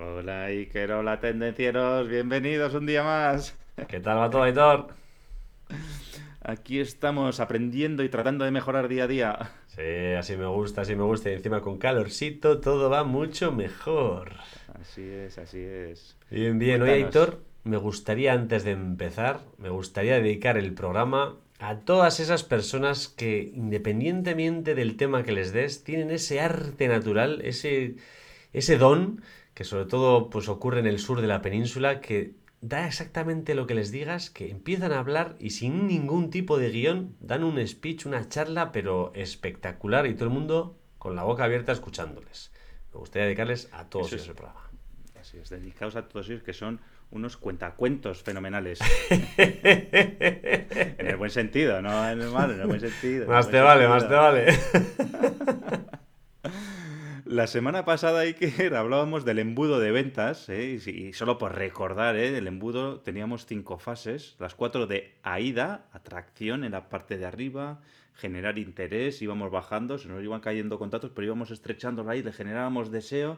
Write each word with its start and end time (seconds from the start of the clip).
Hola 0.00 0.44
Iker, 0.44 0.92
hola 0.92 1.18
tendencieros, 1.18 2.08
bienvenidos 2.08 2.72
un 2.72 2.86
día 2.86 3.02
más. 3.02 3.58
¿Qué 3.88 3.98
tal 3.98 4.18
va 4.18 4.30
todo, 4.30 4.44
Aitor? 4.44 4.90
Aquí 6.40 6.78
estamos 6.78 7.40
aprendiendo 7.40 8.04
y 8.04 8.08
tratando 8.08 8.44
de 8.44 8.52
mejorar 8.52 8.86
día 8.86 9.04
a 9.04 9.06
día. 9.08 9.50
Sí, 9.66 10.14
así 10.16 10.36
me 10.36 10.46
gusta, 10.46 10.82
así 10.82 10.94
me 10.94 11.02
gusta. 11.02 11.30
Y 11.30 11.34
encima 11.34 11.62
con 11.62 11.78
calorcito 11.78 12.60
todo 12.60 12.88
va 12.90 13.02
mucho 13.02 13.50
mejor. 13.50 14.34
Así 14.80 15.02
es, 15.02 15.36
así 15.36 15.58
es. 15.58 16.16
Bien, 16.30 16.60
bien. 16.60 16.78
Cuéntanos. 16.78 17.06
Aitor, 17.06 17.42
me 17.64 17.76
gustaría 17.76 18.34
antes 18.34 18.62
de 18.62 18.70
empezar, 18.70 19.40
me 19.58 19.68
gustaría 19.68 20.20
dedicar 20.20 20.58
el 20.58 20.74
programa 20.74 21.34
a 21.58 21.80
todas 21.80 22.20
esas 22.20 22.44
personas 22.44 23.08
que, 23.08 23.50
independientemente 23.52 24.76
del 24.76 24.96
tema 24.96 25.24
que 25.24 25.32
les 25.32 25.52
des, 25.52 25.82
tienen 25.82 26.12
ese 26.12 26.38
arte 26.38 26.86
natural, 26.86 27.40
ese, 27.42 27.96
ese 28.52 28.78
don, 28.78 29.22
que 29.58 29.64
sobre 29.64 29.86
todo 29.86 30.30
pues, 30.30 30.48
ocurre 30.48 30.78
en 30.78 30.86
el 30.86 31.00
sur 31.00 31.20
de 31.20 31.26
la 31.26 31.42
península, 31.42 32.00
que 32.00 32.36
da 32.60 32.86
exactamente 32.86 33.56
lo 33.56 33.66
que 33.66 33.74
les 33.74 33.90
digas, 33.90 34.30
que 34.30 34.52
empiezan 34.52 34.92
a 34.92 35.00
hablar 35.00 35.34
y 35.40 35.50
sin 35.50 35.88
ningún 35.88 36.30
tipo 36.30 36.58
de 36.58 36.70
guion 36.70 37.16
dan 37.18 37.42
un 37.42 37.66
speech, 37.66 38.06
una 38.06 38.28
charla, 38.28 38.70
pero 38.70 39.10
espectacular 39.16 40.06
y 40.06 40.14
todo 40.14 40.26
el 40.26 40.30
mundo 40.30 40.78
con 40.98 41.16
la 41.16 41.24
boca 41.24 41.42
abierta 41.42 41.72
escuchándoles. 41.72 42.52
Me 42.92 43.00
gustaría 43.00 43.26
dedicarles 43.26 43.68
a 43.72 43.86
todos 43.86 44.12
ellos 44.12 44.28
el 44.28 44.34
programa. 44.36 44.70
Así 45.20 45.38
es, 45.38 45.50
dedicados 45.50 45.96
a 45.96 46.06
todos 46.06 46.28
ellos 46.28 46.44
que 46.44 46.52
son 46.52 46.80
unos 47.10 47.36
cuentacuentos 47.36 48.22
fenomenales. 48.22 48.78
en 49.10 51.04
el 51.04 51.16
buen 51.16 51.32
sentido, 51.32 51.82
no 51.82 52.08
en 52.08 52.20
el 52.20 52.30
malo, 52.30 52.54
en 52.54 52.60
el 52.60 52.68
buen 52.68 52.80
sentido. 52.80 53.26
Más 53.26 53.50
te 53.50 53.58
vale, 53.58 53.88
sentido. 53.88 54.08
más 54.08 54.08
te 54.08 54.14
vale. 54.14 55.88
La 57.30 57.46
semana 57.46 57.84
pasada, 57.84 58.20
Iker, 58.20 58.74
hablábamos 58.74 59.26
del 59.26 59.38
embudo 59.38 59.80
de 59.80 59.90
ventas, 59.90 60.48
¿eh? 60.48 60.80
y, 60.86 61.12
solo 61.12 61.36
por 61.36 61.54
recordar, 61.54 62.16
¿eh? 62.16 62.38
el 62.38 62.46
embudo 62.46 63.00
teníamos 63.00 63.44
cinco 63.44 63.76
fases, 63.76 64.34
las 64.38 64.54
cuatro 64.54 64.86
de 64.86 65.12
AIDA, 65.22 65.88
atracción 65.92 66.64
en 66.64 66.72
la 66.72 66.88
parte 66.88 67.18
de 67.18 67.26
arriba, 67.26 67.82
generar 68.14 68.58
interés, 68.58 69.20
íbamos 69.20 69.50
bajando, 69.50 69.98
se 69.98 70.08
nos 70.08 70.24
iban 70.24 70.40
cayendo 70.40 70.78
contactos, 70.78 71.10
pero 71.14 71.26
íbamos 71.26 71.50
estrechando 71.50 72.08
ahí, 72.08 72.22
le 72.22 72.32
generábamos 72.32 72.90
deseo 72.90 73.36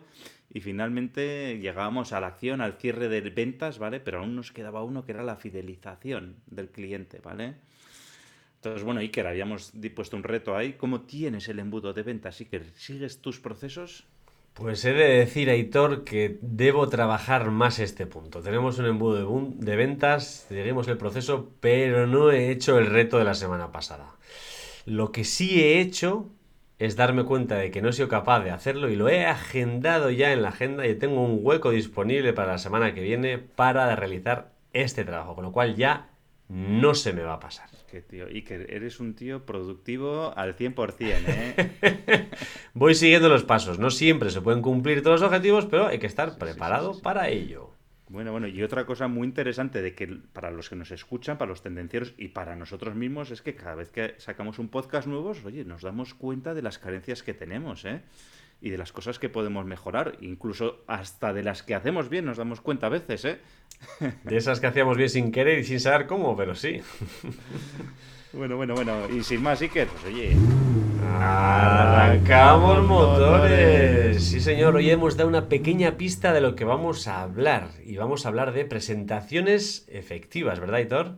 y 0.50 0.60
finalmente 0.60 1.58
llegábamos 1.58 2.12
a 2.12 2.20
la 2.20 2.28
acción, 2.28 2.60
al 2.60 2.74
cierre 2.74 3.08
de 3.08 3.22
ventas, 3.22 3.80
¿vale? 3.80 3.98
Pero 3.98 4.20
aún 4.20 4.36
nos 4.36 4.52
quedaba 4.52 4.84
uno 4.84 5.04
que 5.04 5.10
era 5.10 5.24
la 5.24 5.34
fidelización 5.34 6.36
del 6.46 6.68
cliente, 6.68 7.18
¿vale? 7.18 7.56
Entonces, 8.60 8.84
bueno, 8.84 9.00
Iker, 9.00 9.26
habíamos 9.26 9.72
puesto 9.94 10.18
un 10.18 10.22
reto 10.22 10.54
ahí. 10.54 10.74
¿Cómo 10.74 11.00
tienes 11.00 11.48
el 11.48 11.60
embudo 11.60 11.94
de 11.94 12.02
ventas, 12.02 12.40
Iker? 12.40 12.66
¿Sigues 12.74 13.22
tus 13.22 13.40
procesos? 13.40 14.04
Pues 14.52 14.84
he 14.84 14.92
de 14.92 15.16
decir, 15.20 15.48
Aitor, 15.48 16.04
que 16.04 16.36
debo 16.42 16.86
trabajar 16.90 17.50
más 17.50 17.78
este 17.78 18.04
punto. 18.04 18.42
Tenemos 18.42 18.78
un 18.78 18.84
embudo 18.84 19.14
de, 19.14 19.64
de 19.64 19.76
ventas, 19.76 20.44
seguimos 20.50 20.88
el 20.88 20.98
proceso, 20.98 21.48
pero 21.60 22.06
no 22.06 22.30
he 22.30 22.50
hecho 22.50 22.78
el 22.78 22.84
reto 22.84 23.16
de 23.16 23.24
la 23.24 23.34
semana 23.34 23.72
pasada. 23.72 24.10
Lo 24.84 25.10
que 25.10 25.24
sí 25.24 25.62
he 25.62 25.80
hecho 25.80 26.28
es 26.78 26.96
darme 26.96 27.24
cuenta 27.24 27.54
de 27.56 27.70
que 27.70 27.80
no 27.80 27.88
he 27.88 27.94
sido 27.94 28.08
capaz 28.08 28.40
de 28.40 28.50
hacerlo 28.50 28.90
y 28.90 28.96
lo 28.96 29.08
he 29.08 29.24
agendado 29.24 30.10
ya 30.10 30.34
en 30.34 30.42
la 30.42 30.48
agenda 30.50 30.86
y 30.86 30.94
tengo 30.96 31.22
un 31.24 31.38
hueco 31.42 31.70
disponible 31.70 32.34
para 32.34 32.52
la 32.52 32.58
semana 32.58 32.92
que 32.92 33.00
viene 33.00 33.38
para 33.38 33.96
realizar 33.96 34.52
este 34.74 35.06
trabajo, 35.06 35.34
con 35.34 35.44
lo 35.44 35.52
cual 35.52 35.76
ya 35.76 36.10
no 36.50 36.94
se 36.94 37.14
me 37.14 37.22
va 37.22 37.34
a 37.34 37.40
pasar. 37.40 37.69
Que 37.90 38.02
tío, 38.02 38.26
Iker, 38.26 38.72
eres 38.72 39.00
un 39.00 39.14
tío 39.14 39.44
productivo 39.44 40.32
al 40.36 40.56
100%, 40.56 40.94
¿eh? 41.26 42.30
Voy 42.74 42.94
siguiendo 42.94 43.28
los 43.28 43.42
pasos, 43.42 43.80
no 43.80 43.90
siempre 43.90 44.30
se 44.30 44.40
pueden 44.40 44.62
cumplir 44.62 45.02
todos 45.02 45.20
los 45.20 45.28
objetivos, 45.28 45.66
pero 45.66 45.88
hay 45.88 45.98
que 45.98 46.06
estar 46.06 46.38
preparado 46.38 46.92
sí, 46.92 46.98
sí. 46.98 47.02
para 47.02 47.28
ello. 47.30 47.74
Bueno, 48.08 48.30
bueno, 48.30 48.46
y 48.46 48.62
otra 48.62 48.86
cosa 48.86 49.08
muy 49.08 49.26
interesante 49.26 49.82
de 49.82 49.94
que 49.94 50.06
para 50.32 50.52
los 50.52 50.68
que 50.68 50.76
nos 50.76 50.92
escuchan, 50.92 51.36
para 51.36 51.48
los 51.48 51.62
tendencieros 51.62 52.14
y 52.16 52.28
para 52.28 52.54
nosotros 52.54 52.94
mismos 52.94 53.32
es 53.32 53.42
que 53.42 53.56
cada 53.56 53.74
vez 53.74 53.90
que 53.90 54.14
sacamos 54.18 54.60
un 54.60 54.68
podcast 54.68 55.08
nuevo, 55.08 55.32
oye, 55.44 55.64
nos 55.64 55.82
damos 55.82 56.14
cuenta 56.14 56.54
de 56.54 56.62
las 56.62 56.78
carencias 56.78 57.24
que 57.24 57.34
tenemos, 57.34 57.84
¿eh? 57.84 58.02
Y 58.60 58.70
de 58.70 58.78
las 58.78 58.92
cosas 58.92 59.18
que 59.18 59.28
podemos 59.28 59.64
mejorar, 59.64 60.16
incluso 60.20 60.84
hasta 60.86 61.32
de 61.32 61.42
las 61.42 61.62
que 61.62 61.74
hacemos 61.74 62.08
bien 62.08 62.26
nos 62.26 62.36
damos 62.36 62.60
cuenta 62.60 62.86
a 62.86 62.90
veces, 62.90 63.24
¿eh? 63.24 63.38
De 64.24 64.36
esas 64.36 64.60
que 64.60 64.66
hacíamos 64.66 64.96
bien 64.96 65.08
sin 65.08 65.32
querer 65.32 65.58
y 65.60 65.64
sin 65.64 65.80
saber 65.80 66.06
cómo, 66.06 66.36
pero 66.36 66.54
sí. 66.54 66.80
Bueno, 68.32 68.56
bueno, 68.56 68.74
bueno, 68.74 69.08
y 69.08 69.24
sin 69.24 69.42
más, 69.42 69.60
Iker, 69.60 69.88
pues 69.88 70.04
oye, 70.04 70.36
Arrancamos 71.22 72.86
motores. 72.86 74.22
Sí, 74.22 74.40
señor, 74.40 74.76
hoy 74.76 74.90
hemos 74.90 75.16
dado 75.16 75.28
una 75.28 75.48
pequeña 75.48 75.96
pista 75.96 76.32
de 76.32 76.40
lo 76.40 76.54
que 76.54 76.64
vamos 76.64 77.08
a 77.08 77.22
hablar. 77.22 77.70
Y 77.84 77.96
vamos 77.96 78.24
a 78.24 78.28
hablar 78.28 78.52
de 78.52 78.64
presentaciones 78.64 79.86
efectivas, 79.88 80.60
¿verdad, 80.60 80.78
Hitor? 80.78 81.16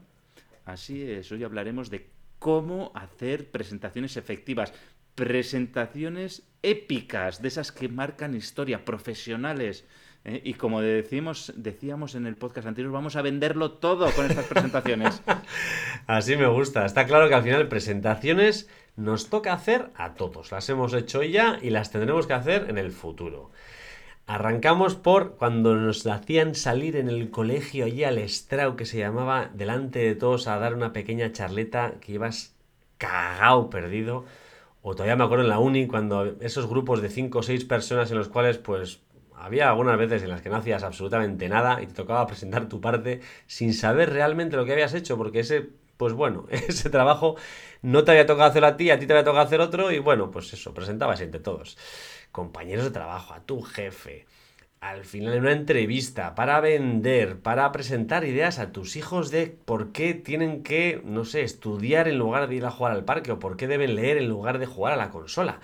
Así 0.64 1.02
es, 1.02 1.30
hoy 1.32 1.44
hablaremos 1.44 1.90
de 1.90 2.08
cómo 2.38 2.92
hacer 2.94 3.50
presentaciones 3.50 4.16
efectivas, 4.16 4.72
presentaciones 5.14 6.42
épicas, 6.62 7.42
de 7.42 7.48
esas 7.48 7.72
que 7.72 7.88
marcan 7.88 8.34
historia, 8.34 8.84
profesionales. 8.84 9.84
¿eh? 10.24 10.40
Y 10.44 10.54
como 10.54 10.80
decimos, 10.80 11.52
decíamos 11.56 12.14
en 12.14 12.26
el 12.26 12.36
podcast 12.36 12.66
anterior, 12.66 12.92
vamos 12.92 13.16
a 13.16 13.22
venderlo 13.22 13.72
todo 13.72 14.10
con 14.12 14.26
estas 14.26 14.46
presentaciones. 14.46 15.22
Así 16.06 16.36
me 16.36 16.46
gusta. 16.46 16.86
Está 16.86 17.06
claro 17.06 17.28
que 17.28 17.34
al 17.34 17.42
final 17.42 17.68
presentaciones 17.68 18.68
nos 18.96 19.28
toca 19.28 19.52
hacer 19.52 19.90
a 19.96 20.14
todos. 20.14 20.52
Las 20.52 20.68
hemos 20.68 20.94
hecho 20.94 21.22
ya 21.22 21.58
y 21.60 21.70
las 21.70 21.90
tendremos 21.90 22.26
que 22.26 22.34
hacer 22.34 22.66
en 22.68 22.78
el 22.78 22.92
futuro. 22.92 23.50
Arrancamos 24.26 24.94
por 24.94 25.36
cuando 25.36 25.74
nos 25.74 26.06
hacían 26.06 26.54
salir 26.54 26.96
en 26.96 27.08
el 27.08 27.30
colegio 27.30 27.86
allí 27.86 28.04
al 28.04 28.18
estrao 28.18 28.76
que 28.76 28.86
se 28.86 28.98
llamaba 28.98 29.50
delante 29.52 29.98
de 29.98 30.14
todos 30.14 30.46
a 30.46 30.58
dar 30.58 30.74
una 30.74 30.92
pequeña 30.92 31.32
charleta 31.32 31.94
que 32.00 32.12
ibas 32.12 32.54
cagao 32.98 33.68
perdido. 33.68 34.24
O 34.82 34.94
todavía 34.94 35.16
me 35.16 35.24
acuerdo 35.24 35.44
en 35.44 35.50
la 35.50 35.58
uni 35.58 35.86
cuando 35.86 36.36
esos 36.40 36.66
grupos 36.66 37.00
de 37.00 37.08
5 37.08 37.38
o 37.38 37.42
6 37.42 37.64
personas 37.64 38.10
en 38.10 38.18
los 38.18 38.28
cuales 38.28 38.58
pues 38.58 39.00
había 39.34 39.68
algunas 39.68 39.96
veces 39.96 40.22
en 40.22 40.28
las 40.28 40.42
que 40.42 40.50
no 40.50 40.56
hacías 40.56 40.82
absolutamente 40.82 41.48
nada 41.48 41.80
y 41.82 41.86
te 41.86 41.94
tocaba 41.94 42.26
presentar 42.26 42.68
tu 42.68 42.80
parte 42.80 43.20
sin 43.46 43.74
saber 43.74 44.10
realmente 44.10 44.56
lo 44.56 44.64
que 44.64 44.72
habías 44.72 44.94
hecho 44.94 45.16
porque 45.16 45.40
ese 45.40 45.70
pues 45.96 46.14
bueno, 46.14 46.46
ese 46.50 46.90
trabajo 46.90 47.36
no 47.80 48.02
te 48.02 48.10
había 48.10 48.26
tocado 48.26 48.50
hacer 48.50 48.64
a 48.64 48.76
ti, 48.76 48.90
a 48.90 48.98
ti 48.98 49.06
te 49.06 49.12
había 49.12 49.24
tocado 49.24 49.44
hacer 49.44 49.60
otro 49.60 49.92
y 49.92 50.00
bueno, 50.00 50.32
pues 50.32 50.52
eso, 50.52 50.74
presentabas 50.74 51.20
entre 51.20 51.40
todos. 51.40 51.78
Compañeros 52.32 52.84
de 52.84 52.90
trabajo, 52.90 53.34
a 53.34 53.40
tu 53.40 53.62
jefe, 53.62 54.26
al 54.82 55.04
final 55.04 55.34
en 55.34 55.42
una 55.42 55.52
entrevista, 55.52 56.34
para 56.34 56.60
vender, 56.60 57.38
para 57.38 57.70
presentar 57.70 58.24
ideas 58.24 58.58
a 58.58 58.72
tus 58.72 58.96
hijos 58.96 59.30
de 59.30 59.46
por 59.46 59.92
qué 59.92 60.12
tienen 60.12 60.64
que, 60.64 61.00
no 61.04 61.24
sé, 61.24 61.42
estudiar 61.42 62.08
en 62.08 62.18
lugar 62.18 62.48
de 62.48 62.56
ir 62.56 62.66
a 62.66 62.72
jugar 62.72 62.92
al 62.92 63.04
parque 63.04 63.30
o 63.30 63.38
por 63.38 63.56
qué 63.56 63.68
deben 63.68 63.94
leer 63.94 64.16
en 64.16 64.28
lugar 64.28 64.58
de 64.58 64.66
jugar 64.66 64.94
a 64.94 64.96
la 64.96 65.10
consola. 65.10 65.60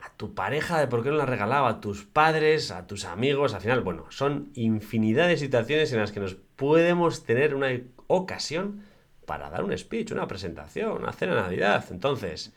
A 0.00 0.10
tu 0.16 0.34
pareja 0.34 0.78
de 0.78 0.86
por 0.86 1.02
qué 1.02 1.10
no 1.10 1.16
la 1.16 1.26
regalaba, 1.26 1.68
a 1.68 1.80
tus 1.80 2.04
padres, 2.04 2.70
a 2.70 2.86
tus 2.86 3.06
amigos, 3.06 3.54
al 3.54 3.60
final, 3.60 3.80
bueno, 3.80 4.06
son 4.10 4.50
infinidad 4.54 5.26
de 5.26 5.36
situaciones 5.36 5.92
en 5.92 5.98
las 5.98 6.12
que 6.12 6.20
nos 6.20 6.36
podemos 6.54 7.24
tener 7.24 7.56
una 7.56 7.76
ocasión 8.06 8.84
para 9.26 9.50
dar 9.50 9.64
un 9.64 9.76
speech, 9.76 10.12
una 10.12 10.28
presentación, 10.28 10.92
una 10.92 11.12
cena 11.12 11.34
de 11.34 11.40
Navidad. 11.40 11.84
Entonces, 11.90 12.54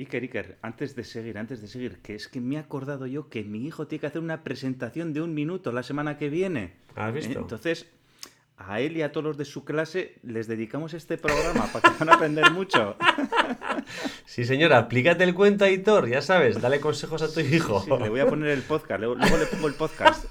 Iker, 0.00 0.22
Iker, 0.22 0.58
antes 0.62 0.96
de 0.96 1.04
seguir, 1.04 1.36
antes 1.36 1.60
de 1.60 1.68
seguir, 1.68 1.98
que 1.98 2.14
es 2.14 2.26
que 2.28 2.40
me 2.40 2.56
he 2.56 2.58
acordado 2.58 3.06
yo 3.06 3.28
que 3.28 3.44
mi 3.44 3.66
hijo 3.66 3.86
tiene 3.86 4.00
que 4.00 4.06
hacer 4.06 4.22
una 4.22 4.42
presentación 4.42 5.12
de 5.12 5.20
un 5.20 5.34
minuto 5.34 5.72
la 5.72 5.82
semana 5.82 6.16
que 6.16 6.30
viene. 6.30 6.72
¿has 6.96 7.12
visto? 7.12 7.38
¿eh? 7.38 7.42
Entonces, 7.42 7.86
a 8.56 8.80
él 8.80 8.96
y 8.96 9.02
a 9.02 9.12
todos 9.12 9.24
los 9.24 9.36
de 9.36 9.44
su 9.44 9.64
clase 9.64 10.18
les 10.22 10.46
dedicamos 10.46 10.94
este 10.94 11.18
programa 11.18 11.66
para 11.72 11.90
que 11.90 11.98
van 11.98 12.08
a 12.10 12.14
aprender 12.14 12.50
mucho. 12.52 12.96
Sí, 14.24 14.44
señora, 14.44 14.78
aplícate 14.78 15.24
el 15.24 15.34
cuento, 15.34 15.64
Aitor, 15.64 16.08
ya 16.08 16.22
sabes, 16.22 16.60
dale 16.60 16.78
consejos 16.78 17.22
a 17.22 17.32
tu 17.32 17.40
hijo. 17.40 17.80
Sí, 17.80 17.90
le 17.90 18.08
voy 18.08 18.20
a 18.20 18.26
poner 18.26 18.50
el 18.50 18.62
podcast, 18.62 19.00
luego 19.00 19.16
luego 19.16 19.36
le 19.38 19.46
pongo 19.46 19.66
el 19.66 19.74
podcast. 19.74 20.26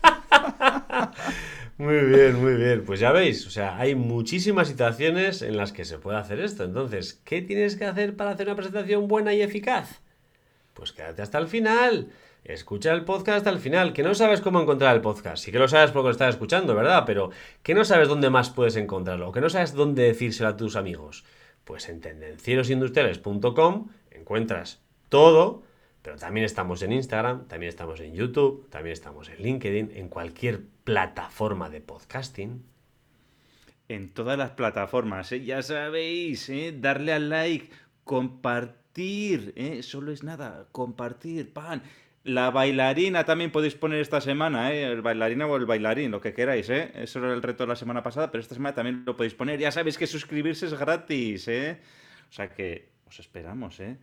Muy 1.79 2.01
bien, 2.01 2.35
muy 2.39 2.53
bien. 2.55 2.83
Pues 2.85 2.99
ya 2.99 3.11
veis, 3.11 3.47
o 3.47 3.49
sea, 3.49 3.77
hay 3.77 3.95
muchísimas 3.95 4.67
situaciones 4.67 5.41
en 5.41 5.57
las 5.57 5.71
que 5.71 5.85
se 5.85 5.97
puede 5.97 6.17
hacer 6.17 6.39
esto. 6.41 6.65
Entonces, 6.65 7.21
¿qué 7.25 7.41
tienes 7.41 7.75
que 7.77 7.85
hacer 7.85 8.15
para 8.15 8.31
hacer 8.31 8.47
una 8.47 8.55
presentación 8.55 9.07
buena 9.07 9.33
y 9.33 9.41
eficaz? 9.41 10.01
Pues 10.73 10.91
quédate 10.91 11.21
hasta 11.21 11.39
el 11.39 11.47
final, 11.47 12.09
Escucha 12.43 12.93
el 12.93 13.03
podcast 13.03 13.45
al 13.47 13.59
final, 13.59 13.93
que 13.93 14.01
no 14.01 14.15
sabes 14.15 14.41
cómo 14.41 14.61
encontrar 14.61 14.95
el 14.95 15.01
podcast. 15.01 15.43
Sí 15.43 15.51
que 15.51 15.59
lo 15.59 15.67
sabes 15.67 15.91
porque 15.91 16.07
lo 16.07 16.11
estás 16.11 16.29
escuchando, 16.29 16.73
¿verdad? 16.73 17.03
Pero 17.05 17.31
que 17.63 17.73
no 17.73 17.83
sabes 17.83 18.07
dónde 18.07 18.29
más 18.29 18.49
puedes 18.49 18.75
encontrarlo, 18.75 19.31
que 19.31 19.41
no 19.41 19.49
sabes 19.49 19.73
dónde 19.73 20.03
decírselo 20.03 20.49
a 20.49 20.57
tus 20.57 20.75
amigos. 20.75 21.25
Pues 21.63 21.89
en 21.89 22.01
tendencierosindustriales.com 22.01 23.89
encuentras 24.11 24.81
todo, 25.09 25.63
pero 26.01 26.17
también 26.17 26.45
estamos 26.45 26.81
en 26.81 26.93
Instagram, 26.93 27.47
también 27.47 27.69
estamos 27.69 27.99
en 27.99 28.13
YouTube, 28.13 28.69
también 28.69 28.93
estamos 28.93 29.29
en 29.29 29.41
LinkedIn, 29.41 29.91
en 29.93 30.07
cualquier 30.07 30.61
plataforma 30.83 31.69
de 31.69 31.81
podcasting. 31.81 32.63
En 33.87 34.09
todas 34.13 34.37
las 34.37 34.51
plataformas, 34.51 35.31
¿eh? 35.31 35.43
ya 35.43 35.61
sabéis, 35.61 36.49
¿eh? 36.49 36.75
darle 36.77 37.11
al 37.11 37.29
like, 37.29 37.69
compartir, 38.03 39.53
¿eh? 39.55 39.83
solo 39.83 40.11
es 40.11 40.23
nada, 40.23 40.67
compartir, 40.71 41.51
pan. 41.51 41.81
La 42.23 42.51
bailarina 42.51 43.23
también 43.23 43.51
podéis 43.51 43.75
poner 43.75 43.99
esta 43.99 44.21
semana, 44.21 44.73
¿eh? 44.73 44.83
El 44.83 45.01
bailarina 45.01 45.47
o 45.47 45.55
el 45.55 45.65
bailarín, 45.65 46.11
lo 46.11 46.21
que 46.21 46.33
queráis, 46.33 46.69
¿eh? 46.69 46.91
Eso 46.95 47.19
era 47.19 47.33
el 47.33 47.41
reto 47.41 47.63
de 47.63 47.69
la 47.69 47.75
semana 47.75 48.03
pasada, 48.03 48.29
pero 48.29 48.41
esta 48.41 48.55
semana 48.55 48.75
también 48.75 49.03
lo 49.05 49.15
podéis 49.15 49.33
poner. 49.33 49.59
Ya 49.59 49.71
sabéis 49.71 49.97
que 49.97 50.05
suscribirse 50.05 50.65
es 50.65 50.73
gratis, 50.73 51.47
¿eh? 51.47 51.79
O 52.29 52.33
sea 52.33 52.49
que 52.49 52.89
os 53.07 53.19
esperamos, 53.19 53.79
¿eh? 53.79 53.97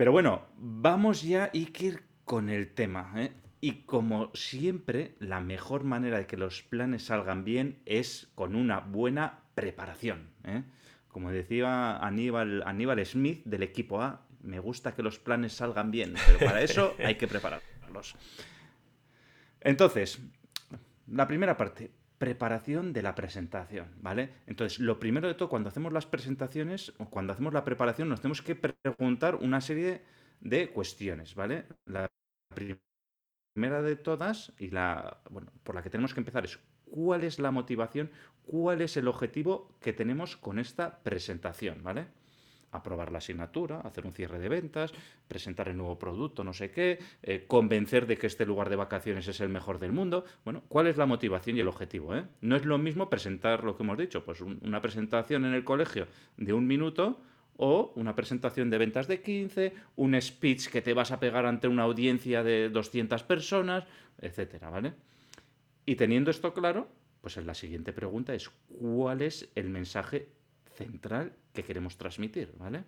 Pero 0.00 0.12
bueno, 0.12 0.46
vamos 0.56 1.20
ya, 1.20 1.50
Iker, 1.52 2.04
con 2.24 2.48
el 2.48 2.72
tema, 2.72 3.12
¿eh? 3.16 3.32
Y 3.60 3.82
como 3.82 4.30
siempre, 4.32 5.14
la 5.18 5.42
mejor 5.42 5.84
manera 5.84 6.16
de 6.16 6.26
que 6.26 6.38
los 6.38 6.62
planes 6.62 7.04
salgan 7.04 7.44
bien 7.44 7.82
es 7.84 8.32
con 8.34 8.54
una 8.54 8.80
buena 8.80 9.40
preparación, 9.54 10.30
¿eh? 10.44 10.62
Como 11.08 11.30
decía 11.30 11.98
Aníbal, 11.98 12.62
Aníbal 12.64 13.04
Smith 13.04 13.42
del 13.44 13.62
equipo 13.62 14.00
A, 14.00 14.26
me 14.40 14.58
gusta 14.58 14.94
que 14.94 15.02
los 15.02 15.18
planes 15.18 15.52
salgan 15.52 15.90
bien, 15.90 16.14
pero 16.26 16.38
para 16.38 16.62
eso 16.62 16.94
hay 17.04 17.16
que 17.16 17.28
prepararlos. 17.28 18.16
Entonces, 19.60 20.18
la 21.08 21.28
primera 21.28 21.58
parte, 21.58 21.90
preparación 22.20 22.92
de 22.92 23.00
la 23.00 23.14
presentación, 23.14 23.88
¿vale? 24.02 24.28
Entonces, 24.46 24.78
lo 24.78 25.00
primero 25.00 25.26
de 25.26 25.32
todo, 25.32 25.48
cuando 25.48 25.70
hacemos 25.70 25.90
las 25.90 26.04
presentaciones 26.04 26.92
o 26.98 27.08
cuando 27.08 27.32
hacemos 27.32 27.54
la 27.54 27.64
preparación, 27.64 28.10
nos 28.10 28.20
tenemos 28.20 28.42
que 28.42 28.54
preguntar 28.54 29.36
una 29.36 29.62
serie 29.62 30.02
de 30.42 30.68
cuestiones, 30.68 31.34
¿vale? 31.34 31.64
La 31.86 32.06
primera 32.54 33.80
de 33.80 33.96
todas 33.96 34.52
y 34.58 34.68
la, 34.68 35.22
bueno, 35.30 35.50
por 35.62 35.74
la 35.74 35.82
que 35.82 35.88
tenemos 35.88 36.12
que 36.12 36.20
empezar 36.20 36.44
es 36.44 36.60
cuál 36.84 37.24
es 37.24 37.38
la 37.38 37.52
motivación, 37.52 38.10
cuál 38.42 38.82
es 38.82 38.98
el 38.98 39.08
objetivo 39.08 39.74
que 39.80 39.94
tenemos 39.94 40.36
con 40.36 40.58
esta 40.58 41.02
presentación, 41.02 41.82
¿vale? 41.82 42.08
Aprobar 42.72 43.12
la 43.12 43.18
asignatura, 43.18 43.80
hacer 43.80 44.06
un 44.06 44.12
cierre 44.12 44.38
de 44.38 44.48
ventas, 44.48 44.92
presentar 45.28 45.68
el 45.68 45.76
nuevo 45.76 45.98
producto, 45.98 46.44
no 46.44 46.52
sé 46.52 46.70
qué, 46.70 46.98
eh, 47.22 47.44
convencer 47.46 48.06
de 48.06 48.16
que 48.16 48.26
este 48.26 48.46
lugar 48.46 48.70
de 48.70 48.76
vacaciones 48.76 49.26
es 49.28 49.40
el 49.40 49.48
mejor 49.48 49.78
del 49.78 49.92
mundo. 49.92 50.24
Bueno, 50.44 50.62
¿cuál 50.68 50.86
es 50.86 50.96
la 50.96 51.06
motivación 51.06 51.56
y 51.56 51.60
el 51.60 51.68
objetivo? 51.68 52.14
Eh? 52.14 52.24
No 52.40 52.56
es 52.56 52.64
lo 52.64 52.78
mismo 52.78 53.10
presentar 53.10 53.64
lo 53.64 53.76
que 53.76 53.82
hemos 53.82 53.98
dicho, 53.98 54.24
pues 54.24 54.40
una 54.40 54.80
presentación 54.80 55.44
en 55.44 55.54
el 55.54 55.64
colegio 55.64 56.06
de 56.36 56.52
un 56.52 56.66
minuto 56.66 57.20
o 57.56 57.92
una 57.96 58.14
presentación 58.14 58.70
de 58.70 58.78
ventas 58.78 59.06
de 59.06 59.20
15, 59.20 59.74
un 59.96 60.18
speech 60.20 60.68
que 60.68 60.80
te 60.80 60.94
vas 60.94 61.12
a 61.12 61.20
pegar 61.20 61.44
ante 61.44 61.68
una 61.68 61.82
audiencia 61.82 62.42
de 62.42 62.70
200 62.70 63.22
personas, 63.24 63.84
etcétera, 64.18 64.70
¿vale? 64.70 64.94
Y 65.84 65.96
teniendo 65.96 66.30
esto 66.30 66.54
claro, 66.54 66.88
pues 67.20 67.36
la 67.36 67.52
siguiente 67.52 67.92
pregunta 67.92 68.34
es 68.34 68.48
¿cuál 68.78 69.20
es 69.20 69.50
el 69.54 69.68
mensaje 69.68 70.28
central 70.80 71.32
que 71.52 71.62
queremos 71.62 71.96
transmitir, 71.96 72.54
¿vale? 72.58 72.84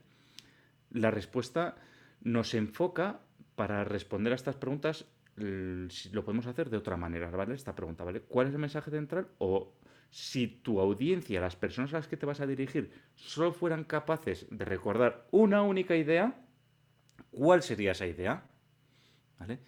La 0.91 1.11
respuesta 1.11 1.77
nos 2.23 2.55
enfoca 2.55 3.21
para 3.55 3.85
responder 3.85 4.33
a 4.33 4.37
estas 4.37 4.57
preguntas, 4.57 5.05
lo 5.37 6.25
podemos 6.25 6.47
hacer 6.47 6.71
de 6.71 6.77
otra 6.77 6.97
manera, 6.97 7.31
¿vale? 7.31 7.55
Esta 7.55 7.75
pregunta, 7.75 8.05
¿vale? 8.05 8.21
¿Cuál 8.23 8.49
es 8.49 8.55
el 8.55 8.59
mensaje 8.61 8.91
central? 8.91 9.29
O 9.39 9.75
si 10.11 10.47
tu 10.47 10.81
audiencia, 10.81 11.41
las 11.41 11.57
personas 11.57 11.93
a 11.93 11.99
las 11.99 12.09
que 12.09 12.17
te 12.17 12.27
vas 12.27 12.41
a 12.41 12.47
dirigir, 12.47 12.93
solo 13.15 13.53
fueran 13.53 13.85
capaces 13.85 14.47
de 14.51 14.65
recordar 14.65 15.27
una 15.31 15.63
única 15.63 15.97
idea, 15.97 16.45
¿cuál 17.31 17.63
sería 17.63 17.93
esa 17.93 18.07
idea? 18.07 18.45
¿Vale? 19.39 19.59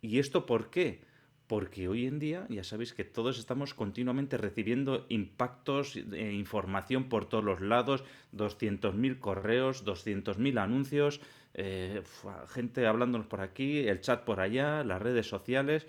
¿Y 0.00 0.18
esto 0.18 0.46
por 0.46 0.70
qué? 0.70 1.02
Porque 1.50 1.88
hoy 1.88 2.06
en 2.06 2.20
día 2.20 2.46
ya 2.48 2.62
sabéis 2.62 2.94
que 2.94 3.02
todos 3.02 3.36
estamos 3.36 3.74
continuamente 3.74 4.36
recibiendo 4.36 5.04
impactos, 5.08 5.96
e 5.96 6.30
información 6.30 7.08
por 7.08 7.28
todos 7.28 7.42
los 7.42 7.60
lados, 7.60 8.04
200.000 8.32 9.18
correos, 9.18 9.84
200.000 9.84 10.60
anuncios, 10.60 11.20
eh, 11.54 12.04
gente 12.46 12.86
hablándonos 12.86 13.26
por 13.26 13.40
aquí, 13.40 13.78
el 13.78 14.00
chat 14.00 14.22
por 14.22 14.38
allá, 14.38 14.84
las 14.84 15.02
redes 15.02 15.26
sociales. 15.26 15.88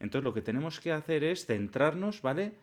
Entonces 0.00 0.24
lo 0.24 0.32
que 0.32 0.40
tenemos 0.40 0.80
que 0.80 0.92
hacer 0.92 1.24
es 1.24 1.44
centrarnos, 1.44 2.22
¿vale? 2.22 2.54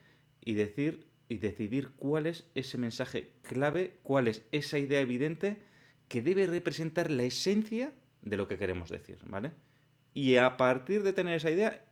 Y 0.44 0.56
decir 0.56 1.06
y 1.28 1.38
decidir 1.38 1.90
cuál 1.98 2.26
es 2.26 2.50
ese 2.56 2.80
mensaje 2.80 3.30
clave, 3.44 4.00
cuál 4.02 4.28
es 4.28 4.44
esa 4.52 4.80
idea 4.80 5.02
evidente 5.02 5.58
que 6.08 6.24
debe 6.24 6.48
representar 6.48 7.12
la 7.12 7.22
esencia 7.22 7.94
de 8.24 8.38
lo 8.38 8.48
que 8.48 8.58
queremos 8.58 8.90
decir, 8.90 9.20
¿vale? 9.28 9.52
Y 10.16 10.38
a 10.38 10.58
partir 10.58 11.04
de 11.04 11.14
tener 11.14 11.36
esa 11.36 11.52
idea, 11.52 11.86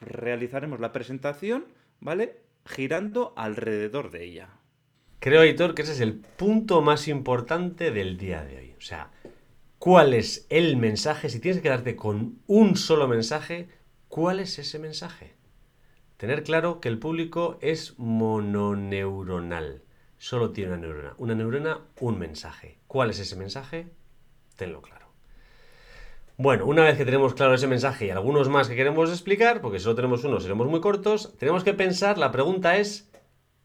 realizaremos 0.00 0.80
la 0.80 0.92
presentación, 0.92 1.66
¿vale? 2.00 2.40
Girando 2.64 3.32
alrededor 3.36 4.10
de 4.10 4.24
ella. 4.24 4.50
Creo, 5.20 5.42
Editor, 5.42 5.74
que 5.74 5.82
ese 5.82 5.92
es 5.92 6.00
el 6.00 6.14
punto 6.14 6.80
más 6.80 7.08
importante 7.08 7.90
del 7.90 8.16
día 8.16 8.44
de 8.44 8.58
hoy. 8.58 8.74
O 8.78 8.80
sea, 8.80 9.10
¿cuál 9.78 10.14
es 10.14 10.46
el 10.48 10.76
mensaje? 10.76 11.28
Si 11.28 11.40
tienes 11.40 11.58
que 11.58 11.64
quedarte 11.64 11.96
con 11.96 12.40
un 12.46 12.76
solo 12.76 13.08
mensaje, 13.08 13.68
¿cuál 14.08 14.38
es 14.38 14.58
ese 14.58 14.78
mensaje? 14.78 15.34
Tener 16.16 16.42
claro 16.42 16.80
que 16.80 16.88
el 16.88 16.98
público 16.98 17.58
es 17.60 17.98
mononeuronal. 17.98 19.82
Solo 20.18 20.50
tiene 20.50 20.72
una 20.72 20.80
neurona. 20.80 21.14
Una 21.18 21.34
neurona, 21.34 21.80
un 22.00 22.18
mensaje. 22.18 22.78
¿Cuál 22.86 23.10
es 23.10 23.20
ese 23.20 23.36
mensaje? 23.36 23.88
Tenlo 24.56 24.82
claro. 24.82 24.97
Bueno, 26.40 26.66
una 26.66 26.84
vez 26.84 26.96
que 26.96 27.04
tenemos 27.04 27.34
claro 27.34 27.54
ese 27.54 27.66
mensaje 27.66 28.06
y 28.06 28.10
algunos 28.10 28.48
más 28.48 28.68
que 28.68 28.76
queremos 28.76 29.10
explicar, 29.10 29.60
porque 29.60 29.80
solo 29.80 29.96
tenemos 29.96 30.22
uno 30.22 30.38
seremos 30.38 30.68
muy 30.68 30.80
cortos, 30.80 31.34
tenemos 31.36 31.64
que 31.64 31.74
pensar, 31.74 32.16
la 32.16 32.30
pregunta 32.30 32.76
es, 32.76 33.10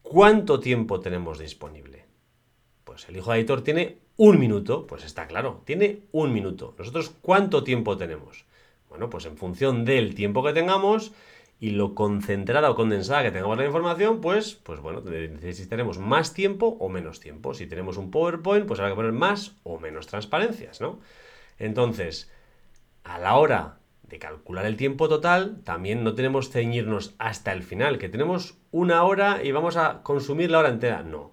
¿cuánto 0.02 0.58
tiempo 0.58 0.98
tenemos 0.98 1.38
disponible? 1.38 2.04
Pues 2.82 3.08
el 3.08 3.16
hijo 3.16 3.30
de 3.30 3.38
editor 3.38 3.62
tiene 3.62 3.98
un 4.16 4.40
minuto, 4.40 4.88
pues 4.88 5.04
está 5.04 5.28
claro, 5.28 5.62
tiene 5.64 6.00
un 6.10 6.32
minuto. 6.32 6.74
¿Nosotros 6.76 7.14
cuánto 7.22 7.62
tiempo 7.62 7.96
tenemos? 7.96 8.44
Bueno, 8.88 9.08
pues 9.08 9.26
en 9.26 9.36
función 9.36 9.84
del 9.84 10.16
tiempo 10.16 10.42
que 10.42 10.52
tengamos 10.52 11.12
y 11.60 11.70
lo 11.70 11.94
concentrada 11.94 12.72
o 12.72 12.74
condensada 12.74 13.22
que 13.22 13.30
tengamos 13.30 13.56
la 13.56 13.66
información, 13.66 14.20
pues, 14.20 14.56
pues 14.56 14.80
bueno, 14.80 15.00
necesitaremos 15.00 15.98
más 15.98 16.34
tiempo 16.34 16.76
o 16.80 16.88
menos 16.88 17.20
tiempo. 17.20 17.54
Si 17.54 17.68
tenemos 17.68 17.98
un 17.98 18.10
PowerPoint, 18.10 18.66
pues 18.66 18.80
habrá 18.80 18.90
que 18.90 18.96
poner 18.96 19.12
más 19.12 19.54
o 19.62 19.78
menos 19.78 20.08
transparencias, 20.08 20.80
¿no? 20.80 20.98
Entonces, 21.56 22.33
a 23.04 23.18
la 23.18 23.36
hora 23.36 23.78
de 24.02 24.18
calcular 24.18 24.66
el 24.66 24.76
tiempo 24.76 25.08
total, 25.08 25.62
también 25.64 26.04
no 26.04 26.14
tenemos 26.14 26.50
ceñirnos 26.50 27.14
hasta 27.18 27.52
el 27.52 27.62
final, 27.62 27.98
que 27.98 28.08
tenemos 28.08 28.58
una 28.70 29.04
hora 29.04 29.42
y 29.42 29.52
vamos 29.52 29.76
a 29.76 30.02
consumir 30.02 30.50
la 30.50 30.58
hora 30.58 30.70
entera. 30.70 31.02
No. 31.02 31.32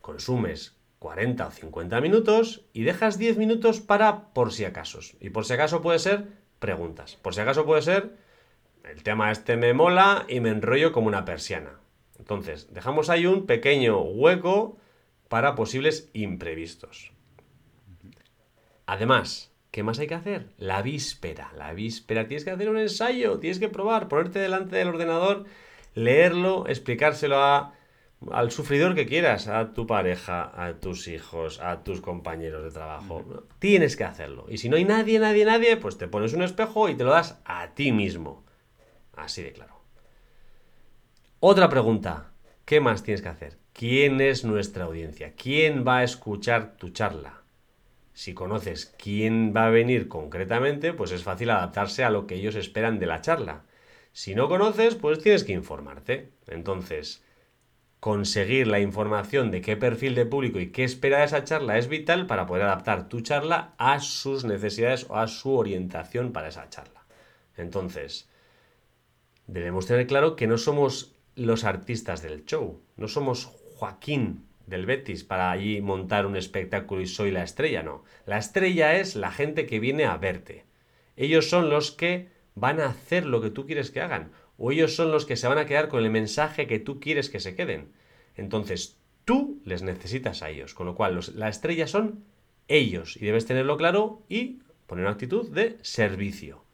Consumes 0.00 0.76
40 0.98 1.46
o 1.46 1.50
50 1.50 2.00
minutos 2.00 2.64
y 2.72 2.82
dejas 2.82 3.18
10 3.18 3.38
minutos 3.38 3.80
para 3.80 4.32
por 4.32 4.52
si 4.52 4.64
acaso. 4.64 5.00
Y 5.20 5.30
por 5.30 5.44
si 5.44 5.54
acaso 5.54 5.82
puede 5.82 5.98
ser 5.98 6.28
preguntas. 6.58 7.16
Por 7.16 7.34
si 7.34 7.40
acaso 7.40 7.64
puede 7.64 7.82
ser 7.82 8.16
el 8.84 9.02
tema 9.02 9.30
este 9.30 9.56
me 9.56 9.74
mola 9.74 10.24
y 10.28 10.40
me 10.40 10.50
enrollo 10.50 10.92
como 10.92 11.08
una 11.08 11.24
persiana. 11.24 11.78
Entonces, 12.18 12.72
dejamos 12.72 13.10
ahí 13.10 13.26
un 13.26 13.46
pequeño 13.46 14.00
hueco 14.00 14.78
para 15.28 15.54
posibles 15.54 16.08
imprevistos. 16.14 17.12
Además, 18.86 19.52
¿Qué 19.70 19.82
más 19.82 19.98
hay 19.98 20.06
que 20.06 20.14
hacer? 20.14 20.46
La 20.56 20.82
víspera. 20.82 21.52
La 21.56 21.72
víspera. 21.72 22.26
Tienes 22.26 22.44
que 22.44 22.50
hacer 22.50 22.68
un 22.68 22.78
ensayo, 22.78 23.38
tienes 23.38 23.58
que 23.58 23.68
probar, 23.68 24.08
ponerte 24.08 24.38
delante 24.38 24.76
del 24.76 24.88
ordenador, 24.88 25.44
leerlo, 25.94 26.66
explicárselo 26.66 27.72
al 28.30 28.50
sufridor 28.50 28.94
que 28.94 29.06
quieras, 29.06 29.46
a 29.46 29.72
tu 29.74 29.86
pareja, 29.86 30.50
a 30.56 30.80
tus 30.80 31.06
hijos, 31.06 31.60
a 31.60 31.84
tus 31.84 32.00
compañeros 32.00 32.64
de 32.64 32.70
trabajo. 32.70 33.46
Tienes 33.58 33.96
que 33.96 34.04
hacerlo. 34.04 34.46
Y 34.48 34.58
si 34.58 34.68
no 34.68 34.76
hay 34.76 34.84
nadie, 34.84 35.18
nadie, 35.18 35.44
nadie, 35.44 35.76
pues 35.76 35.98
te 35.98 36.08
pones 36.08 36.32
un 36.32 36.42
espejo 36.42 36.88
y 36.88 36.96
te 36.96 37.04
lo 37.04 37.10
das 37.10 37.40
a 37.44 37.74
ti 37.74 37.92
mismo. 37.92 38.44
Así 39.14 39.42
de 39.42 39.52
claro. 39.52 39.82
Otra 41.40 41.68
pregunta. 41.68 42.32
¿Qué 42.64 42.80
más 42.80 43.02
tienes 43.02 43.22
que 43.22 43.28
hacer? 43.28 43.58
¿Quién 43.72 44.20
es 44.20 44.44
nuestra 44.44 44.84
audiencia? 44.84 45.34
¿Quién 45.34 45.86
va 45.86 45.98
a 45.98 46.04
escuchar 46.04 46.76
tu 46.76 46.90
charla? 46.90 47.37
Si 48.18 48.34
conoces 48.34 48.92
quién 48.98 49.54
va 49.56 49.66
a 49.66 49.70
venir 49.70 50.08
concretamente, 50.08 50.92
pues 50.92 51.12
es 51.12 51.22
fácil 51.22 51.50
adaptarse 51.50 52.02
a 52.02 52.10
lo 52.10 52.26
que 52.26 52.34
ellos 52.34 52.56
esperan 52.56 52.98
de 52.98 53.06
la 53.06 53.20
charla. 53.20 53.62
Si 54.10 54.34
no 54.34 54.48
conoces, 54.48 54.96
pues 54.96 55.20
tienes 55.20 55.44
que 55.44 55.52
informarte. 55.52 56.32
Entonces, 56.48 57.22
conseguir 58.00 58.66
la 58.66 58.80
información 58.80 59.52
de 59.52 59.60
qué 59.60 59.76
perfil 59.76 60.16
de 60.16 60.26
público 60.26 60.58
y 60.58 60.72
qué 60.72 60.82
espera 60.82 61.18
de 61.18 61.26
esa 61.26 61.44
charla 61.44 61.78
es 61.78 61.86
vital 61.86 62.26
para 62.26 62.46
poder 62.46 62.64
adaptar 62.64 63.08
tu 63.08 63.20
charla 63.20 63.74
a 63.78 64.00
sus 64.00 64.44
necesidades 64.44 65.06
o 65.08 65.14
a 65.14 65.28
su 65.28 65.54
orientación 65.54 66.32
para 66.32 66.48
esa 66.48 66.68
charla. 66.68 67.06
Entonces, 67.56 68.28
debemos 69.46 69.86
tener 69.86 70.08
claro 70.08 70.34
que 70.34 70.48
no 70.48 70.58
somos 70.58 71.14
los 71.36 71.62
artistas 71.62 72.20
del 72.20 72.44
show, 72.46 72.82
no 72.96 73.06
somos 73.06 73.44
Joaquín 73.76 74.47
del 74.68 74.86
Betis 74.86 75.24
para 75.24 75.50
allí 75.50 75.80
montar 75.80 76.26
un 76.26 76.36
espectáculo 76.36 77.00
y 77.00 77.06
soy 77.06 77.30
la 77.30 77.42
estrella, 77.42 77.82
no. 77.82 78.04
La 78.26 78.38
estrella 78.38 78.98
es 78.98 79.16
la 79.16 79.30
gente 79.30 79.66
que 79.66 79.80
viene 79.80 80.04
a 80.04 80.16
verte. 80.16 80.64
Ellos 81.16 81.48
son 81.48 81.70
los 81.70 81.90
que 81.90 82.28
van 82.54 82.80
a 82.80 82.86
hacer 82.86 83.26
lo 83.26 83.40
que 83.40 83.50
tú 83.50 83.66
quieres 83.66 83.90
que 83.90 84.00
hagan, 84.00 84.32
o 84.56 84.72
ellos 84.72 84.94
son 84.94 85.10
los 85.10 85.24
que 85.24 85.36
se 85.36 85.48
van 85.48 85.58
a 85.58 85.66
quedar 85.66 85.88
con 85.88 86.04
el 86.04 86.10
mensaje 86.10 86.66
que 86.66 86.78
tú 86.78 87.00
quieres 87.00 87.30
que 87.30 87.40
se 87.40 87.54
queden. 87.54 87.92
Entonces, 88.36 88.98
tú 89.24 89.60
les 89.64 89.82
necesitas 89.82 90.42
a 90.42 90.50
ellos, 90.50 90.74
con 90.74 90.86
lo 90.86 90.94
cual 90.94 91.18
la 91.34 91.48
estrella 91.48 91.86
son 91.86 92.24
ellos 92.68 93.16
y 93.16 93.24
debes 93.24 93.46
tenerlo 93.46 93.76
claro 93.76 94.22
y 94.28 94.60
poner 94.86 95.04
una 95.04 95.12
actitud 95.12 95.50
de 95.50 95.78
servicio. 95.82 96.64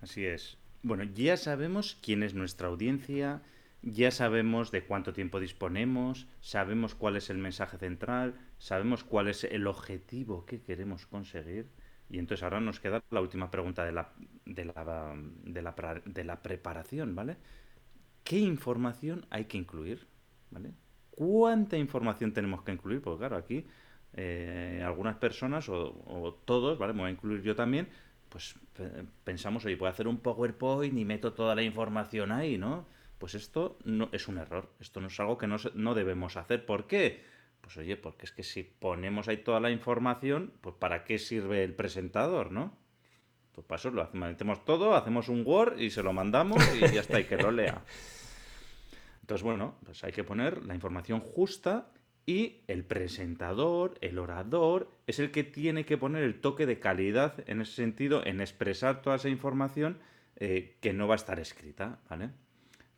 Así 0.00 0.24
es. 0.24 0.56
Bueno, 0.82 1.04
ya 1.04 1.36
sabemos 1.36 1.98
quién 2.00 2.22
es 2.22 2.34
nuestra 2.34 2.68
audiencia, 2.68 3.42
ya 3.82 4.10
sabemos 4.10 4.70
de 4.70 4.84
cuánto 4.84 5.12
tiempo 5.12 5.40
disponemos, 5.40 6.26
sabemos 6.40 6.94
cuál 6.94 7.16
es 7.16 7.30
el 7.30 7.38
mensaje 7.38 7.78
central, 7.78 8.34
sabemos 8.58 9.04
cuál 9.04 9.28
es 9.28 9.44
el 9.44 9.66
objetivo 9.66 10.46
que 10.46 10.60
queremos 10.60 11.06
conseguir. 11.06 11.68
Y 12.10 12.18
entonces 12.18 12.42
ahora 12.42 12.60
nos 12.60 12.80
queda 12.80 13.02
la 13.10 13.20
última 13.20 13.50
pregunta 13.50 13.84
de 13.84 13.92
la, 13.92 14.12
de 14.46 14.64
la, 14.64 15.14
de 15.44 15.62
la, 15.62 16.02
de 16.04 16.24
la 16.24 16.42
preparación, 16.42 17.14
¿vale? 17.14 17.36
¿Qué 18.24 18.38
información 18.38 19.26
hay 19.30 19.44
que 19.44 19.58
incluir? 19.58 20.06
¿Vale? 20.50 20.72
¿Cuánta 21.10 21.76
información 21.76 22.32
tenemos 22.32 22.62
que 22.62 22.72
incluir? 22.72 23.02
Porque 23.02 23.18
claro, 23.18 23.36
aquí 23.36 23.66
eh, 24.14 24.82
algunas 24.84 25.16
personas 25.16 25.68
o, 25.68 26.02
o, 26.06 26.34
todos, 26.34 26.78
¿vale? 26.78 26.92
Me 26.94 27.00
voy 27.00 27.08
a 27.08 27.12
incluir 27.12 27.42
yo 27.42 27.54
también, 27.54 27.88
pues 28.28 28.54
pensamos, 29.24 29.64
oye, 29.64 29.76
puedo 29.76 29.90
hacer 29.90 30.08
un 30.08 30.18
PowerPoint 30.18 30.96
y 30.98 31.04
meto 31.04 31.32
toda 31.34 31.54
la 31.54 31.62
información 31.62 32.32
ahí, 32.32 32.58
¿no? 32.58 32.86
Pues 33.18 33.34
esto 33.34 33.78
no 33.84 34.08
es 34.12 34.28
un 34.28 34.38
error, 34.38 34.70
esto 34.80 35.00
no 35.00 35.08
es 35.08 35.20
algo 35.20 35.38
que 35.38 35.46
no, 35.46 35.56
no 35.74 35.94
debemos 35.94 36.36
hacer. 36.36 36.64
¿Por 36.64 36.86
qué? 36.86 37.22
Pues 37.60 37.76
oye, 37.76 37.96
porque 37.96 38.26
es 38.26 38.32
que 38.32 38.42
si 38.42 38.62
ponemos 38.62 39.28
ahí 39.28 39.38
toda 39.38 39.60
la 39.60 39.70
información, 39.70 40.52
pues 40.60 40.76
¿para 40.76 41.04
qué 41.04 41.18
sirve 41.18 41.64
el 41.64 41.74
presentador, 41.74 42.52
no? 42.52 42.76
Pues 43.52 43.66
para 43.66 43.80
eso 43.80 43.90
lo 43.90 44.08
metemos 44.12 44.64
todo, 44.64 44.94
hacemos 44.94 45.28
un 45.28 45.42
Word 45.44 45.80
y 45.80 45.90
se 45.90 46.02
lo 46.02 46.12
mandamos 46.12 46.62
y 46.76 46.80
ya 46.94 47.00
está, 47.00 47.18
y 47.18 47.24
que 47.24 47.36
lo 47.36 47.50
lea. 47.50 47.82
Entonces, 49.20 49.42
bueno, 49.42 49.74
pues 49.84 50.04
hay 50.04 50.12
que 50.12 50.22
poner 50.22 50.64
la 50.64 50.74
información 50.74 51.20
justa 51.20 51.90
y 52.24 52.60
el 52.68 52.84
presentador, 52.84 53.98
el 54.00 54.18
orador, 54.18 54.90
es 55.06 55.18
el 55.18 55.30
que 55.30 55.44
tiene 55.44 55.84
que 55.84 55.98
poner 55.98 56.22
el 56.22 56.40
toque 56.40 56.66
de 56.66 56.78
calidad 56.78 57.42
en 57.46 57.60
ese 57.60 57.72
sentido, 57.72 58.24
en 58.24 58.40
expresar 58.40 59.02
toda 59.02 59.16
esa 59.16 59.28
información 59.28 59.98
eh, 60.36 60.76
que 60.80 60.92
no 60.92 61.08
va 61.08 61.14
a 61.14 61.16
estar 61.16 61.40
escrita, 61.40 61.98
¿vale? 62.08 62.30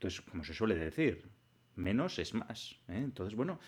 Entonces, 0.01 0.23
como 0.23 0.45
se 0.45 0.55
suele 0.55 0.77
decir, 0.77 1.29
menos 1.77 2.19
es 2.19 2.33
más. 2.33 2.79
¿eh? 2.89 2.97
Entonces, 2.97 3.37
bueno, 3.37 3.61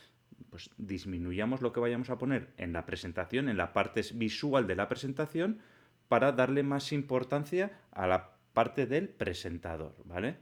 pues 0.48 0.70
disminuyamos 0.78 1.60
lo 1.60 1.74
que 1.74 1.80
vayamos 1.80 2.08
a 2.08 2.16
poner 2.16 2.54
en 2.56 2.72
la 2.72 2.86
presentación, 2.86 3.50
en 3.50 3.58
la 3.58 3.74
parte 3.74 4.00
visual 4.14 4.66
de 4.66 4.74
la 4.74 4.88
presentación, 4.88 5.60
para 6.08 6.32
darle 6.32 6.62
más 6.62 6.90
importancia 6.92 7.82
a 7.90 8.06
la 8.06 8.30
parte 8.54 8.86
del 8.86 9.10
presentador, 9.10 9.94
¿vale? 10.06 10.38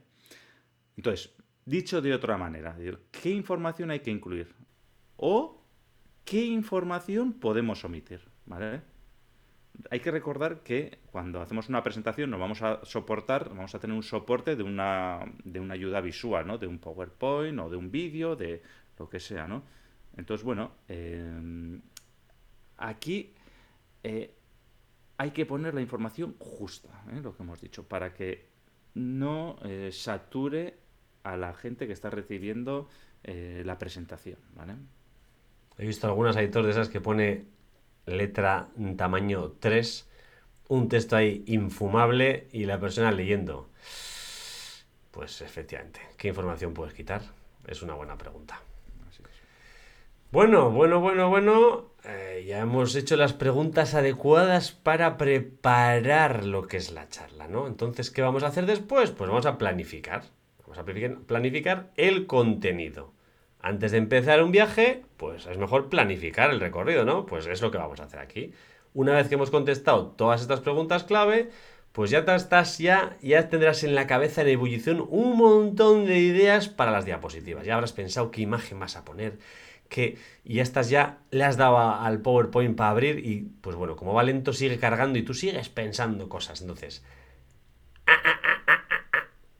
Entonces, 0.95 1.35
dicho 1.65 2.01
de 2.01 2.13
otra 2.13 2.37
manera, 2.37 2.77
¿qué 3.11 3.31
información 3.31 3.91
hay 3.91 3.99
que 3.99 4.11
incluir? 4.11 4.55
O 5.17 5.61
qué 6.23 6.45
información 6.45 7.33
podemos 7.33 7.83
omitir, 7.83 8.21
¿vale? 8.45 8.81
Hay 9.89 9.99
que 9.99 10.11
recordar 10.11 10.61
que 10.61 10.99
cuando 11.11 11.41
hacemos 11.41 11.69
una 11.69 11.83
presentación 11.83 12.29
nos 12.29 12.39
vamos 12.39 12.61
a 12.61 12.83
soportar, 12.83 13.49
vamos 13.49 13.73
a 13.73 13.79
tener 13.79 13.95
un 13.95 14.03
soporte 14.03 14.55
de 14.55 14.63
una, 14.63 15.19
de 15.43 15.59
una 15.59 15.73
ayuda 15.73 16.01
visual, 16.01 16.45
¿no? 16.45 16.57
De 16.57 16.67
un 16.67 16.79
PowerPoint 16.79 17.59
o 17.59 17.69
de 17.69 17.77
un 17.77 17.91
vídeo, 17.91 18.35
de 18.35 18.61
lo 18.97 19.09
que 19.09 19.19
sea, 19.19 19.47
¿no? 19.47 19.63
Entonces, 20.17 20.43
bueno, 20.43 20.71
eh, 20.87 21.79
aquí 22.77 23.33
eh, 24.03 24.35
hay 25.17 25.31
que 25.31 25.45
poner 25.45 25.73
la 25.73 25.81
información 25.81 26.35
justa, 26.39 27.03
¿eh? 27.11 27.21
lo 27.21 27.35
que 27.35 27.43
hemos 27.43 27.61
dicho, 27.61 27.87
para 27.87 28.13
que 28.13 28.49
no 28.93 29.57
sature 29.91 30.77
a 31.23 31.37
la 31.37 31.53
gente 31.53 31.87
que 31.87 31.93
está 31.93 32.09
recibiendo 32.09 32.89
la 33.23 33.77
presentación. 33.77 34.37
He 35.77 35.85
visto 35.85 36.07
algunas 36.07 36.35
editores 36.35 36.65
de 36.65 36.81
esas 36.81 36.89
que 36.89 36.99
pone 36.99 37.45
letra 38.05 38.69
tamaño 38.97 39.53
3, 39.59 40.09
un 40.69 40.89
texto 40.89 41.15
ahí 41.15 41.43
infumable 41.47 42.47
y 42.51 42.65
la 42.65 42.79
persona 42.79 43.11
leyendo. 43.11 43.69
Pues 45.11 45.41
efectivamente, 45.41 45.99
¿qué 46.17 46.29
información 46.29 46.73
puedes 46.73 46.93
quitar? 46.93 47.21
Es 47.67 47.81
una 47.81 47.93
buena 47.93 48.17
pregunta. 48.17 48.61
Bueno, 50.31 50.71
bueno, 50.71 51.01
bueno, 51.01 51.29
bueno. 51.29 51.91
Eh, 52.05 52.45
ya 52.47 52.59
hemos 52.59 52.95
hecho 52.95 53.17
las 53.17 53.33
preguntas 53.33 53.95
adecuadas 53.95 54.71
para 54.71 55.17
preparar 55.17 56.45
lo 56.45 56.67
que 56.67 56.77
es 56.77 56.93
la 56.93 57.09
charla, 57.09 57.49
¿no? 57.49 57.67
Entonces, 57.67 58.09
¿qué 58.11 58.21
vamos 58.21 58.43
a 58.43 58.47
hacer 58.47 58.65
después? 58.65 59.11
Pues 59.11 59.29
vamos 59.29 59.45
a 59.45 59.57
planificar. 59.57 60.23
Vamos 60.61 60.77
a 60.77 60.85
planificar 61.27 61.91
el 61.97 62.27
contenido. 62.27 63.11
Antes 63.61 63.91
de 63.91 63.99
empezar 63.99 64.41
un 64.43 64.51
viaje, 64.51 65.03
pues 65.17 65.45
es 65.45 65.57
mejor 65.57 65.89
planificar 65.89 66.49
el 66.49 66.59
recorrido, 66.59 67.05
¿no? 67.05 67.27
Pues 67.27 67.45
es 67.45 67.61
lo 67.61 67.69
que 67.69 67.77
vamos 67.77 67.99
a 67.99 68.05
hacer 68.05 68.19
aquí. 68.19 68.53
Una 68.93 69.13
vez 69.13 69.29
que 69.29 69.35
hemos 69.35 69.51
contestado 69.51 70.07
todas 70.07 70.41
estas 70.41 70.61
preguntas 70.61 71.03
clave, 71.03 71.51
pues 71.91 72.09
ya 72.09 72.19
estás, 72.19 72.79
ya, 72.79 73.17
ya 73.21 73.49
tendrás 73.49 73.83
en 73.83 73.93
la 73.93 74.07
cabeza 74.07 74.41
en 74.41 74.47
ebullición 74.47 75.05
un 75.09 75.37
montón 75.37 76.05
de 76.05 76.19
ideas 76.19 76.69
para 76.69 76.91
las 76.91 77.05
diapositivas. 77.05 77.65
Ya 77.65 77.75
habrás 77.75 77.93
pensado 77.93 78.31
qué 78.31 78.41
imagen 78.41 78.79
vas 78.79 78.95
a 78.95 79.05
poner, 79.05 79.37
que 79.89 80.17
y 80.43 80.55
ya 80.55 80.63
estás 80.63 80.89
ya, 80.89 81.19
le 81.29 81.43
has 81.43 81.57
dado 81.57 81.77
al 81.77 82.21
PowerPoint 82.21 82.75
para 82.75 82.89
abrir 82.89 83.19
y 83.19 83.51
pues 83.61 83.75
bueno, 83.75 83.95
como 83.95 84.13
va 84.13 84.23
lento 84.23 84.53
sigue 84.53 84.79
cargando 84.79 85.19
y 85.19 85.23
tú 85.23 85.35
sigues 85.35 85.69
pensando 85.69 86.29
cosas. 86.29 86.61
Entonces, 86.61 87.03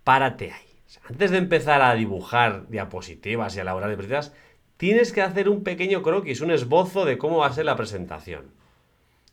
párate 0.04 0.52
ahí 0.52 0.71
antes 1.08 1.32
de 1.32 1.38
empezar 1.38 1.82
a 1.82 1.94
dibujar 1.96 2.68
diapositivas 2.68 3.56
y 3.56 3.60
a 3.60 3.62
elaborar 3.62 3.90
diapositivas, 3.90 4.34
tienes 4.78 5.14
que 5.14 5.22
hacer 5.22 5.48
un 5.48 5.64
pequeño 5.64 6.02
croquis, 6.02 6.42
un 6.42 6.52
esbozo 6.52 7.06
de 7.06 7.18
cómo 7.18 7.38
va 7.38 7.48
a 7.48 7.54
ser 7.54 7.66
la 7.66 7.76
presentación. 7.76 8.52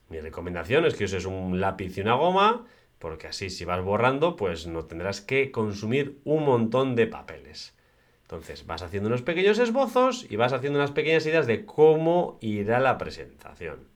Mi 0.09 0.21
recomendación 0.21 0.87
es 0.87 0.95
que 0.95 1.05
uses 1.05 1.25
un 1.25 1.61
lápiz 1.61 1.97
y 1.97 2.01
una 2.01 2.15
goma, 2.15 2.67
porque 2.99 3.27
así 3.27 3.51
si 3.51 3.65
vas 3.65 3.83
borrando, 3.83 4.37
pues 4.37 4.67
no 4.67 4.85
tendrás 4.85 5.21
que 5.21 5.51
consumir 5.51 6.19
un 6.25 6.45
montón 6.45 6.97
de 6.97 7.07
papeles. 7.07 7.75
Entonces 8.23 8.67
vas 8.67 8.83
haciendo 8.83 9.09
unos 9.09 9.23
pequeños 9.23 9.59
esbozos 9.59 10.27
y 10.29 10.37
vas 10.37 10.53
haciendo 10.53 10.79
unas 10.79 10.91
pequeñas 10.91 11.25
ideas 11.27 11.47
de 11.47 11.65
cómo 11.65 12.39
irá 12.41 12.79
la 12.79 12.99
presentación. 12.99 13.89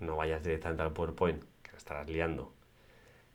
No 0.00 0.16
vayas 0.16 0.42
directamente 0.42 0.82
al 0.82 0.92
PowerPoint, 0.92 1.42
que 1.62 1.72
la 1.72 1.78
estarás 1.78 2.10
liando. 2.10 2.52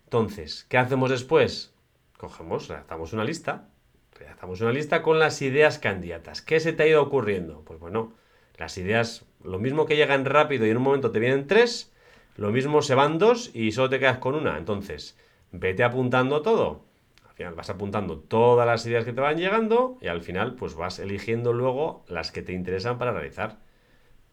Entonces, 0.04 0.66
¿qué 0.70 0.78
hacemos 0.78 1.10
después? 1.10 1.74
Cogemos, 2.18 2.68
redactamos 2.68 3.14
una 3.14 3.24
lista, 3.24 3.70
redactamos 4.18 4.62
una 4.62 4.72
lista 4.72 5.04
con 5.04 5.20
las 5.20 5.42
ideas 5.42 5.78
candidatas. 5.78 6.42
¿Qué 6.42 6.60
se 6.60 6.74
te 6.74 6.84
ha 6.84 6.88
ido 6.88 7.02
ocurriendo? 7.02 7.64
Pues 7.64 7.80
bueno, 7.80 8.14
las 8.58 8.78
ideas, 8.80 9.26
lo 9.44 9.60
mismo 9.60 9.86
que 9.86 9.96
llegan 9.96 10.26
rápido 10.26 10.66
y 10.66 10.72
en 10.72 10.78
un 10.78 10.84
momento 10.84 11.12
te 11.12 11.20
vienen 11.20 11.46
tres, 11.46 11.94
lo 12.36 12.52
mismo 12.52 12.82
se 12.82 12.96
van 12.96 13.20
dos 13.20 13.52
y 13.54 13.72
solo 13.72 13.90
te 13.90 14.00
quedas 14.00 14.18
con 14.18 14.34
una. 14.34 14.58
Entonces, 14.58 15.18
vete 15.52 15.84
apuntando 15.84 16.42
todo. 16.42 16.86
Al 17.28 17.36
final 17.36 17.54
vas 17.54 17.70
apuntando 17.70 18.18
todas 18.18 18.66
las 18.66 18.84
ideas 18.88 19.06
que 19.06 19.14
te 19.14 19.22
van 19.22 19.38
llegando 19.38 20.00
y 20.02 20.08
al 20.08 20.22
final 20.22 20.56
pues 20.56 20.74
vas 20.74 20.98
eligiendo 20.98 21.54
luego 21.54 22.04
las 22.08 22.32
que 22.32 22.42
te 22.42 22.54
interesan 22.54 22.98
para 22.98 23.12
realizar. 23.12 23.58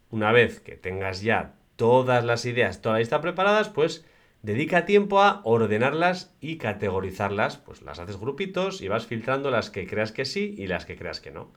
Una 0.09 0.31
vez 0.31 0.59
que 0.59 0.75
tengas 0.75 1.21
ya 1.21 1.53
todas 1.75 2.25
las 2.25 2.45
ideas, 2.45 2.81
toda 2.81 2.93
la 2.93 2.99
lista 2.99 3.21
preparadas, 3.21 3.69
pues 3.69 4.05
Dedica 4.45 4.85
tiempo 4.85 5.21
a 5.21 5.41
ordenarlas 5.43 6.31
y 6.39 6.57
categorizarlas, 6.57 7.57
pues 7.57 7.81
las 7.81 7.97
haces 7.97 8.19
grupitos 8.19 8.79
y 8.79 8.87
vas 8.87 9.07
filtrando 9.07 9.49
las 9.49 9.71
que 9.71 9.87
creas 9.87 10.11
que 10.11 10.23
sí 10.23 10.53
y 10.55 10.67
las 10.67 10.85
que 10.85 10.95
creas 10.95 11.19
que 11.19 11.31
no. 11.31 11.51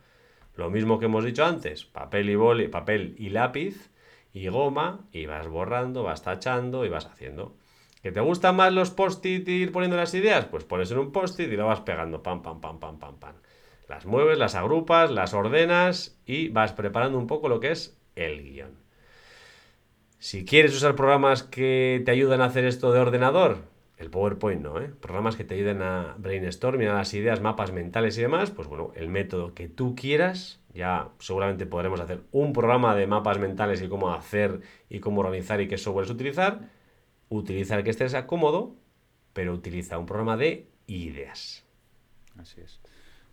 Lo 0.56 0.70
mismo 0.70 0.98
que 0.98 1.04
hemos 1.04 1.22
dicho 1.22 1.44
antes, 1.44 1.84
papel 1.84 2.30
y 2.30 2.34
boli, 2.34 2.68
papel 2.68 3.14
y 3.18 3.28
lápiz 3.28 3.90
y 4.32 4.48
goma 4.48 5.06
y 5.12 5.26
vas 5.26 5.48
borrando, 5.48 6.02
vas 6.02 6.22
tachando 6.22 6.86
y 6.86 6.88
vas 6.88 7.04
haciendo. 7.04 7.58
¿Que 8.02 8.10
te 8.10 8.20
gustan 8.20 8.56
más 8.56 8.72
los 8.72 8.90
post-it 8.90 9.46
y 9.46 9.64
ir 9.64 9.70
poniendo 9.70 9.98
las 9.98 10.14
ideas? 10.14 10.46
Pues 10.46 10.64
pones 10.64 10.90
en 10.90 10.96
un 10.96 11.12
post-it 11.12 11.52
y 11.52 11.56
lo 11.58 11.66
vas 11.66 11.82
pegando, 11.82 12.22
pam, 12.22 12.40
pam, 12.40 12.62
pam, 12.62 12.80
pam, 12.80 12.98
pam, 12.98 13.18
pam. 13.18 13.34
Las 13.86 14.06
mueves, 14.06 14.38
las 14.38 14.54
agrupas, 14.54 15.10
las 15.10 15.34
ordenas 15.34 16.18
y 16.24 16.48
vas 16.48 16.72
preparando 16.72 17.18
un 17.18 17.26
poco 17.26 17.50
lo 17.50 17.60
que 17.60 17.70
es 17.70 18.00
el 18.16 18.42
guion. 18.42 18.87
Si 20.18 20.44
quieres 20.44 20.74
usar 20.74 20.96
programas 20.96 21.44
que 21.44 22.02
te 22.04 22.10
ayudan 22.10 22.40
a 22.40 22.46
hacer 22.46 22.64
esto 22.64 22.92
de 22.92 22.98
ordenador, 22.98 23.68
el 23.98 24.10
PowerPoint 24.10 24.60
no, 24.62 24.80
¿eh? 24.80 24.90
Programas 25.00 25.36
que 25.36 25.44
te 25.44 25.54
ayuden 25.54 25.80
a 25.82 26.16
brainstorming, 26.18 26.88
a 26.88 26.94
las 26.94 27.14
ideas, 27.14 27.40
mapas 27.40 27.72
mentales 27.72 28.18
y 28.18 28.22
demás, 28.22 28.50
pues 28.50 28.66
bueno, 28.66 28.92
el 28.96 29.08
método 29.08 29.54
que 29.54 29.68
tú 29.68 29.94
quieras, 29.94 30.60
ya 30.74 31.10
seguramente 31.20 31.66
podremos 31.66 32.00
hacer 32.00 32.22
un 32.32 32.52
programa 32.52 32.96
de 32.96 33.06
mapas 33.06 33.38
mentales 33.38 33.80
y 33.80 33.88
cómo 33.88 34.12
hacer 34.12 34.60
y 34.88 34.98
cómo 34.98 35.20
organizar 35.20 35.60
y 35.60 35.68
qué 35.68 35.78
software 35.78 36.10
utilizar. 36.10 36.68
utiliza 37.28 37.76
el 37.76 37.84
que 37.84 37.90
estés 37.90 38.14
cómodo, 38.26 38.74
pero 39.32 39.52
utiliza 39.52 39.98
un 39.98 40.06
programa 40.06 40.36
de 40.36 40.68
ideas. 40.86 41.64
Así 42.36 42.60
es. 42.60 42.80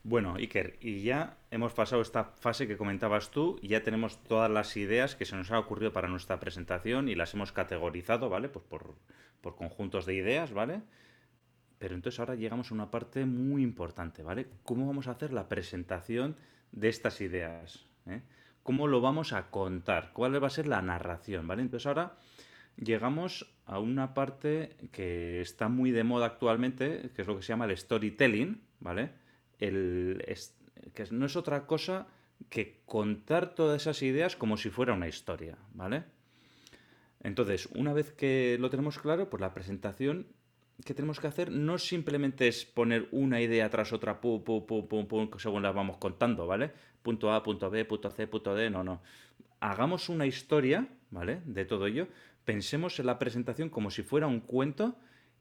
Bueno, 0.07 0.35
Iker, 0.35 0.77
y 0.81 1.01
ya 1.01 1.39
hemos 1.49 1.73
pasado 1.73 2.03
esta 2.03 2.25
fase 2.25 2.67
que 2.67 2.77
comentabas 2.77 3.31
tú 3.31 3.57
y 3.63 3.69
ya 3.69 3.81
tenemos 3.81 4.21
todas 4.21 4.51
las 4.51 4.77
ideas 4.77 5.15
que 5.15 5.25
se 5.25 5.35
nos 5.35 5.49
han 5.49 5.57
ocurrido 5.57 5.93
para 5.93 6.07
nuestra 6.07 6.39
presentación 6.39 7.09
y 7.09 7.15
las 7.15 7.33
hemos 7.33 7.51
categorizado, 7.51 8.29
¿vale? 8.29 8.47
Pues 8.47 8.63
por, 8.65 8.93
por 9.41 9.55
conjuntos 9.55 10.05
de 10.05 10.13
ideas, 10.13 10.53
¿vale? 10.53 10.83
Pero 11.79 11.95
entonces 11.95 12.19
ahora 12.19 12.35
llegamos 12.35 12.69
a 12.69 12.75
una 12.75 12.91
parte 12.91 13.25
muy 13.25 13.63
importante, 13.63 14.21
¿vale? 14.21 14.45
¿Cómo 14.61 14.85
vamos 14.85 15.07
a 15.07 15.13
hacer 15.13 15.33
la 15.33 15.49
presentación 15.49 16.35
de 16.71 16.89
estas 16.89 17.19
ideas? 17.19 17.87
¿eh? 18.05 18.21
¿Cómo 18.61 18.85
lo 18.85 19.01
vamos 19.01 19.33
a 19.33 19.49
contar? 19.49 20.11
¿Cuál 20.13 20.41
va 20.41 20.45
a 20.45 20.51
ser 20.51 20.67
la 20.67 20.83
narración? 20.83 21.47
¿Vale? 21.47 21.63
Entonces 21.63 21.87
ahora 21.87 22.15
llegamos 22.77 23.51
a 23.65 23.79
una 23.79 24.13
parte 24.13 24.77
que 24.91 25.41
está 25.41 25.67
muy 25.67 25.89
de 25.89 26.03
moda 26.03 26.27
actualmente, 26.27 27.09
que 27.15 27.23
es 27.23 27.27
lo 27.27 27.35
que 27.37 27.41
se 27.41 27.53
llama 27.53 27.65
el 27.65 27.75
storytelling, 27.75 28.61
¿vale? 28.79 29.24
El, 29.59 30.23
que 30.93 31.05
no 31.11 31.25
es 31.25 31.35
otra 31.35 31.65
cosa 31.65 32.07
que 32.49 32.81
contar 32.85 33.55
todas 33.55 33.81
esas 33.81 34.01
ideas 34.01 34.35
como 34.35 34.57
si 34.57 34.69
fuera 34.69 34.93
una 34.93 35.07
historia, 35.07 35.57
¿vale? 35.73 36.03
Entonces, 37.23 37.67
una 37.73 37.93
vez 37.93 38.11
que 38.11 38.57
lo 38.59 38.69
tenemos 38.69 38.99
claro, 38.99 39.29
pues 39.29 39.41
la 39.41 39.53
presentación 39.53 40.27
que 40.83 40.93
tenemos 40.93 41.19
que 41.19 41.27
hacer 41.27 41.51
no 41.51 41.77
simplemente 41.77 42.47
es 42.47 42.65
poner 42.65 43.07
una 43.11 43.41
idea 43.41 43.69
tras 43.69 43.93
otra, 43.93 44.19
pum, 44.19 44.43
pum, 44.43 44.65
pum, 44.65 44.87
pum, 44.87 45.07
pum, 45.07 45.29
según 45.37 45.63
la 45.63 45.71
vamos 45.71 45.97
contando, 45.97 46.45
¿vale? 46.45 46.71
Punto 47.01 47.31
A, 47.31 47.41
punto 47.41 47.69
B, 47.69 47.85
punto 47.85 48.09
C, 48.09 48.27
punto 48.27 48.53
D, 48.53 48.69
no, 48.69 48.83
no. 48.83 49.01
Hagamos 49.61 50.09
una 50.09 50.25
historia, 50.25 50.87
¿vale? 51.11 51.41
De 51.45 51.65
todo 51.65 51.87
ello. 51.87 52.07
Pensemos 52.43 52.99
en 52.99 53.05
la 53.05 53.17
presentación 53.17 53.69
como 53.69 53.89
si 53.89 54.03
fuera 54.03 54.27
un 54.27 54.41
cuento 54.41 54.97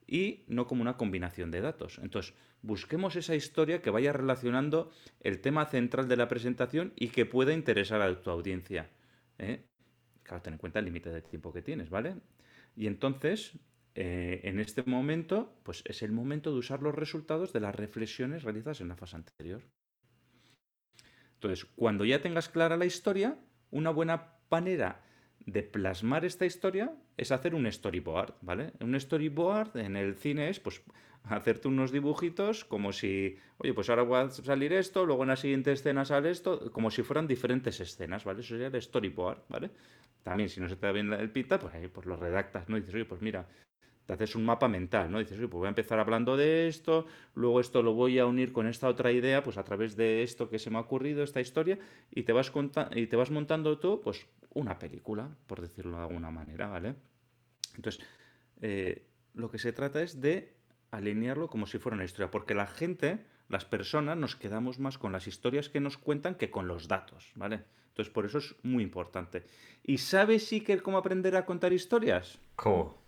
y 0.07 0.45
no 0.49 0.67
como 0.67 0.83
una 0.83 0.97
combinación 0.97 1.51
de 1.51 1.61
datos. 1.61 1.99
Entonces, 2.03 2.35
busquemos 2.63 3.17
esa 3.17 3.35
historia 3.35 3.83
que 3.83 3.91
vaya 3.91 4.13
relacionando 4.13 4.91
el 5.21 5.41
tema 5.41 5.67
central 5.67 6.09
de 6.09 6.17
la 6.17 6.29
presentación 6.29 6.93
y 6.97 7.09
que 7.09 7.27
pueda 7.27 7.53
interesar 7.53 8.01
a 8.03 8.23
tu 8.23 8.31
audiencia. 8.31 8.91
¿eh? 9.39 9.65
Claro, 10.23 10.43
ten 10.43 10.55
en 10.55 10.59
cuenta 10.59 10.79
el 10.79 10.87
límite 10.87 11.11
de 11.11 11.23
tiempo 11.23 11.53
que 11.53 11.63
tienes, 11.63 11.91
¿vale? 11.91 12.17
Y 12.77 12.87
entonces, 12.87 13.53
eh, 13.95 14.41
en 14.45 14.61
este 14.61 14.83
momento, 14.85 15.61
pues 15.63 15.83
es 15.87 16.03
el 16.03 16.13
momento 16.13 16.51
de 16.51 16.59
usar 16.59 16.83
los 16.83 16.95
resultados 16.95 17.53
de 17.53 17.61
las 17.61 17.75
reflexiones 17.75 18.43
realizadas 18.43 18.81
en 18.81 18.89
la 18.89 18.97
fase 18.97 19.17
anterior. 19.17 19.63
Entonces, 21.35 21.67
cuando 21.77 22.05
ya 22.05 22.23
tengas 22.23 22.49
clara 22.49 22.77
la 22.77 22.87
historia, 22.87 23.39
una 23.71 23.91
buena 23.91 24.39
manera 24.51 25.03
de 25.41 25.63
plasmar 25.63 26.25
esta 26.25 26.47
historia 26.47 26.97
es 27.17 27.33
hacer 27.33 27.55
un 27.55 27.71
storyboard, 27.71 28.35
¿vale? 28.43 28.73
Un 28.81 28.99
storyboard 28.99 29.77
en 29.77 29.97
el 29.97 30.15
cine 30.17 30.49
es, 30.49 30.61
pues, 30.61 30.83
hacerte 31.25 31.69
unos 31.69 31.91
dibujitos 31.91 32.65
como 32.65 32.93
si, 32.93 33.37
oye, 33.59 33.73
pues 33.73 33.89
ahora 33.89 34.05
va 34.05 34.23
a 34.23 34.31
salir 34.31 34.73
esto, 34.73 35.07
luego 35.07 35.23
en 35.23 35.31
la 35.31 35.37
siguiente 35.37 35.73
escena 35.73 36.05
sale 36.05 36.31
esto, 36.31 36.71
como 36.71 36.91
si 36.91 37.03
fueran 37.03 37.27
diferentes 37.27 37.81
escenas, 37.81 38.25
¿vale? 38.25 38.41
Eso 38.41 38.51
sería 38.51 38.67
el 38.67 38.83
storyboard, 38.83 39.45
¿vale? 39.49 39.71
También, 40.23 40.49
si 40.49 40.61
no 40.61 40.69
se 40.69 40.77
te 40.77 40.87
da 40.87 40.93
bien 40.93 41.13
el 41.13 41.31
pinta, 41.31 41.59
pues 41.59 41.75
ahí 41.75 41.89
pues 41.89 42.07
lo 42.07 42.17
redactas, 42.17 42.69
¿no? 42.69 42.77
Y 42.77 42.81
dices, 42.81 42.95
oye, 42.95 43.05
pues 43.05 43.23
mira, 43.23 43.47
te 44.07 44.13
haces 44.13 44.35
un 44.35 44.45
mapa 44.45 44.69
mental, 44.69 45.11
¿no? 45.11 45.19
Dices, 45.19 45.39
pues 45.39 45.51
voy 45.51 45.67
a 45.67 45.71
empezar 45.71 45.99
hablando 45.99 46.37
de 46.37 46.69
esto, 46.69 47.07
luego 47.35 47.61
esto 47.61 47.83
lo 47.83 47.95
voy 47.95 48.19
a 48.19 48.27
unir 48.27 48.53
con 48.53 48.67
esta 48.67 48.89
otra 48.89 49.13
idea, 49.13 49.43
pues 49.43 49.57
a 49.57 49.65
través 49.65 49.97
de 49.97 50.23
esto 50.23 50.51
que 50.51 50.59
se 50.59 50.71
me 50.71 50.77
ha 50.77 50.81
ocurrido, 50.81 51.23
esta 51.23 51.41
historia, 51.41 51.79
y 52.11 52.25
te 52.25 52.33
vas, 52.33 52.53
y 52.95 53.07
te 53.07 53.17
vas 53.17 53.31
montando 53.31 53.79
tú, 53.79 54.01
pues, 54.03 54.27
una 54.51 54.79
película, 54.79 55.29
por 55.47 55.61
decirlo 55.61 55.97
de 55.97 56.03
alguna 56.03 56.31
manera, 56.31 56.69
¿vale? 56.69 56.95
Entonces, 57.77 58.05
eh, 58.61 59.07
lo 59.33 59.51
que 59.51 59.59
se 59.59 59.73
trata 59.73 60.03
es 60.03 60.21
de 60.21 60.55
alinearlo 60.91 61.49
como 61.49 61.67
si 61.67 61.79
fuera 61.79 61.97
una 61.97 62.05
historia, 62.05 62.31
porque 62.31 62.55
la 62.55 62.67
gente, 62.67 63.25
las 63.49 63.65
personas, 63.65 64.17
nos 64.17 64.37
quedamos 64.37 64.79
más 64.79 64.99
con 64.99 65.13
las 65.13 65.27
historias 65.27 65.69
que 65.69 65.81
nos 65.81 65.97
cuentan 65.97 66.35
que 66.35 66.51
con 66.51 66.69
los 66.69 66.89
datos, 66.89 67.33
¿vale? 67.35 67.65
Entonces, 67.89 68.13
por 68.13 68.27
eso 68.27 68.39
es 68.39 68.55
muy 68.63 68.83
importante. 68.83 69.45
¿Y 69.83 69.99
sabes, 69.99 70.53
Iker, 70.53 70.83
cómo 70.83 70.99
aprender 70.99 71.37
a 71.37 71.47
contar 71.47 71.73
historias? 71.73 72.39
¿Cómo? 72.57 73.04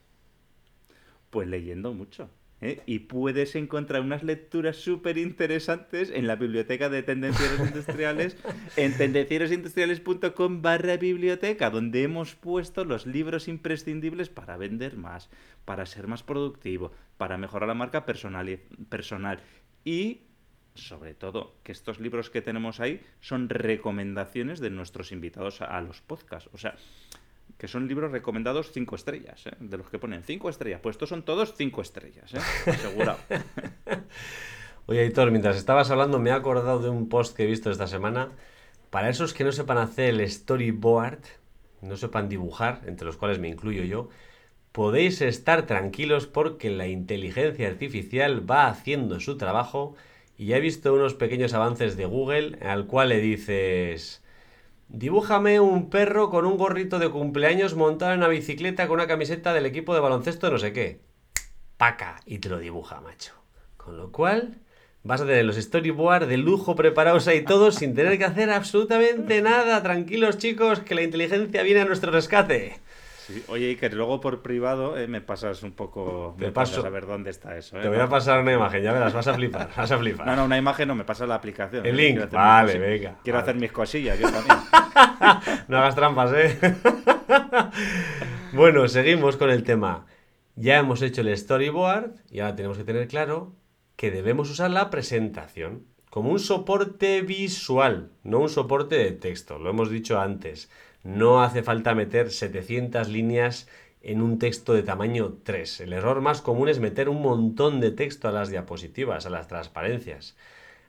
Pues 1.36 1.48
leyendo 1.48 1.92
mucho. 1.92 2.30
¿eh? 2.62 2.80
Y 2.86 3.00
puedes 3.00 3.56
encontrar 3.56 4.00
unas 4.00 4.22
lecturas 4.22 4.76
súper 4.76 5.18
interesantes 5.18 6.08
en 6.08 6.26
la 6.26 6.36
biblioteca 6.36 6.88
de 6.88 7.02
Tendencieros 7.02 7.60
Industriales, 7.60 8.38
en 8.78 8.96
tendencierosindustriales.com 8.96 10.62
barra 10.62 10.96
biblioteca, 10.96 11.68
donde 11.68 12.04
hemos 12.04 12.34
puesto 12.36 12.86
los 12.86 13.04
libros 13.04 13.48
imprescindibles 13.48 14.30
para 14.30 14.56
vender 14.56 14.96
más, 14.96 15.28
para 15.66 15.84
ser 15.84 16.06
más 16.06 16.22
productivo, 16.22 16.90
para 17.18 17.36
mejorar 17.36 17.68
la 17.68 17.74
marca 17.74 18.06
personal, 18.06 18.58
personal 18.88 19.40
y 19.84 20.22
sobre 20.74 21.12
todo, 21.12 21.58
que 21.64 21.72
estos 21.72 22.00
libros 22.00 22.30
que 22.30 22.40
tenemos 22.40 22.80
ahí 22.80 23.02
son 23.20 23.50
recomendaciones 23.50 24.60
de 24.60 24.70
nuestros 24.70 25.12
invitados 25.12 25.60
a, 25.60 25.78
los 25.82 26.00
podcasts. 26.00 26.48
O 26.54 26.56
sea, 26.56 26.76
que 27.58 27.68
son 27.68 27.88
libros 27.88 28.12
recomendados 28.12 28.70
cinco 28.72 28.96
estrellas, 28.96 29.46
¿eh? 29.46 29.52
de 29.60 29.78
los 29.78 29.88
que 29.88 29.98
ponen 29.98 30.22
cinco 30.22 30.48
estrellas. 30.48 30.80
Pues 30.82 30.94
estos 30.94 31.08
son 31.08 31.24
todos 31.24 31.54
cinco 31.56 31.80
estrellas, 31.80 32.34
¿eh? 32.34 32.40
asegurado. 32.70 33.18
Oye, 34.86 35.06
Hitor, 35.06 35.30
mientras 35.30 35.56
estabas 35.56 35.90
hablando 35.90 36.18
me 36.18 36.30
he 36.30 36.32
acordado 36.32 36.80
de 36.80 36.90
un 36.90 37.08
post 37.08 37.36
que 37.36 37.44
he 37.44 37.46
visto 37.46 37.70
esta 37.70 37.86
semana. 37.86 38.30
Para 38.90 39.08
esos 39.08 39.34
que 39.34 39.44
no 39.44 39.52
sepan 39.52 39.78
hacer 39.78 40.10
el 40.10 40.30
storyboard, 40.30 41.20
no 41.82 41.96
sepan 41.96 42.28
dibujar, 42.28 42.82
entre 42.86 43.06
los 43.06 43.16
cuales 43.16 43.38
me 43.38 43.48
incluyo 43.48 43.82
yo, 43.82 44.10
podéis 44.72 45.22
estar 45.22 45.66
tranquilos 45.66 46.26
porque 46.26 46.70
la 46.70 46.86
inteligencia 46.86 47.68
artificial 47.68 48.48
va 48.48 48.68
haciendo 48.68 49.18
su 49.20 49.36
trabajo 49.38 49.96
y 50.36 50.46
ya 50.46 50.58
he 50.58 50.60
visto 50.60 50.94
unos 50.94 51.14
pequeños 51.14 51.54
avances 51.54 51.96
de 51.96 52.04
Google 52.04 52.58
al 52.60 52.86
cual 52.86 53.08
le 53.08 53.20
dices... 53.20 54.22
Dibújame 54.88 55.58
un 55.58 55.90
perro 55.90 56.30
con 56.30 56.46
un 56.46 56.56
gorrito 56.56 56.98
de 56.98 57.10
cumpleaños 57.10 57.74
montado 57.74 58.12
en 58.12 58.18
una 58.18 58.28
bicicleta 58.28 58.86
con 58.86 58.94
una 58.94 59.08
camiseta 59.08 59.52
del 59.52 59.66
equipo 59.66 59.94
de 59.94 60.00
baloncesto 60.00 60.50
no 60.50 60.58
sé 60.58 60.72
qué. 60.72 61.00
Paca. 61.76 62.20
Y 62.24 62.38
te 62.38 62.48
lo 62.48 62.58
dibuja, 62.58 63.00
macho. 63.00 63.32
Con 63.76 63.96
lo 63.96 64.12
cual, 64.12 64.58
vas 65.02 65.20
a 65.20 65.26
tener 65.26 65.44
los 65.44 65.56
storyboards 65.56 66.28
de 66.28 66.36
lujo 66.36 66.76
preparados 66.76 67.28
ahí 67.28 67.42
todos 67.42 67.74
sin 67.74 67.94
tener 67.94 68.16
que 68.16 68.24
hacer 68.24 68.50
absolutamente 68.50 69.42
nada. 69.42 69.82
Tranquilos, 69.82 70.38
chicos, 70.38 70.80
que 70.80 70.94
la 70.94 71.02
inteligencia 71.02 71.62
viene 71.62 71.80
a 71.80 71.84
nuestro 71.84 72.12
rescate. 72.12 72.78
Oye, 73.48 73.68
Iker, 73.70 73.94
luego 73.94 74.20
por 74.20 74.42
privado 74.42 74.96
eh, 74.96 75.08
me 75.08 75.20
pasas 75.20 75.62
un 75.62 75.72
poco. 75.72 76.34
Me 76.38 76.52
pasas 76.52 76.84
a 76.84 76.90
ver 76.90 77.06
dónde 77.06 77.30
está 77.30 77.56
eso. 77.56 77.78
Eh, 77.78 77.82
te 77.82 77.88
voy 77.88 77.98
a 77.98 78.08
pasar 78.08 78.40
una 78.40 78.52
imagen, 78.52 78.82
ya 78.82 78.92
verás, 78.92 79.12
vas 79.12 79.26
a 79.26 79.34
flipar. 79.34 79.70
Vas 79.76 79.90
a 79.90 79.98
flipar. 79.98 80.26
No, 80.26 80.36
no, 80.36 80.44
una 80.44 80.56
imagen 80.56 80.88
no, 80.88 80.94
me 80.94 81.04
pasa 81.04 81.26
la 81.26 81.34
aplicación. 81.34 81.84
El 81.84 81.96
link, 81.96 82.30
vale, 82.30 82.78
venga. 82.78 83.18
Quiero 83.22 83.38
hacer 83.38 83.56
mis 83.56 83.72
cosillas, 83.72 84.18
yo 84.18 84.30
también. 84.30 84.58
no 85.68 85.78
hagas 85.78 85.94
trampas, 85.94 86.32
¿eh? 86.34 86.58
bueno, 88.52 88.86
seguimos 88.88 89.36
con 89.36 89.50
el 89.50 89.64
tema. 89.64 90.06
Ya 90.54 90.78
hemos 90.78 91.02
hecho 91.02 91.20
el 91.20 91.36
storyboard 91.36 92.14
y 92.30 92.40
ahora 92.40 92.56
tenemos 92.56 92.78
que 92.78 92.84
tener 92.84 93.08
claro 93.08 93.54
que 93.96 94.10
debemos 94.10 94.50
usar 94.50 94.70
la 94.70 94.90
presentación 94.90 95.84
como 96.10 96.30
un 96.30 96.38
soporte 96.38 97.20
visual, 97.20 98.10
no 98.22 98.40
un 98.40 98.48
soporte 98.48 98.96
de 98.96 99.12
texto. 99.12 99.58
Lo 99.58 99.68
hemos 99.68 99.90
dicho 99.90 100.18
antes. 100.18 100.70
No 101.06 101.40
hace 101.40 101.62
falta 101.62 101.94
meter 101.94 102.32
700 102.32 103.06
líneas 103.06 103.68
en 104.02 104.20
un 104.20 104.40
texto 104.40 104.74
de 104.74 104.82
tamaño 104.82 105.38
3. 105.44 105.82
El 105.82 105.92
error 105.92 106.20
más 106.20 106.42
común 106.42 106.68
es 106.68 106.80
meter 106.80 107.08
un 107.08 107.22
montón 107.22 107.78
de 107.78 107.92
texto 107.92 108.26
a 108.26 108.32
las 108.32 108.48
diapositivas, 108.48 109.24
a 109.24 109.30
las 109.30 109.46
transparencias. 109.46 110.36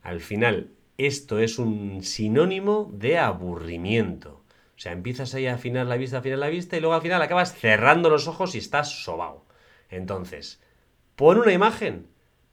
Al 0.02 0.20
final, 0.20 0.72
esto 0.98 1.38
es 1.38 1.60
un 1.60 2.02
sinónimo 2.02 2.90
de 2.92 3.20
aburrimiento. 3.20 4.42
O 4.76 4.80
sea, 4.80 4.92
empiezas 4.92 5.36
ahí 5.36 5.46
a 5.46 5.54
afinar 5.54 5.86
la 5.86 5.98
vista, 5.98 6.18
afinar 6.18 6.40
la 6.40 6.50
vista 6.50 6.76
y 6.76 6.80
luego 6.80 6.96
al 6.96 7.04
final 7.04 7.22
acabas 7.22 7.54
cerrando 7.54 8.10
los 8.10 8.28
ojos 8.28 8.56
y 8.56 8.58
estás 8.58 9.04
sobao. 9.04 9.46
Entonces, 9.92 10.64
pon 11.16 11.38
una 11.38 11.54
imagen. 11.54 12.08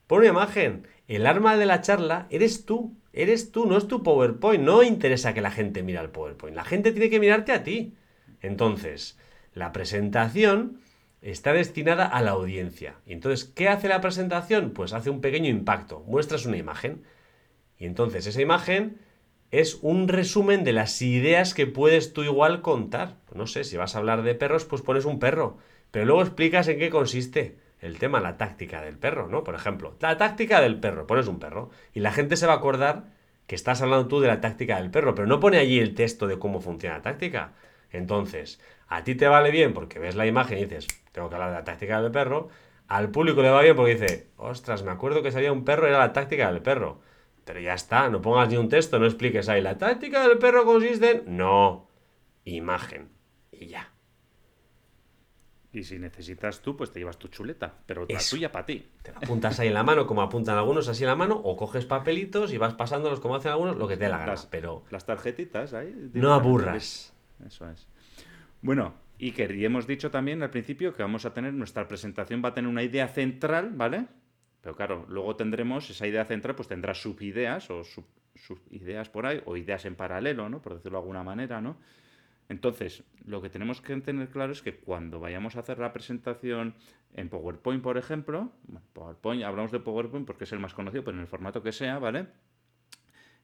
Pon 0.05 0.19
una 0.19 0.29
imagen. 0.29 0.87
El 1.07 1.25
arma 1.25 1.57
de 1.57 1.65
la 1.65 1.81
charla 1.81 2.27
eres 2.29 2.67
tú. 2.67 2.95
Eres 3.17 3.53
tú, 3.53 3.65
no 3.65 3.77
es 3.77 3.87
tu 3.87 4.03
PowerPoint. 4.03 4.61
No 4.61 4.83
interesa 4.83 5.33
que 5.33 5.39
la 5.39 5.49
gente 5.49 5.83
mire 5.83 6.01
el 6.01 6.09
PowerPoint. 6.09 6.53
La 6.53 6.65
gente 6.65 6.91
tiene 6.91 7.09
que 7.09 7.21
mirarte 7.21 7.53
a 7.53 7.63
ti. 7.63 7.93
Entonces, 8.41 9.17
la 9.53 9.71
presentación 9.71 10.81
está 11.21 11.53
destinada 11.53 12.05
a 12.05 12.21
la 12.21 12.31
audiencia. 12.31 12.97
Y 13.05 13.13
entonces, 13.13 13.45
¿qué 13.45 13.69
hace 13.69 13.87
la 13.87 14.01
presentación? 14.01 14.71
Pues 14.71 14.91
hace 14.91 15.09
un 15.09 15.21
pequeño 15.21 15.49
impacto. 15.49 16.01
Muestras 16.01 16.45
una 16.45 16.57
imagen. 16.57 17.03
Y 17.79 17.85
entonces 17.85 18.27
esa 18.27 18.41
imagen 18.41 18.97
es 19.49 19.79
un 19.81 20.09
resumen 20.09 20.65
de 20.65 20.73
las 20.73 21.01
ideas 21.01 21.53
que 21.53 21.67
puedes 21.67 22.11
tú 22.11 22.21
igual 22.23 22.61
contar. 22.61 23.15
No 23.33 23.47
sé, 23.47 23.63
si 23.63 23.77
vas 23.77 23.95
a 23.95 23.99
hablar 23.99 24.23
de 24.23 24.35
perros, 24.35 24.65
pues 24.65 24.81
pones 24.81 25.05
un 25.05 25.19
perro. 25.19 25.57
Pero 25.89 26.05
luego 26.05 26.21
explicas 26.21 26.67
en 26.67 26.79
qué 26.79 26.89
consiste 26.89 27.55
el 27.85 27.99
tema, 27.99 28.19
la 28.19 28.37
táctica 28.37 28.81
del 28.81 28.97
perro, 28.97 29.27
¿no? 29.27 29.43
Por 29.43 29.55
ejemplo, 29.55 29.95
la 29.99 30.17
táctica 30.17 30.61
del 30.61 30.79
perro, 30.79 31.07
pones 31.07 31.27
un 31.27 31.39
perro 31.39 31.69
y 31.93 31.99
la 31.99 32.11
gente 32.11 32.37
se 32.37 32.47
va 32.47 32.53
a 32.53 32.57
acordar 32.57 33.13
que 33.47 33.55
estás 33.55 33.81
hablando 33.81 34.07
tú 34.07 34.19
de 34.19 34.27
la 34.27 34.41
táctica 34.41 34.77
del 34.77 34.91
perro, 34.91 35.15
pero 35.15 35.27
no 35.27 35.39
pone 35.39 35.57
allí 35.57 35.79
el 35.79 35.93
texto 35.93 36.27
de 36.27 36.39
cómo 36.39 36.61
funciona 36.61 36.97
la 36.97 37.01
táctica. 37.03 37.53
Entonces, 37.91 38.59
a 38.87 39.03
ti 39.03 39.15
te 39.15 39.27
vale 39.27 39.51
bien 39.51 39.73
porque 39.73 39.99
ves 39.99 40.15
la 40.15 40.25
imagen 40.25 40.57
y 40.57 40.65
dices, 40.65 40.87
tengo 41.11 41.29
que 41.29 41.35
hablar 41.35 41.51
de 41.51 41.57
la 41.57 41.63
táctica 41.63 42.01
del 42.01 42.11
perro, 42.11 42.49
al 42.87 43.09
público 43.09 43.41
le 43.41 43.49
va 43.49 43.61
bien 43.61 43.75
porque 43.75 43.95
dice, 43.95 44.27
ostras, 44.37 44.83
me 44.83 44.91
acuerdo 44.91 45.23
que 45.23 45.31
salía 45.31 45.51
un 45.51 45.65
perro, 45.65 45.87
era 45.87 45.99
la 45.99 46.13
táctica 46.13 46.51
del 46.51 46.61
perro. 46.61 47.01
Pero 47.45 47.59
ya 47.59 47.73
está, 47.75 48.09
no 48.09 48.21
pongas 48.21 48.49
ni 48.49 48.57
un 48.57 48.69
texto, 48.69 48.97
no 48.99 49.05
expliques 49.05 49.49
ahí, 49.49 49.61
la 49.61 49.77
táctica 49.77 50.27
del 50.27 50.39
perro 50.39 50.65
consiste 50.65 51.11
en... 51.11 51.37
No, 51.37 51.87
imagen. 52.43 53.09
Y 53.51 53.67
ya. 53.67 53.94
Y 55.75 55.83
si 55.83 55.99
necesitas 55.99 56.61
tú, 56.61 56.77
pues 56.77 56.93
te 56.93 56.99
llevas 56.99 57.19
tu 57.19 57.27
chuleta, 57.27 57.73
pero 57.85 58.05
la 58.07 58.17
Eso. 58.17 58.37
tuya 58.37 58.49
para 58.49 58.65
ti. 58.65 58.87
Te 59.01 59.11
la 59.11 59.17
apuntas 59.17 59.59
ahí 59.59 59.67
en 59.67 59.73
la 59.73 59.83
mano, 59.83 60.07
como 60.07 60.21
apuntan 60.21 60.57
algunos 60.57 60.87
así 60.87 61.03
en 61.03 61.09
la 61.09 61.17
mano, 61.17 61.35
o 61.35 61.57
coges 61.57 61.85
papelitos 61.85 62.53
y 62.53 62.57
vas 62.57 62.75
pasándolos 62.75 63.19
como 63.19 63.35
hacen 63.35 63.51
algunos, 63.51 63.75
lo 63.75 63.85
que 63.85 63.97
te 63.97 64.05
dé 64.05 64.09
la 64.09 64.19
gana. 64.19 64.31
Las, 64.31 64.45
Pero 64.45 64.85
las 64.89 65.05
tarjetitas 65.05 65.73
ahí. 65.73 65.93
no 66.13 66.33
aburras. 66.33 67.13
Eso 67.45 67.69
es. 67.69 67.87
Bueno, 68.61 68.93
y 69.19 69.33
hemos 69.65 69.85
dicho 69.85 70.09
también 70.11 70.43
al 70.43 70.49
principio 70.49 70.93
que 70.93 71.03
vamos 71.03 71.25
a 71.25 71.33
tener, 71.33 71.53
nuestra 71.53 71.89
presentación 71.89 72.41
va 72.41 72.49
a 72.49 72.53
tener 72.53 72.69
una 72.69 72.81
idea 72.81 73.09
central, 73.09 73.71
¿vale? 73.73 74.05
Pero 74.61 74.77
claro, 74.77 75.05
luego 75.09 75.35
tendremos 75.35 75.89
esa 75.89 76.07
idea 76.07 76.23
central, 76.23 76.55
pues 76.55 76.69
tendrá 76.69 76.93
subideas 76.93 77.69
o 77.69 77.83
sub, 77.83 78.05
subideas 78.35 79.09
por 79.09 79.25
ahí, 79.25 79.41
o 79.43 79.57
ideas 79.57 79.83
en 79.83 79.95
paralelo, 79.95 80.47
¿no? 80.47 80.61
Por 80.61 80.75
decirlo 80.75 80.99
de 80.99 81.01
alguna 81.01 81.23
manera, 81.23 81.59
¿no? 81.59 81.75
Entonces, 82.47 83.03
lo 83.25 83.41
que 83.41 83.49
tenemos 83.49 83.81
que 83.81 83.95
tener 84.01 84.29
claro 84.29 84.51
es 84.51 84.61
que 84.61 84.75
cuando 84.75 85.19
vayamos 85.19 85.55
a 85.55 85.61
hacer 85.61 85.79
la 85.79 85.93
presentación 85.93 86.75
en 87.13 87.29
PowerPoint, 87.29 87.81
por 87.81 87.97
ejemplo, 87.97 88.51
PowerPoint, 88.93 89.43
hablamos 89.43 89.71
de 89.71 89.79
PowerPoint 89.79 90.27
porque 90.27 90.43
es 90.43 90.51
el 90.51 90.59
más 90.59 90.73
conocido, 90.73 91.03
pero 91.03 91.17
en 91.17 91.21
el 91.21 91.27
formato 91.27 91.63
que 91.63 91.71
sea, 91.71 91.97
¿vale? 91.97 92.27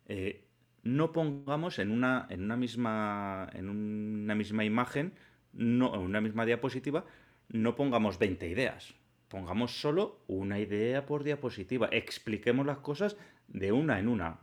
Eh, 0.06 0.46
no 0.84 1.12
pongamos 1.12 1.80
en 1.80 1.92
una, 1.92 2.28
en 2.30 2.44
una 2.44 2.58
misma 2.58 3.50
en 3.54 3.70
una 3.70 4.36
misma 4.36 4.66
imagen, 4.66 5.14
no, 5.54 5.96
en 5.96 6.02
una 6.02 6.22
misma 6.22 6.46
diapositiva, 6.46 7.06
no 7.50 7.76
pongamos 7.76 8.20
20 8.20 8.48
ideas. 8.48 8.94
Pongamos 9.28 9.80
solo 9.80 10.24
una 10.28 10.60
idea 10.60 11.06
por 11.06 11.24
diapositiva. 11.24 11.88
Expliquemos 11.92 12.66
las 12.66 12.80
cosas 12.80 13.16
de 13.48 13.72
una 13.72 14.00
en 14.00 14.08
una. 14.08 14.42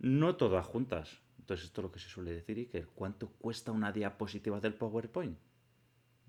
No 0.00 0.36
todas 0.36 0.66
juntas. 0.66 1.20
Entonces, 1.44 1.66
esto 1.66 1.82
es 1.82 1.84
lo 1.84 1.92
que 1.92 1.98
se 1.98 2.08
suele 2.08 2.32
decir 2.32 2.70
que 2.70 2.84
cuánto 2.86 3.28
cuesta 3.28 3.70
una 3.70 3.92
diapositiva 3.92 4.60
del 4.60 4.72
PowerPoint. 4.72 5.36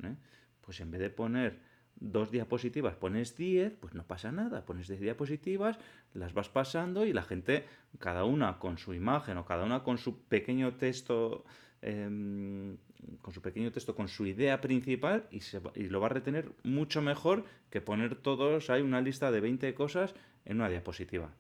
¿Eh? 0.04 0.16
Pues 0.60 0.82
en 0.82 0.92
vez 0.92 1.00
de 1.00 1.10
poner 1.10 1.58
dos 1.96 2.32
diapositivas, 2.32 2.96
pones 2.96 3.38
10, 3.38 3.78
pues 3.80 3.94
no 3.94 4.06
pasa 4.06 4.34
nada. 4.34 4.66
Pones 4.66 4.90
10 4.90 5.00
diapositivas, 5.00 5.80
las 6.14 6.34
vas 6.34 6.50
pasando 6.50 7.06
y 7.06 7.14
la 7.14 7.24
gente, 7.24 7.64
cada 7.98 8.26
una 8.26 8.60
con 8.60 8.78
su 8.78 8.94
imagen 8.94 9.38
o 9.38 9.46
cada 9.46 9.64
una 9.64 9.84
con 9.84 9.98
su 9.98 10.26
pequeño 10.26 10.76
texto, 10.76 11.46
em, 11.82 12.76
con 13.22 13.34
su 13.34 13.42
pequeño 13.42 13.72
texto, 13.72 13.96
con 13.96 14.10
su 14.10 14.26
idea 14.26 14.60
principal 14.60 15.30
y 15.32 15.84
lo 15.88 16.02
va 16.02 16.08
a 16.08 16.10
retener 16.10 16.52
mucho 16.64 17.02
mejor 17.02 17.46
que 17.70 17.80
poner 17.80 18.16
todos, 18.16 18.70
hay 18.70 18.82
una 18.82 19.00
lista 19.00 19.32
de 19.32 19.40
20 19.40 19.74
cosas 19.76 20.14
en 20.44 20.58
una 20.58 20.68
diapositiva. 20.68 21.34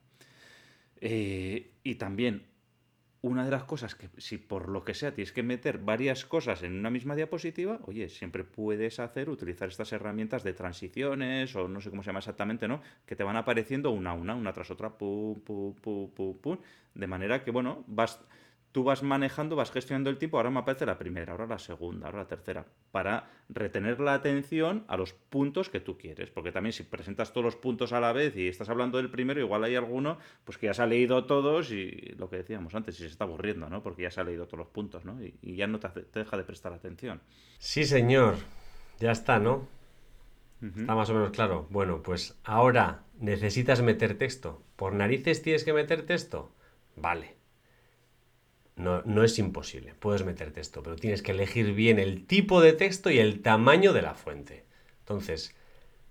Eh, 1.02 1.74
y 1.84 1.96
también 1.96 2.55
una 3.26 3.44
de 3.44 3.50
las 3.50 3.64
cosas 3.64 3.96
que 3.96 4.10
si 4.18 4.38
por 4.38 4.70
lo 4.70 4.84
que 4.84 4.94
sea 4.94 5.14
tienes 5.14 5.32
que 5.32 5.42
meter 5.42 5.80
varias 5.80 6.26
cosas 6.26 6.62
en 6.62 6.78
una 6.78 6.92
misma 6.92 7.16
diapositiva, 7.16 7.80
oye, 7.86 8.08
siempre 8.08 8.44
puedes 8.44 9.00
hacer, 9.00 9.30
utilizar 9.30 9.68
estas 9.68 9.92
herramientas 9.94 10.44
de 10.44 10.54
transiciones 10.54 11.56
o 11.56 11.68
no 11.68 11.82
sé 11.82 11.90
cómo 11.90 12.04
se 12.04 12.08
llama 12.08 12.20
exactamente, 12.20 12.68
¿no? 12.68 12.82
Que 13.06 13.16
te 13.16 13.24
van 13.24 13.36
apareciendo 13.36 13.90
una 13.90 14.12
a 14.12 14.14
una, 14.14 14.36
una 14.36 14.54
tras 14.54 14.70
otra, 14.70 14.92
pum, 14.92 15.40
pum, 15.40 15.74
pum, 15.74 16.10
pum, 16.12 16.38
pum, 16.38 16.58
de 16.94 17.08
manera 17.08 17.44
que, 17.44 17.50
bueno, 17.50 17.84
vas, 17.88 18.20
tú 18.76 18.84
vas 18.84 19.04
manejando, 19.04 19.56
vas 19.56 19.72
gestionando 19.72 20.10
el 20.10 20.18
tiempo, 20.18 20.36
ahora 20.36 20.50
me 20.50 20.60
aparece 20.60 20.86
la 20.86 20.98
primera, 20.98 21.32
ahora 21.32 21.48
la 21.48 21.60
segunda, 21.60 22.08
ahora 22.08 22.18
la 22.18 22.28
tercera, 22.28 22.66
para 22.92 23.30
retener 23.48 24.02
la 24.02 24.16
atención 24.16 24.84
a 24.90 24.98
los 24.98 25.14
puntos 25.14 25.70
que 25.70 25.80
tú 25.80 25.98
quieres, 25.98 26.30
porque 26.30 26.52
también 26.52 26.74
si 26.74 26.84
presentas 26.84 27.32
todos 27.32 27.46
los 27.46 27.56
puntos 27.56 27.94
a 27.94 28.02
la 28.02 28.12
vez 28.12 28.36
y 28.36 28.50
estás 28.50 28.68
hablando 28.68 28.98
del 28.98 29.10
primero, 29.10 29.40
igual 29.40 29.64
hay 29.64 29.78
alguno 29.78 30.18
pues 30.44 30.58
que 30.58 30.66
ya 30.66 30.74
se 30.74 30.82
ha 30.82 30.88
leído 30.88 31.24
todos 31.24 31.72
y 31.72 32.16
lo 32.18 32.30
que 32.30 32.36
decíamos 32.36 32.76
antes, 32.76 33.00
y 33.00 33.04
se 33.04 33.08
está 33.08 33.24
aburriendo, 33.24 33.70
¿no? 33.70 33.82
Porque 33.82 34.02
ya 34.02 34.12
se 34.12 34.20
ha 34.20 34.26
leído 34.26 34.46
todos 34.46 34.60
los 34.60 34.68
puntos, 34.68 35.06
¿no? 35.06 35.24
Y, 35.24 35.40
y 35.42 35.56
ya 35.56 35.68
no 35.68 35.80
te, 35.80 35.88
deja 36.14 36.36
de 36.36 36.44
prestar 36.44 36.74
atención. 36.74 37.22
Sí, 37.60 37.86
señor. 37.86 38.36
Ya 39.00 39.12
está, 39.12 39.40
¿no? 39.40 39.70
Está 40.62 40.96
más 40.96 41.10
o 41.10 41.14
menos 41.14 41.32
claro. 41.32 41.66
Bueno, 41.70 42.04
pues 42.04 42.38
ahora 42.44 43.06
necesitas 43.22 43.82
meter 43.82 44.18
texto. 44.18 44.64
¿Por 44.76 44.92
narices 44.92 45.42
tienes 45.42 45.64
que 45.64 45.72
meter 45.72 46.06
texto? 46.06 46.52
Vale. 46.98 47.44
No, 48.76 49.02
no 49.04 49.24
es 49.24 49.40
imposible. 49.40 49.94
Puedes 50.00 50.26
meter 50.26 50.52
texto, 50.52 50.84
pero 50.84 50.96
tienes 50.96 51.22
que 51.22 51.32
elegir 51.32 51.74
bien 51.74 51.98
el 51.98 52.26
tipo 52.26 52.62
de 52.62 52.74
texto 52.74 53.10
y 53.10 53.20
el 53.20 53.42
tamaño 53.42 53.94
de 53.94 54.02
la 54.02 54.16
fuente. 54.16 54.66
Entonces, 55.00 55.56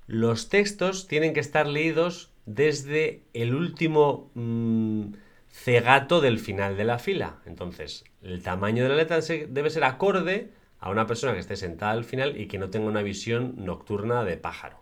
los 0.07 0.49
textos 0.49 1.07
tienen 1.07 1.35
que 1.35 1.41
estar 1.41 1.67
leídos 1.67 2.31
desde 2.47 3.23
el 3.33 3.55
último 3.55 4.31
mm, 4.35 5.15
cegato 5.51 6.21
del 6.21 6.39
final 6.39 6.77
de 6.77 6.85
la 6.85 6.99
fila. 6.99 7.41
Entonces, 7.47 8.05
el 8.23 8.43
tamaño 8.43 8.83
de 8.83 8.89
la 8.89 8.97
letra 8.97 9.21
debe 9.21 9.71
ser 9.71 9.85
acorde 9.85 10.51
a 10.79 10.91
una 10.91 11.07
persona 11.07 11.33
que 11.33 11.41
esté 11.41 11.57
sentada 11.57 11.93
al 11.93 12.05
final 12.05 12.39
y 12.39 12.47
que 12.47 12.59
no 12.59 12.71
tenga 12.71 12.87
una 12.87 13.03
visión 13.03 13.55
nocturna 13.57 14.25
de 14.25 14.37
pájaro. 14.37 14.81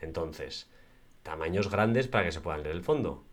Entonces, 0.00 0.70
tamaños 1.22 1.70
grandes 1.70 2.08
para 2.08 2.24
que 2.24 2.32
se 2.32 2.40
puedan 2.40 2.62
leer 2.62 2.76
el 2.76 2.82
fondo. 2.82 3.24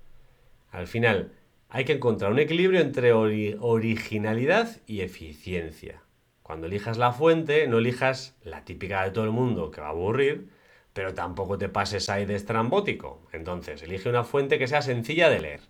Al 0.71 0.87
final, 0.87 1.31
hay 1.69 1.85
que 1.85 1.93
encontrar 1.93 2.31
un 2.31 2.39
equilibrio 2.39 2.79
entre 2.81 3.13
ori- 3.13 3.57
originalidad 3.59 4.77
y 4.87 5.01
eficiencia. 5.01 6.01
Cuando 6.41 6.65
elijas 6.67 6.97
la 6.97 7.11
fuente, 7.11 7.67
no 7.67 7.77
elijas 7.77 8.35
la 8.43 8.65
típica 8.65 9.03
de 9.03 9.11
todo 9.11 9.23
el 9.25 9.31
mundo 9.31 9.69
que 9.71 9.81
va 9.81 9.87
a 9.87 9.91
aburrir, 9.91 10.49
pero 10.93 11.13
tampoco 11.13 11.57
te 11.59 11.69
pases 11.69 12.09
ahí 12.09 12.25
de 12.25 12.35
estrambótico. 12.35 13.21
Entonces, 13.31 13.83
elige 13.83 14.09
una 14.09 14.23
fuente 14.23 14.57
que 14.57 14.67
sea 14.67 14.81
sencilla 14.81 15.29
de 15.29 15.39
leer. 15.39 15.61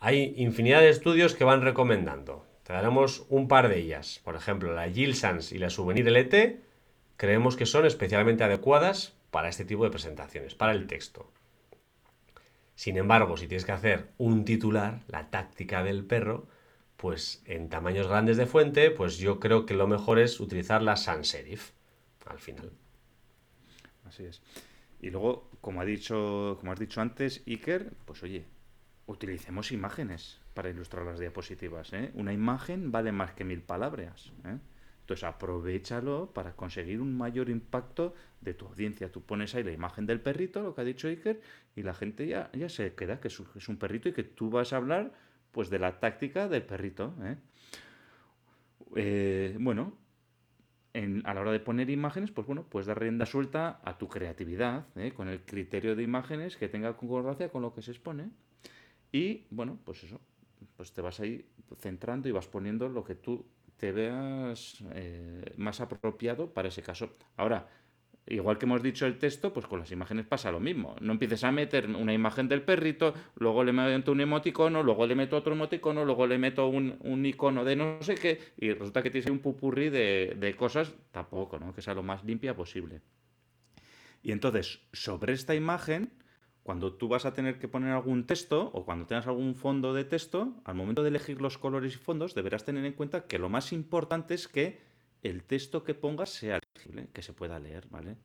Hay 0.00 0.34
infinidad 0.36 0.80
de 0.80 0.90
estudios 0.90 1.34
que 1.34 1.44
van 1.44 1.62
recomendando. 1.62 2.44
Te 2.62 2.72
daremos 2.74 3.24
un 3.30 3.48
par 3.48 3.68
de 3.68 3.78
ellas. 3.78 4.20
Por 4.24 4.36
ejemplo, 4.36 4.74
la 4.74 4.88
Gill 4.90 5.14
Sans 5.14 5.52
y 5.52 5.58
la 5.58 5.70
Souvenir 5.70 6.06
LT 6.06 6.60
creemos 7.16 7.56
que 7.56 7.66
son 7.66 7.86
especialmente 7.86 8.44
adecuadas 8.44 9.14
para 9.30 9.48
este 9.48 9.64
tipo 9.64 9.84
de 9.84 9.90
presentaciones, 9.90 10.54
para 10.54 10.72
el 10.72 10.86
texto. 10.86 11.30
Sin 12.78 12.96
embargo, 12.96 13.36
si 13.36 13.48
tienes 13.48 13.64
que 13.64 13.72
hacer 13.72 14.12
un 14.18 14.44
titular, 14.44 15.00
la 15.08 15.30
táctica 15.30 15.82
del 15.82 16.04
perro, 16.04 16.46
pues 16.96 17.42
en 17.44 17.68
tamaños 17.68 18.06
grandes 18.06 18.36
de 18.36 18.46
fuente, 18.46 18.92
pues 18.92 19.18
yo 19.18 19.40
creo 19.40 19.66
que 19.66 19.74
lo 19.74 19.88
mejor 19.88 20.20
es 20.20 20.38
utilizar 20.38 20.80
la 20.80 20.94
sans 20.94 21.26
serif 21.26 21.72
al 22.24 22.38
final. 22.38 22.70
Así 24.04 24.26
es. 24.26 24.40
Y 25.00 25.10
luego, 25.10 25.50
como 25.60 25.80
ha 25.80 25.84
dicho, 25.84 26.56
como 26.60 26.70
has 26.70 26.78
dicho 26.78 27.00
antes, 27.00 27.42
Iker, 27.48 27.94
pues 28.04 28.22
oye, 28.22 28.44
utilicemos 29.06 29.72
imágenes 29.72 30.38
para 30.54 30.70
ilustrar 30.70 31.04
las 31.04 31.18
diapositivas. 31.18 31.92
¿eh? 31.94 32.12
Una 32.14 32.32
imagen 32.32 32.92
vale 32.92 33.10
más 33.10 33.32
que 33.32 33.42
mil 33.42 33.60
palabras. 33.60 34.30
¿eh? 34.44 34.56
Entonces 35.00 35.24
aprovechalo 35.24 36.30
para 36.32 36.52
conseguir 36.52 37.00
un 37.00 37.16
mayor 37.16 37.50
impacto 37.50 38.14
de 38.40 38.54
tu 38.54 38.66
audiencia. 38.66 39.10
Tú 39.12 39.22
pones 39.22 39.54
ahí 39.54 39.62
la 39.64 39.72
imagen 39.72 40.06
del 40.06 40.20
perrito, 40.20 40.62
lo 40.62 40.74
que 40.74 40.80
ha 40.82 40.84
dicho 40.84 41.08
Iker, 41.08 41.40
y 41.76 41.82
la 41.82 41.94
gente 41.94 42.26
ya, 42.26 42.50
ya 42.52 42.68
se 42.68 42.94
queda 42.94 43.20
que 43.20 43.28
es, 43.28 43.40
un- 43.68 43.76
perrito 43.78 44.08
y 44.08 44.12
que 44.12 44.24
tú 44.24 44.50
vas 44.50 44.72
a 44.72 44.76
hablar 44.76 45.12
pues 45.52 45.70
de 45.70 45.78
la 45.78 45.98
táctica 46.00 46.48
del 46.48 46.62
perrito. 46.62 47.14
¿eh? 47.22 47.36
Eh, 48.96 49.56
bueno, 49.60 49.92
en- 50.94 51.22
a 51.26 51.34
la 51.34 51.40
hora 51.42 51.52
de 51.52 51.60
poner 51.60 51.90
imágenes, 51.90 52.30
pues 52.30 52.46
bueno, 52.46 52.64
puedes 52.64 52.86
dar 52.86 53.00
rienda 53.00 53.26
suelta 53.26 53.80
a 53.84 53.98
tu 53.98 54.08
creatividad, 54.08 54.86
¿eh? 54.96 55.12
con 55.14 55.28
el 55.28 55.42
criterio 55.42 55.96
de 55.96 56.02
imágenes 56.02 56.56
que 56.56 56.68
tenga 56.68 56.96
concordancia 56.96 57.50
con 57.50 57.62
lo 57.62 57.74
que 57.74 57.82
se 57.82 57.92
expone. 57.92 58.30
Y 59.12 59.46
bueno, 59.50 59.78
pues 59.84 60.04
eso, 60.04 60.20
pues 60.76 60.92
te 60.92 61.02
vas 61.02 61.20
ahí 61.20 61.46
centrando 61.78 62.28
y 62.28 62.32
vas 62.32 62.48
poniendo 62.48 62.88
lo 62.88 63.04
que 63.04 63.14
tú 63.14 63.46
te 63.78 63.92
veas 63.92 64.84
eh, 64.94 65.54
más 65.56 65.80
apropiado 65.80 66.52
para 66.52 66.68
ese 66.68 66.82
caso. 66.82 67.16
Ahora, 67.36 67.68
igual 68.28 68.58
que 68.58 68.66
hemos 68.66 68.82
dicho 68.82 69.06
el 69.06 69.18
texto, 69.18 69.52
pues 69.52 69.66
con 69.66 69.80
las 69.80 69.90
imágenes 69.90 70.26
pasa 70.26 70.50
lo 70.50 70.60
mismo. 70.60 70.96
No 71.00 71.12
empieces 71.12 71.44
a 71.44 71.52
meter 71.52 71.88
una 71.88 72.12
imagen 72.12 72.48
del 72.48 72.62
perrito, 72.62 73.14
luego 73.36 73.64
le 73.64 73.72
meto 73.72 74.12
un 74.12 74.20
emoticono, 74.20 74.82
luego 74.82 75.06
le 75.06 75.14
meto 75.14 75.36
otro 75.36 75.54
emoticono, 75.54 76.04
luego 76.04 76.26
le 76.26 76.38
meto 76.38 76.68
un, 76.68 77.26
icono 77.26 77.64
de 77.64 77.76
no 77.76 78.02
sé 78.02 78.14
qué, 78.14 78.38
y 78.56 78.72
resulta 78.72 79.02
que 79.02 79.10
tienes 79.10 79.26
ahí 79.26 79.32
un 79.32 79.40
pupurrí 79.40 79.88
de, 79.90 80.36
de 80.38 80.56
cosas, 80.56 80.94
tampoco, 81.10 81.58
¿no? 81.58 81.74
Que 81.74 81.82
sea 81.82 81.94
lo 81.94 82.02
más 82.02 82.24
limpia 82.24 82.54
posible. 82.54 83.00
Y 84.22 84.32
entonces, 84.32 84.80
sobre 84.92 85.32
esta 85.32 85.54
imagen, 85.54 86.12
cuando 86.68 86.92
tú 86.92 87.08
vas 87.08 87.24
a 87.24 87.32
tener 87.32 87.58
que 87.58 87.66
poner 87.66 87.92
algún 87.92 88.26
texto 88.26 88.70
o 88.74 88.84
cuando 88.84 89.06
tengas 89.06 89.26
algún 89.26 89.54
fondo 89.54 89.94
de 89.94 90.04
texto, 90.04 90.60
al 90.64 90.74
momento 90.74 91.02
de 91.02 91.08
elegir 91.08 91.40
los 91.40 91.56
colores 91.56 91.94
y 91.94 91.96
fondos, 91.96 92.34
deberás 92.34 92.66
tener 92.66 92.84
en 92.84 92.92
cuenta 92.92 93.24
que 93.24 93.38
lo 93.38 93.48
más 93.48 93.72
importante 93.72 94.34
es 94.34 94.48
que 94.48 94.87
el 95.22 95.44
texto 95.44 95.84
que 95.84 95.94
pongas 95.94 96.30
sea 96.30 96.60
legible, 96.74 97.08
que 97.12 97.22
se 97.22 97.32
pueda 97.32 97.58
leer, 97.58 97.86
¿vale? 97.90 98.16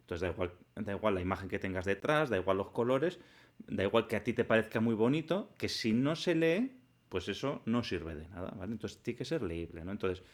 Entonces 0.00 0.20
da 0.22 0.28
igual, 0.30 0.52
da 0.76 0.92
igual 0.92 1.14
la 1.14 1.20
imagen 1.20 1.48
que 1.48 1.58
tengas 1.58 1.84
detrás, 1.84 2.30
da 2.30 2.36
igual 2.38 2.58
los 2.58 2.70
colores, 2.70 3.18
da 3.66 3.82
igual 3.84 4.06
que 4.06 4.16
a 4.16 4.24
ti 4.24 4.32
te 4.32 4.44
parezca 4.44 4.80
muy 4.80 4.94
bonito, 4.94 5.52
que 5.58 5.68
si 5.68 5.92
no 5.92 6.16
se 6.16 6.34
lee, 6.34 6.80
pues 7.08 7.28
eso 7.28 7.62
no 7.66 7.82
sirve 7.82 8.14
de 8.14 8.28
nada, 8.28 8.50
¿vale? 8.56 8.72
Entonces 8.72 9.02
tiene 9.02 9.18
que 9.18 9.24
ser 9.24 9.42
leíble, 9.42 9.84
¿no? 9.84 9.92
Entonces, 9.92 10.24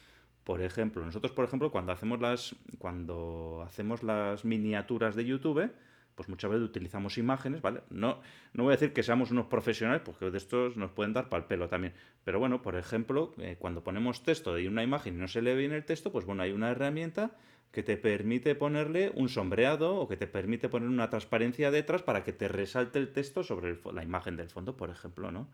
Por 0.45 0.63
ejemplo, 0.63 1.05
nosotros, 1.05 1.33
por 1.33 1.45
ejemplo, 1.47 1.71
cuando 1.73 1.93
hacemos 1.93 2.21
las, 2.21 2.57
cuando 2.79 3.63
hacemos 3.67 4.03
las 4.03 4.45
miniaturas 4.45 5.15
de 5.17 5.25
YouTube, 5.25 5.73
pues 6.15 6.29
muchas 6.29 6.51
veces 6.51 6.65
utilizamos 6.65 7.19
imágenes, 7.19 7.63
¿vale? 7.63 7.83
No, 7.91 8.21
no 8.53 8.65
voy 8.65 8.73
a 8.73 8.77
decir 8.77 8.93
que 8.93 9.03
seamos 9.03 9.31
unos 9.31 9.47
profesionales, 9.47 10.03
porque 10.05 10.31
de 10.31 10.39
estos 10.39 10.77
nos 10.77 10.91
pueden 10.91 11.13
dar 11.13 11.29
pal 11.29 11.47
pelo 11.47 11.69
también. 11.69 11.95
Pero 12.25 12.39
bueno, 12.39 12.63
por 12.63 12.77
ejemplo, 12.77 13.33
eh, 13.39 13.57
cuando 13.59 13.83
ponemos 13.83 14.23
texto 14.23 14.55
de 14.55 14.69
una 14.69 14.83
imagen 14.83 15.15
y 15.15 15.19
no 15.19 15.29
se 15.29 15.43
lee 15.43 15.55
bien 15.55 15.73
el 15.73 15.85
texto, 15.85 16.13
pues 16.13 16.25
bueno, 16.25 16.43
hay 16.43 16.53
una 16.53 16.71
herramienta 16.71 17.37
que 17.73 17.83
te 17.83 17.97
permite 17.97 18.55
ponerle 18.55 19.13
un 19.15 19.31
sombreado 19.31 19.97
o 19.97 20.07
que 20.07 20.19
te 20.19 20.27
permite 20.27 20.69
poner 20.69 20.89
una 20.89 21.09
transparencia 21.09 21.71
detrás 21.71 22.03
para 22.03 22.23
que 22.23 22.33
te 22.33 22.47
resalte 22.47 22.99
el 22.99 23.13
texto 23.13 23.43
sobre 23.43 23.79
la 23.93 24.03
imagen 24.03 24.37
del 24.37 24.51
fondo, 24.51 24.77
por 24.77 24.91
ejemplo, 24.91 25.33
¿no? 25.33 25.49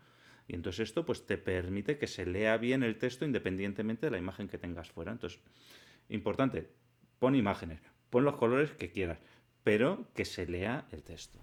Y 0.45 0.55
entonces 0.55 0.89
esto 0.89 1.05
pues 1.05 1.25
te 1.25 1.37
permite 1.37 1.97
que 1.97 2.07
se 2.07 2.25
lea 2.25 2.57
bien 2.57 2.83
el 2.83 2.97
texto 2.97 3.23
independientemente 3.23 4.07
de 4.07 4.11
la 4.11 4.17
imagen 4.17 4.47
que 4.47 4.57
tengas 4.57 4.89
fuera. 4.91 5.11
Entonces, 5.11 5.39
importante, 6.09 6.67
pon 7.19 7.35
imágenes, 7.35 7.79
pon 8.09 8.25
los 8.25 8.35
colores 8.35 8.71
que 8.71 8.91
quieras, 8.91 9.19
pero 9.69 10.05
que 10.15 10.25
se 10.25 10.47
lea 10.47 10.85
el 10.91 11.03
texto. 11.03 11.37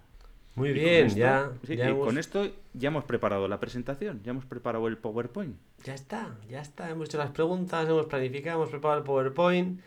Muy 0.56 0.72
bien, 0.72 1.10
ya. 1.10 1.52
y 1.68 1.76
con 1.76 2.18
esto 2.18 2.50
ya 2.74 2.88
hemos 2.88 3.04
preparado 3.04 3.46
la 3.46 3.60
presentación, 3.60 4.20
ya 4.24 4.30
hemos 4.30 4.44
preparado 4.44 4.88
el 4.88 4.98
PowerPoint. 4.98 5.56
Ya 5.84 5.94
está, 5.94 6.36
ya 6.48 6.60
está. 6.60 6.90
Hemos 6.90 7.08
hecho 7.08 7.18
las 7.18 7.30
preguntas, 7.30 7.88
hemos 7.88 8.06
planificado, 8.06 8.56
hemos 8.56 8.70
preparado 8.70 8.98
el 8.98 9.04
PowerPoint. 9.04 9.80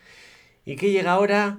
¿Y 0.64 0.78
qué 0.78 0.90
llega 0.90 1.12
ahora? 1.12 1.58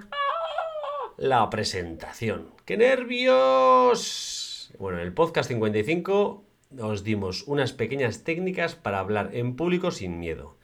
La 1.18 1.50
presentación. 1.50 2.48
¡Qué 2.64 2.78
nervios! 2.78 4.72
Bueno, 4.78 5.00
en 5.00 5.06
el 5.06 5.12
podcast 5.12 5.50
55 5.50 6.44
os 6.80 7.04
dimos 7.04 7.42
unas 7.46 7.74
pequeñas 7.74 8.24
técnicas 8.24 8.74
para 8.74 9.00
hablar 9.00 9.32
en 9.34 9.54
público 9.54 9.90
sin 9.90 10.18
miedo. 10.18 10.56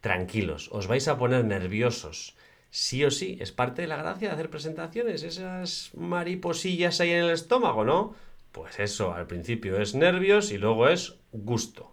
Tranquilos, 0.00 0.70
os 0.72 0.86
vais 0.86 1.06
a 1.08 1.18
poner 1.18 1.44
nerviosos. 1.44 2.38
Sí 2.74 3.04
o 3.04 3.10
sí, 3.10 3.36
es 3.38 3.52
parte 3.52 3.82
de 3.82 3.88
la 3.88 3.98
gracia 3.98 4.28
de 4.28 4.34
hacer 4.34 4.48
presentaciones, 4.48 5.24
esas 5.24 5.90
mariposillas 5.94 7.02
ahí 7.02 7.10
en 7.10 7.24
el 7.24 7.30
estómago, 7.30 7.84
¿no? 7.84 8.14
Pues 8.50 8.80
eso, 8.80 9.12
al 9.12 9.26
principio 9.26 9.76
es 9.76 9.94
nervios 9.94 10.52
y 10.52 10.56
luego 10.56 10.88
es 10.88 11.16
gusto. 11.32 11.92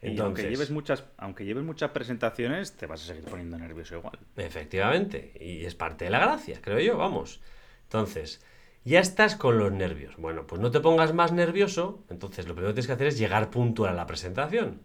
Entonces, 0.00 0.24
aunque 0.24 0.42
lleves 0.48 0.70
muchas, 0.70 1.04
aunque 1.16 1.44
lleves 1.44 1.64
muchas 1.64 1.90
presentaciones, 1.90 2.74
te 2.74 2.86
vas 2.86 3.02
a 3.02 3.06
seguir 3.06 3.24
poniendo 3.24 3.58
nervioso 3.58 3.96
igual. 3.96 4.20
Efectivamente, 4.36 5.32
y 5.40 5.64
es 5.64 5.74
parte 5.74 6.04
de 6.04 6.12
la 6.12 6.20
gracia, 6.20 6.60
creo 6.62 6.78
yo, 6.78 6.96
vamos. 6.96 7.40
Entonces, 7.82 8.40
ya 8.84 9.00
estás 9.00 9.34
con 9.34 9.58
los 9.58 9.72
nervios. 9.72 10.14
Bueno, 10.16 10.46
pues 10.46 10.60
no 10.60 10.70
te 10.70 10.78
pongas 10.78 11.12
más 11.12 11.32
nervioso, 11.32 12.04
entonces 12.08 12.46
lo 12.46 12.54
primero 12.54 12.72
que 12.72 12.74
tienes 12.74 12.86
que 12.86 12.92
hacer 12.92 13.06
es 13.08 13.18
llegar 13.18 13.50
puntual 13.50 13.90
a 13.90 13.96
la 13.96 14.06
presentación. 14.06 14.80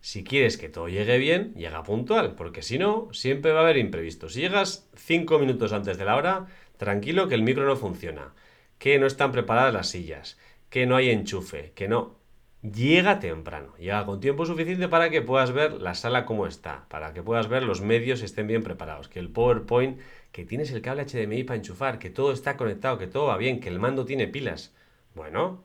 Si 0.00 0.24
quieres 0.24 0.56
que 0.56 0.68
todo 0.68 0.88
llegue 0.88 1.18
bien, 1.18 1.54
llega 1.54 1.82
puntual, 1.82 2.34
porque 2.34 2.62
si 2.62 2.78
no, 2.78 3.08
siempre 3.12 3.52
va 3.52 3.60
a 3.60 3.62
haber 3.64 3.76
imprevistos. 3.76 4.32
Si 4.32 4.40
llegas 4.40 4.88
cinco 4.94 5.38
minutos 5.38 5.72
antes 5.72 5.98
de 5.98 6.04
la 6.04 6.16
hora, 6.16 6.46
tranquilo 6.78 7.28
que 7.28 7.34
el 7.34 7.42
micro 7.42 7.66
no 7.66 7.76
funciona, 7.76 8.32
que 8.78 8.98
no 8.98 9.06
están 9.06 9.32
preparadas 9.32 9.74
las 9.74 9.88
sillas, 9.88 10.38
que 10.70 10.86
no 10.86 10.96
hay 10.96 11.10
enchufe, 11.10 11.72
que 11.74 11.88
no. 11.88 12.18
Llega 12.62 13.20
temprano, 13.20 13.74
llega 13.78 14.04
con 14.04 14.20
tiempo 14.20 14.44
suficiente 14.44 14.88
para 14.88 15.08
que 15.10 15.22
puedas 15.22 15.52
ver 15.52 15.74
la 15.74 15.94
sala 15.94 16.26
como 16.26 16.46
está, 16.46 16.86
para 16.88 17.14
que 17.14 17.22
puedas 17.22 17.48
ver 17.48 17.62
los 17.62 17.80
medios 17.80 18.22
estén 18.22 18.46
bien 18.46 18.62
preparados, 18.62 19.08
que 19.08 19.18
el 19.18 19.30
PowerPoint 19.30 19.98
que 20.32 20.44
tienes 20.44 20.70
el 20.70 20.82
cable 20.82 21.04
HDMI 21.06 21.44
para 21.44 21.56
enchufar, 21.56 21.98
que 21.98 22.10
todo 22.10 22.32
está 22.32 22.56
conectado, 22.56 22.98
que 22.98 23.06
todo 23.06 23.26
va 23.26 23.36
bien, 23.36 23.60
que 23.60 23.68
el 23.68 23.78
mando 23.78 24.04
tiene 24.04 24.28
pilas. 24.28 24.72
Bueno, 25.14 25.64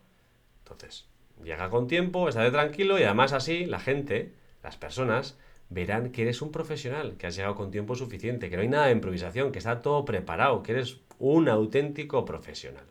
entonces, 0.63 1.05
llega 1.43 1.69
con 1.69 1.87
tiempo, 1.87 2.29
estate 2.29 2.51
tranquilo 2.51 2.99
y 2.99 3.03
además 3.03 3.33
así 3.33 3.65
la 3.65 3.79
gente, 3.79 4.33
las 4.63 4.77
personas, 4.77 5.37
verán 5.69 6.11
que 6.11 6.23
eres 6.23 6.41
un 6.41 6.51
profesional, 6.51 7.17
que 7.17 7.27
has 7.27 7.35
llegado 7.35 7.55
con 7.55 7.71
tiempo 7.71 7.95
suficiente, 7.95 8.49
que 8.49 8.55
no 8.55 8.61
hay 8.61 8.67
nada 8.67 8.87
de 8.87 8.93
improvisación, 8.93 9.51
que 9.51 9.59
está 9.59 9.81
todo 9.81 10.05
preparado, 10.05 10.63
que 10.63 10.73
eres 10.73 10.99
un 11.19 11.49
auténtico 11.49 12.25
profesional. 12.25 12.85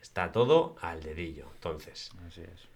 Está 0.00 0.32
todo 0.32 0.76
al 0.80 1.02
dedillo. 1.02 1.46
Entonces, 1.54 2.10
así 2.26 2.42
es. 2.42 2.68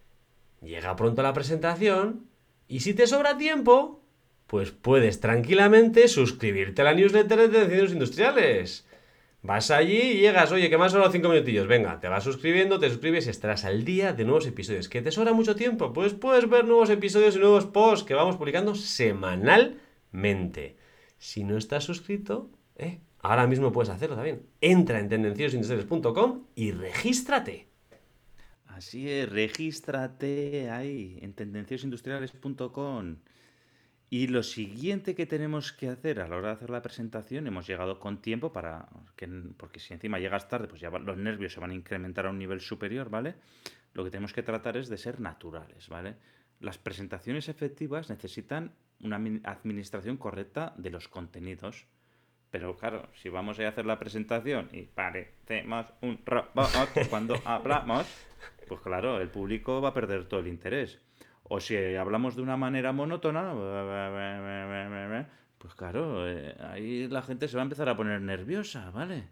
llega 0.62 0.96
pronto 0.96 1.22
la 1.22 1.32
presentación 1.32 2.26
y 2.68 2.80
si 2.80 2.94
te 2.94 3.06
sobra 3.06 3.36
tiempo, 3.36 4.02
pues 4.46 4.70
puedes 4.70 5.20
tranquilamente 5.20 6.08
suscribirte 6.08 6.82
a 6.82 6.86
la 6.86 6.94
newsletter 6.94 7.38
de 7.38 7.48
Tendencias 7.48 7.92
Industriales. 7.92 8.86
Vas 9.44 9.70
allí 9.70 10.00
y 10.00 10.20
llegas, 10.20 10.50
oye, 10.52 10.70
que 10.70 10.78
me 10.78 10.84
han 10.84 10.90
sobrado 10.90 11.12
cinco 11.12 11.28
minutillos. 11.28 11.66
Venga, 11.66 12.00
te 12.00 12.08
vas 12.08 12.24
suscribiendo, 12.24 12.78
te 12.78 12.88
suscribes 12.88 13.26
y 13.26 13.30
estarás 13.30 13.66
al 13.66 13.84
día 13.84 14.14
de 14.14 14.24
nuevos 14.24 14.46
episodios. 14.46 14.88
¿Que 14.88 15.02
te 15.02 15.12
sobra 15.12 15.34
mucho 15.34 15.54
tiempo? 15.54 15.92
Pues 15.92 16.14
puedes 16.14 16.48
ver 16.48 16.64
nuevos 16.64 16.88
episodios 16.88 17.36
y 17.36 17.40
nuevos 17.40 17.66
posts 17.66 18.06
que 18.06 18.14
vamos 18.14 18.38
publicando 18.38 18.74
semanalmente. 18.74 20.78
Si 21.18 21.44
no 21.44 21.58
estás 21.58 21.84
suscrito, 21.84 22.48
eh, 22.76 23.00
ahora 23.18 23.46
mismo 23.46 23.70
puedes 23.70 23.90
hacerlo 23.90 24.16
también. 24.16 24.46
Entra 24.62 24.98
en 24.98 25.10
tendenciosindustriales.com 25.10 26.44
y 26.54 26.70
regístrate. 26.70 27.68
Así 28.68 29.10
es, 29.10 29.28
regístrate 29.28 30.70
ahí 30.70 31.18
en 31.20 31.34
tendenciosindustriales.com. 31.34 33.16
Y 34.16 34.28
lo 34.28 34.44
siguiente 34.44 35.16
que 35.16 35.26
tenemos 35.26 35.72
que 35.72 35.88
hacer 35.88 36.20
a 36.20 36.28
la 36.28 36.36
hora 36.36 36.50
de 36.50 36.54
hacer 36.54 36.70
la 36.70 36.82
presentación, 36.82 37.48
hemos 37.48 37.66
llegado 37.66 37.98
con 37.98 38.22
tiempo 38.22 38.52
para 38.52 38.88
que, 39.16 39.26
porque 39.56 39.80
si 39.80 39.92
encima 39.92 40.20
llegas 40.20 40.48
tarde, 40.48 40.68
pues 40.68 40.80
ya 40.80 40.88
los 40.88 41.16
nervios 41.16 41.52
se 41.52 41.58
van 41.58 41.72
a 41.72 41.74
incrementar 41.74 42.26
a 42.26 42.30
un 42.30 42.38
nivel 42.38 42.60
superior, 42.60 43.10
¿vale? 43.10 43.34
Lo 43.92 44.04
que 44.04 44.12
tenemos 44.12 44.32
que 44.32 44.44
tratar 44.44 44.76
es 44.76 44.88
de 44.88 44.98
ser 44.98 45.18
naturales, 45.18 45.88
¿vale? 45.88 46.14
Las 46.60 46.78
presentaciones 46.78 47.48
efectivas 47.48 48.08
necesitan 48.08 48.76
una 49.00 49.16
administración 49.16 50.16
correcta 50.16 50.74
de 50.76 50.90
los 50.90 51.08
contenidos. 51.08 51.84
Pero 52.52 52.76
claro, 52.76 53.08
si 53.14 53.30
vamos 53.30 53.58
a 53.58 53.66
hacer 53.66 53.84
la 53.84 53.98
presentación 53.98 54.68
y 54.70 54.82
parecemos 54.82 55.86
un 56.02 56.20
robot 56.24 57.08
cuando 57.10 57.34
hablamos, 57.44 58.06
pues 58.68 58.80
claro, 58.80 59.20
el 59.20 59.28
público 59.28 59.80
va 59.80 59.88
a 59.88 59.94
perder 59.94 60.28
todo 60.28 60.38
el 60.38 60.46
interés. 60.46 61.00
O 61.54 61.60
si 61.60 61.76
hablamos 61.94 62.34
de 62.34 62.42
una 62.42 62.56
manera 62.56 62.90
monótona, 62.92 63.54
pues 65.56 65.72
claro, 65.76 66.28
eh, 66.28 66.52
ahí 66.58 67.06
la 67.06 67.22
gente 67.22 67.46
se 67.46 67.56
va 67.56 67.62
a 67.62 67.68
empezar 67.68 67.88
a 67.88 67.96
poner 67.96 68.20
nerviosa, 68.20 68.90
¿vale? 68.90 69.28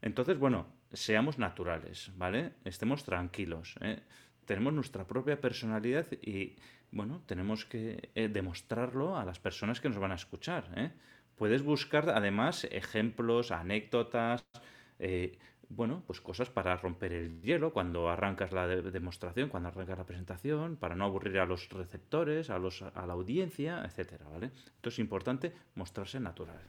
Entonces, 0.00 0.38
bueno, 0.38 0.68
seamos 0.92 1.36
naturales, 1.36 2.12
¿vale? 2.14 2.52
Estemos 2.64 3.02
tranquilos. 3.02 3.74
¿eh? 3.80 3.98
Tenemos 4.44 4.72
nuestra 4.72 5.04
propia 5.04 5.40
personalidad 5.40 6.06
y, 6.22 6.54
bueno, 6.92 7.22
tenemos 7.26 7.64
que 7.64 8.10
eh, 8.14 8.28
demostrarlo 8.28 9.18
a 9.18 9.24
las 9.24 9.40
personas 9.40 9.80
que 9.80 9.88
nos 9.88 9.98
van 9.98 10.12
a 10.12 10.14
escuchar. 10.14 10.92
Puedes 11.34 11.64
buscar, 11.64 12.08
además, 12.10 12.68
ejemplos, 12.70 13.50
anécdotas, 13.50 14.46
bueno, 15.70 16.02
pues 16.06 16.20
cosas 16.20 16.48
para 16.48 16.76
romper 16.76 17.12
el 17.12 17.42
hielo 17.42 17.72
cuando 17.72 18.08
arrancas 18.08 18.52
la 18.52 18.66
demostración, 18.66 19.48
cuando 19.48 19.68
arrancas 19.68 19.98
la 19.98 20.06
presentación, 20.06 20.76
para 20.76 20.94
no 20.94 21.04
aburrir 21.04 21.38
a 21.38 21.46
los 21.46 21.68
receptores, 21.68 22.50
a, 22.50 22.58
los, 22.58 22.82
a 22.82 23.06
la 23.06 23.12
audiencia, 23.12 23.82
etcétera, 23.84 24.26
¿vale? 24.30 24.46
Entonces 24.46 24.94
es 24.94 24.98
importante 24.98 25.52
mostrarse 25.74 26.20
natural. 26.20 26.60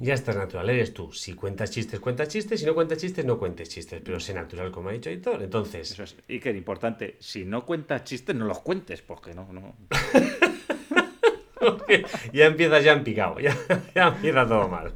Ya 0.00 0.14
estás 0.14 0.36
natural, 0.36 0.70
eres 0.70 0.94
tú. 0.94 1.12
Si 1.12 1.34
cuentas 1.34 1.72
chistes, 1.72 1.98
cuentas 1.98 2.28
chistes. 2.28 2.60
Si 2.60 2.66
no 2.66 2.74
cuentas 2.74 2.98
chistes, 2.98 3.24
no 3.24 3.38
cuentes 3.38 3.68
chistes. 3.68 4.00
Pero 4.04 4.20
sé 4.20 4.32
natural, 4.32 4.70
como 4.70 4.90
ha 4.90 4.92
dicho 4.92 5.10
Editor. 5.10 5.42
Entonces. 5.42 5.90
Eso 5.90 6.04
es. 6.04 6.14
Y 6.28 6.38
que 6.38 6.50
importante, 6.50 7.16
si 7.18 7.44
no 7.44 7.66
cuentas 7.66 8.04
chistes, 8.04 8.36
no 8.36 8.44
los 8.44 8.60
cuentes, 8.60 9.02
porque 9.02 9.34
no, 9.34 9.52
no. 9.52 9.74
ya 12.32 12.46
empiezas 12.46 12.84
ya 12.84 12.92
en 12.92 13.02
picado. 13.02 13.40
Ya, 13.40 13.56
ya 13.94 14.08
empieza 14.08 14.46
todo 14.46 14.68
mal. 14.68 14.94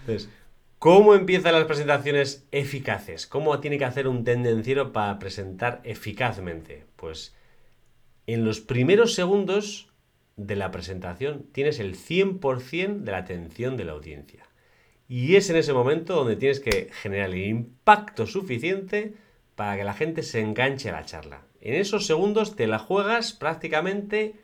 Entonces, 0.00 0.28
¿Cómo 0.78 1.16
empiezan 1.16 1.54
las 1.54 1.64
presentaciones 1.64 2.46
eficaces? 2.52 3.26
¿Cómo 3.26 3.58
tiene 3.58 3.78
que 3.78 3.84
hacer 3.84 4.06
un 4.06 4.22
tendenciero 4.22 4.92
para 4.92 5.18
presentar 5.18 5.80
eficazmente? 5.82 6.86
Pues 6.94 7.34
en 8.28 8.44
los 8.44 8.60
primeros 8.60 9.14
segundos 9.14 9.88
de 10.36 10.54
la 10.54 10.70
presentación 10.70 11.48
tienes 11.50 11.80
el 11.80 11.96
100% 11.96 13.00
de 13.00 13.10
la 13.10 13.18
atención 13.18 13.76
de 13.76 13.86
la 13.86 13.92
audiencia. 13.92 14.44
Y 15.08 15.34
es 15.34 15.50
en 15.50 15.56
ese 15.56 15.72
momento 15.72 16.14
donde 16.14 16.36
tienes 16.36 16.60
que 16.60 16.90
generar 16.92 17.30
el 17.30 17.38
impacto 17.38 18.28
suficiente 18.28 19.14
para 19.56 19.76
que 19.76 19.82
la 19.82 19.94
gente 19.94 20.22
se 20.22 20.40
enganche 20.40 20.90
a 20.90 20.92
la 20.92 21.04
charla. 21.04 21.42
En 21.60 21.74
esos 21.74 22.06
segundos 22.06 22.54
te 22.54 22.68
la 22.68 22.78
juegas 22.78 23.32
prácticamente 23.32 24.36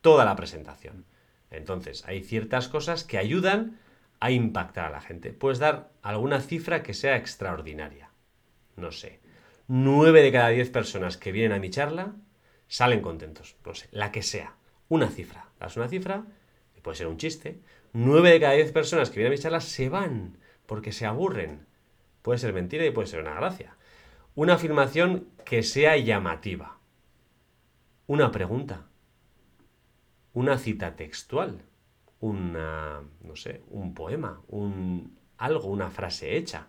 toda 0.00 0.24
la 0.24 0.36
presentación. 0.36 1.04
Entonces, 1.50 2.02
hay 2.06 2.22
ciertas 2.22 2.68
cosas 2.68 3.04
que 3.04 3.18
ayudan 3.18 3.78
a 4.20 4.30
impactar 4.30 4.86
a 4.86 4.90
la 4.90 5.00
gente. 5.00 5.32
Puedes 5.32 5.58
dar 5.58 5.90
alguna 6.02 6.40
cifra 6.40 6.82
que 6.82 6.94
sea 6.94 7.16
extraordinaria. 7.16 8.10
No 8.76 8.92
sé. 8.92 9.20
9 9.68 10.22
de 10.22 10.32
cada 10.32 10.48
10 10.48 10.70
personas 10.70 11.16
que 11.16 11.32
vienen 11.32 11.52
a 11.52 11.60
mi 11.60 11.70
charla 11.70 12.14
salen 12.68 13.00
contentos. 13.00 13.56
No 13.64 13.74
sé, 13.74 13.88
la 13.90 14.12
que 14.12 14.22
sea. 14.22 14.56
Una 14.88 15.08
cifra. 15.08 15.48
Das 15.58 15.76
una 15.76 15.88
cifra, 15.88 16.24
puede 16.82 16.96
ser 16.96 17.08
un 17.08 17.16
chiste. 17.16 17.60
9 17.92 18.30
de 18.30 18.40
cada 18.40 18.52
10 18.52 18.72
personas 18.72 19.10
que 19.10 19.16
vienen 19.16 19.32
a 19.32 19.36
mi 19.36 19.42
charla 19.42 19.60
se 19.60 19.88
van 19.88 20.38
porque 20.66 20.92
se 20.92 21.06
aburren. 21.06 21.66
Puede 22.22 22.38
ser 22.38 22.52
mentira 22.52 22.84
y 22.84 22.90
puede 22.90 23.08
ser 23.08 23.20
una 23.20 23.34
gracia. 23.34 23.76
Una 24.34 24.54
afirmación 24.54 25.28
que 25.44 25.62
sea 25.62 25.96
llamativa. 25.96 26.78
Una 28.06 28.30
pregunta. 28.30 28.86
una 30.32 30.58
cita 30.58 30.96
textual, 30.96 31.62
una, 32.20 33.02
no 33.22 33.36
sé, 33.36 33.62
un 33.70 33.94
poema, 33.94 34.40
un 34.48 35.16
algo, 35.38 35.68
una 35.68 35.90
frase 35.90 36.36
hecha. 36.36 36.68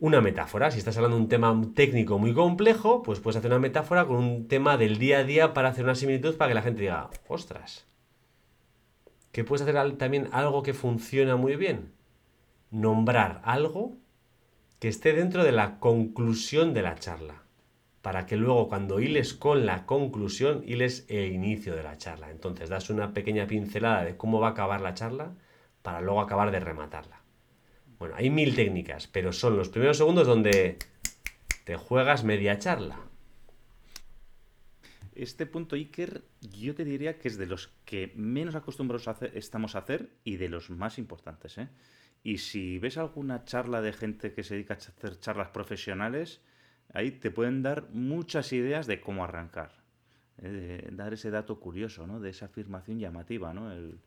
Una 0.00 0.20
metáfora, 0.20 0.70
si 0.70 0.78
estás 0.78 0.96
hablando 0.96 1.16
de 1.16 1.22
un 1.22 1.28
tema 1.28 1.60
técnico 1.74 2.18
muy 2.18 2.32
complejo, 2.32 3.02
pues 3.02 3.18
puedes 3.18 3.36
hacer 3.36 3.50
una 3.50 3.58
metáfora 3.58 4.06
con 4.06 4.16
un 4.16 4.46
tema 4.46 4.76
del 4.76 4.98
día 4.98 5.18
a 5.18 5.24
día 5.24 5.54
para 5.54 5.70
hacer 5.70 5.84
una 5.84 5.96
similitud 5.96 6.36
para 6.36 6.50
que 6.50 6.54
la 6.54 6.62
gente 6.62 6.82
diga, 6.82 7.10
ostras, 7.26 7.86
que 9.32 9.42
puedes 9.42 9.66
hacer 9.66 9.96
también 9.96 10.28
algo 10.32 10.62
que 10.62 10.74
funciona 10.74 11.36
muy 11.36 11.56
bien. 11.56 11.92
Nombrar 12.70 13.40
algo 13.44 13.96
que 14.78 14.88
esté 14.88 15.14
dentro 15.14 15.42
de 15.42 15.52
la 15.52 15.80
conclusión 15.80 16.74
de 16.74 16.82
la 16.82 16.94
charla, 16.94 17.42
para 18.02 18.26
que 18.26 18.36
luego 18.36 18.68
cuando 18.68 19.00
hiles 19.00 19.34
con 19.34 19.66
la 19.66 19.84
conclusión, 19.84 20.62
hiles 20.64 21.04
el 21.08 21.32
inicio 21.32 21.74
de 21.74 21.82
la 21.82 21.98
charla. 21.98 22.30
Entonces 22.30 22.68
das 22.68 22.90
una 22.90 23.12
pequeña 23.12 23.46
pincelada 23.46 24.04
de 24.04 24.16
cómo 24.16 24.40
va 24.40 24.48
a 24.48 24.50
acabar 24.52 24.80
la 24.80 24.94
charla 24.94 25.34
para 25.82 26.00
luego 26.00 26.20
acabar 26.20 26.50
de 26.50 26.60
rematarla. 26.60 27.22
Bueno, 27.98 28.14
hay 28.16 28.30
mil 28.30 28.54
técnicas, 28.54 29.08
pero 29.08 29.32
son 29.32 29.56
los 29.56 29.68
primeros 29.68 29.96
segundos 29.96 30.26
donde 30.26 30.78
te 31.64 31.76
juegas 31.76 32.22
media 32.22 32.58
charla. 32.58 33.00
Este 35.14 35.46
punto 35.46 35.74
Iker, 35.74 36.22
yo 36.40 36.76
te 36.76 36.84
diría 36.84 37.18
que 37.18 37.26
es 37.26 37.36
de 37.38 37.46
los 37.46 37.72
que 37.84 38.12
menos 38.14 38.54
acostumbrados 38.54 39.08
estamos 39.34 39.74
a 39.74 39.80
hacer 39.80 40.10
y 40.22 40.36
de 40.36 40.48
los 40.48 40.70
más 40.70 40.96
importantes. 40.96 41.58
¿eh? 41.58 41.68
Y 42.22 42.38
si 42.38 42.78
ves 42.78 42.98
alguna 42.98 43.44
charla 43.44 43.82
de 43.82 43.92
gente 43.92 44.32
que 44.32 44.44
se 44.44 44.54
dedica 44.54 44.74
a 44.74 44.76
hacer 44.76 45.18
charlas 45.18 45.48
profesionales, 45.48 46.40
ahí 46.92 47.10
te 47.10 47.30
pueden 47.30 47.62
dar 47.62 47.88
muchas 47.92 48.52
ideas 48.52 48.86
de 48.86 49.00
cómo 49.00 49.24
arrancar. 49.24 49.78
¿eh? 50.42 50.88
dar 50.92 51.12
ese 51.12 51.30
dato 51.30 51.58
curioso, 51.58 52.06
¿no? 52.06 52.20
De 52.20 52.30
esa 52.30 52.46
afirmación 52.46 52.98
llamativa, 52.98 53.52
¿no? 53.52 53.72
El, 53.72 53.98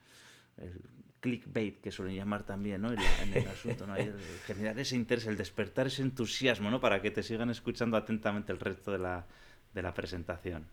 clickbait 1.21 1.79
que 1.81 1.91
suelen 1.91 2.15
llamar 2.15 2.43
también, 2.43 2.81
¿no? 2.81 2.91
En, 2.91 2.99
el 3.33 3.47
asunto, 3.47 3.85
¿no? 3.85 3.95
El, 3.95 4.15
generar 4.47 4.79
ese 4.79 4.95
interés, 4.95 5.27
el 5.27 5.37
despertar 5.37 5.87
ese 5.87 6.01
entusiasmo, 6.01 6.71
¿no? 6.71 6.79
Para 6.79 7.01
que 7.01 7.11
te 7.11 7.21
sigan 7.21 7.51
escuchando 7.51 7.95
atentamente 7.95 8.51
el 8.51 8.59
resto 8.59 8.91
de 8.91 8.97
la, 8.97 9.25
de 9.73 9.81
la 9.83 9.93
presentación. 9.93 10.65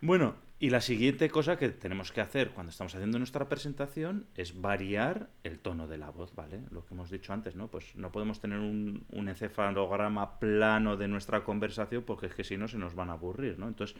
Bueno, 0.00 0.36
y 0.62 0.70
la 0.70 0.80
siguiente 0.80 1.28
cosa 1.28 1.56
que 1.56 1.70
tenemos 1.70 2.12
que 2.12 2.20
hacer 2.20 2.50
cuando 2.50 2.70
estamos 2.70 2.94
haciendo 2.94 3.18
nuestra 3.18 3.48
presentación 3.48 4.28
es 4.36 4.60
variar 4.60 5.28
el 5.42 5.58
tono 5.58 5.88
de 5.88 5.98
la 5.98 6.10
voz, 6.10 6.36
¿vale? 6.36 6.62
Lo 6.70 6.84
que 6.86 6.94
hemos 6.94 7.10
dicho 7.10 7.32
antes, 7.32 7.56
¿no? 7.56 7.66
Pues 7.66 7.96
no 7.96 8.12
podemos 8.12 8.38
tener 8.38 8.60
un, 8.60 9.04
encefalograma 9.10 10.38
plano 10.38 10.96
de 10.96 11.08
nuestra 11.08 11.42
conversación 11.42 12.04
porque 12.04 12.26
es 12.26 12.34
que 12.36 12.44
si 12.44 12.56
no 12.56 12.68
se 12.68 12.78
nos 12.78 12.94
van 12.94 13.10
a 13.10 13.14
aburrir, 13.14 13.58
¿no? 13.58 13.66
Entonces 13.66 13.96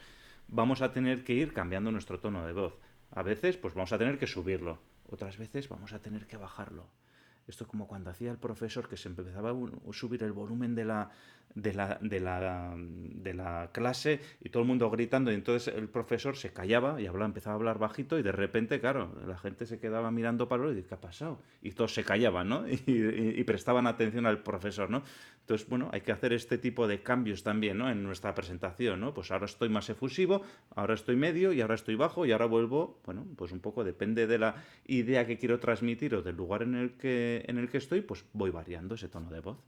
vamos 0.47 0.83
a 0.83 0.93
tener 0.93 1.25
que 1.25 1.33
ir 1.33 1.53
cambiando 1.53 1.91
nuestro 1.91 2.21
tono 2.21 2.47
de 2.47 2.53
voz. 2.53 2.79
A 3.11 3.25
veces 3.25 3.57
pues 3.57 3.75
vamos 3.75 3.93
a 3.93 3.99
tener 3.99 4.17
que 4.17 4.29
subirlo, 4.29 4.79
otras 5.09 5.39
veces 5.39 5.69
vamos 5.69 5.93
a 5.93 5.99
tener 5.99 6.29
que 6.29 6.37
bajarlo. 6.37 6.87
Esto 7.49 7.65
es 7.65 7.71
como 7.71 7.87
cuando 7.87 8.11
hacía 8.11 8.31
el 8.31 8.39
profesor 8.39 8.89
que 8.89 8.97
se 8.97 9.09
empezaba 9.09 9.51
a 9.51 9.93
subir 9.93 10.23
el 10.23 10.33
volumen 10.33 10.75
de 10.75 10.85
la, 10.85 11.11
de 11.55 11.75
la, 11.75 11.99
de 12.01 12.21
la, 12.21 12.75
de 12.77 13.35
la 13.35 13.71
clase 13.73 14.21
y 14.41 14.49
todo 14.49 14.63
el 14.63 14.69
mundo 14.69 14.91
gritando 14.91 15.31
y 15.31 15.35
entonces 15.35 15.75
el 15.75 15.89
profesor 15.89 16.37
se 16.37 16.53
callaba 16.53 17.01
y 17.01 17.07
hablaba, 17.07 17.27
empezaba 17.27 17.55
a 17.55 17.57
hablar 17.57 17.79
bajito 17.79 18.19
y 18.19 18.23
de 18.23 18.33
repente, 18.33 18.81
claro, 18.81 19.15
la 19.27 19.37
gente 19.37 19.67
se 19.67 19.79
quedaba 19.79 20.11
mirando 20.11 20.49
para 20.49 20.63
y 20.71 20.75
dice, 20.75 20.89
¿qué 20.89 20.95
ha 20.95 21.01
pasado? 21.01 21.41
Y 21.63 21.73
todos 21.73 21.95
se 21.95 22.05
callaban, 22.05 22.49
¿no? 22.49 22.65
Y, 22.87 23.43
prestaban 23.45 23.87
atención 23.87 24.27
al 24.27 24.43
profesor, 24.43 24.89
¿no? 24.89 25.03
Entonces, 25.43 25.69
bueno, 25.69 25.91
hay 25.93 26.03
que 26.03 26.13
hacer 26.13 26.33
este 26.33 26.57
tipo 26.57 26.87
de 26.87 27.03
cambios 27.03 27.43
también, 27.43 27.77
¿no? 27.77 27.91
En 27.91 28.05
nuestra 28.05 28.33
presentación, 28.33 29.01
¿no? 29.01 29.13
Pues 29.13 29.33
ahora 29.33 29.47
estoy 29.47 29.69
más 29.69 29.91
efusivo, 29.91 30.43
ahora 30.77 30.95
estoy 30.95 31.17
medio 31.17 31.53
y 31.53 31.61
ahora 31.61 31.75
estoy 31.75 31.97
bajo 31.97 32.25
y 32.25 32.31
ahora 32.31 32.47
vuelvo, 32.47 33.01
bueno, 33.05 33.27
pues 33.37 33.51
un 33.51 33.59
poco 33.59 33.83
depende 33.83 34.29
de 34.29 34.39
la 34.39 34.55
idea 34.87 35.27
que 35.27 35.39
quiero 35.39 35.59
transmitir 35.59 36.15
o 36.15 36.23
del 36.23 36.37
lugar 36.37 36.63
en 36.63 36.77
el 36.77 36.93
que, 36.93 37.45
en 37.49 37.59
el 37.59 37.69
que 37.69 37.79
estoy, 37.79 38.03
pues 38.03 38.25
voy 38.33 38.51
variando 38.51 38.95
ese 38.95 39.09
tono 39.09 39.31
de 39.31 39.41
voz. 39.41 39.59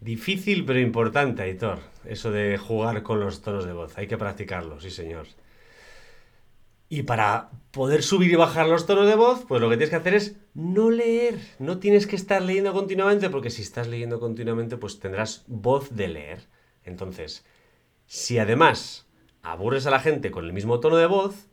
Difícil 0.00 0.64
pero 0.64 0.80
importante, 0.80 1.42
Aitor, 1.42 1.78
eso 2.04 2.32
de 2.32 2.58
jugar 2.58 3.04
con 3.04 3.20
los 3.20 3.40
tonos 3.40 3.66
de 3.66 3.72
voz. 3.72 3.96
Hay 3.96 4.08
que 4.08 4.18
practicarlo, 4.18 4.80
sí 4.80 4.90
señor. 4.90 5.26
Y 6.92 7.04
para 7.04 7.50
poder 7.70 8.02
subir 8.02 8.32
y 8.32 8.34
bajar 8.34 8.66
los 8.66 8.84
tonos 8.84 9.06
de 9.06 9.14
voz, 9.14 9.44
pues 9.46 9.60
lo 9.60 9.70
que 9.70 9.76
tienes 9.76 9.90
que 9.90 9.96
hacer 9.96 10.14
es 10.14 10.36
no 10.54 10.90
leer. 10.90 11.38
No 11.60 11.78
tienes 11.78 12.08
que 12.08 12.16
estar 12.16 12.42
leyendo 12.42 12.72
continuamente, 12.72 13.30
porque 13.30 13.50
si 13.50 13.62
estás 13.62 13.86
leyendo 13.86 14.18
continuamente, 14.18 14.76
pues 14.76 14.98
tendrás 14.98 15.44
voz 15.46 15.94
de 15.94 16.08
leer. 16.08 16.48
Entonces, 16.82 17.46
si 18.06 18.38
además 18.38 19.06
aburres 19.40 19.86
a 19.86 19.92
la 19.92 20.00
gente 20.00 20.32
con 20.32 20.44
el 20.44 20.52
mismo 20.52 20.80
tono 20.80 20.96
de 20.96 21.06
voz, 21.06 21.46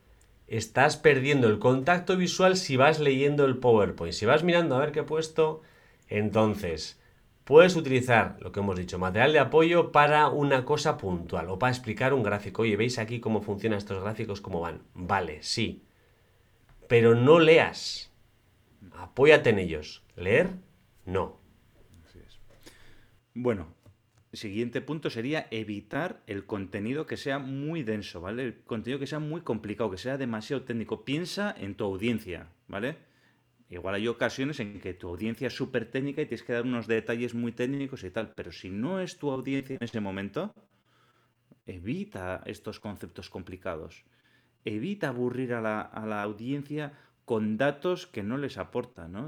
estás 0.47 0.97
perdiendo 0.97 1.47
el 1.47 1.59
contacto 1.59 2.17
visual 2.17 2.57
si 2.57 2.75
vas 2.75 2.99
leyendo 2.99 3.45
el 3.45 3.57
PowerPoint. 3.57 4.15
Si 4.15 4.25
vas 4.25 4.43
mirando 4.43 4.75
a 4.75 4.79
ver 4.79 4.91
qué 4.91 5.01
he 5.01 5.03
puesto, 5.03 5.61
entonces 6.07 6.99
Puedes 7.47 7.77
utilizar 7.77 8.35
lo 8.41 8.51
que 8.51 8.59
hemos 8.59 8.77
dicho, 8.77 8.99
material 8.99 9.31
de 9.31 9.39
apoyo 9.39 9.93
para 9.93 10.27
una 10.27 10.65
cosa 10.65 10.97
puntual 10.97 11.47
o 11.47 11.57
para 11.57 11.71
explicar 11.71 12.13
un 12.13 12.21
gráfico. 12.21 12.63
Oye, 12.63 12.75
¿veis 12.75 12.99
aquí 12.99 13.21
cómo 13.21 13.41
funcionan 13.41 13.77
estos 13.77 14.03
gráficos, 14.03 14.41
cómo 14.41 14.59
van? 14.59 14.81
Vale, 14.93 15.41
sí. 15.43 15.85
Pero 16.89 17.15
no 17.15 17.39
leas. 17.39 18.11
Apóyate 18.97 19.51
en 19.51 19.59
ellos. 19.59 20.03
¿Leer? 20.17 20.49
No. 21.05 21.39
Bueno, 23.33 23.73
siguiente 24.33 24.81
punto 24.81 25.09
sería 25.09 25.47
evitar 25.49 26.23
el 26.27 26.45
contenido 26.45 27.05
que 27.05 27.15
sea 27.15 27.39
muy 27.39 27.81
denso, 27.81 28.19
¿vale? 28.19 28.43
El 28.43 28.59
contenido 28.63 28.99
que 28.99 29.07
sea 29.07 29.19
muy 29.19 29.39
complicado, 29.39 29.89
que 29.89 29.97
sea 29.97 30.17
demasiado 30.17 30.63
técnico. 30.63 31.05
Piensa 31.05 31.55
en 31.57 31.75
tu 31.75 31.85
audiencia, 31.85 32.49
¿vale? 32.67 32.97
Igual 33.69 33.95
hay 33.95 34.07
ocasiones 34.07 34.61
en 34.61 34.79
que 34.79 34.93
tu 34.93 35.09
audiencia 35.09 35.47
es 35.47 35.55
súper 35.55 35.91
técnica 35.91 36.21
y 36.21 36.25
tienes 36.25 36.43
que 36.43 36.53
dar 36.53 36.63
unos 36.63 36.87
detalles 36.87 37.33
muy 37.33 37.51
técnicos 37.51 38.03
y 38.03 38.11
tal, 38.11 38.31
pero 38.33 38.51
si 38.51 38.69
no 38.69 39.01
es 39.01 39.17
tu 39.17 39.29
audiencia 39.29 39.75
en 39.75 39.83
ese 39.83 39.99
momento, 39.99 40.53
evita 41.65 42.43
estos 42.45 42.79
conceptos 42.79 43.29
complicados. 43.29 44.05
Evita 44.63 45.09
aburrir 45.09 45.53
a 45.53 45.61
la, 45.61 46.21
audiencia 46.21 46.93
con 47.25 47.57
datos 47.57 48.07
que 48.07 48.23
no 48.23 48.37
les 48.37 48.57
aportan. 48.57 49.11
¿no? 49.11 49.27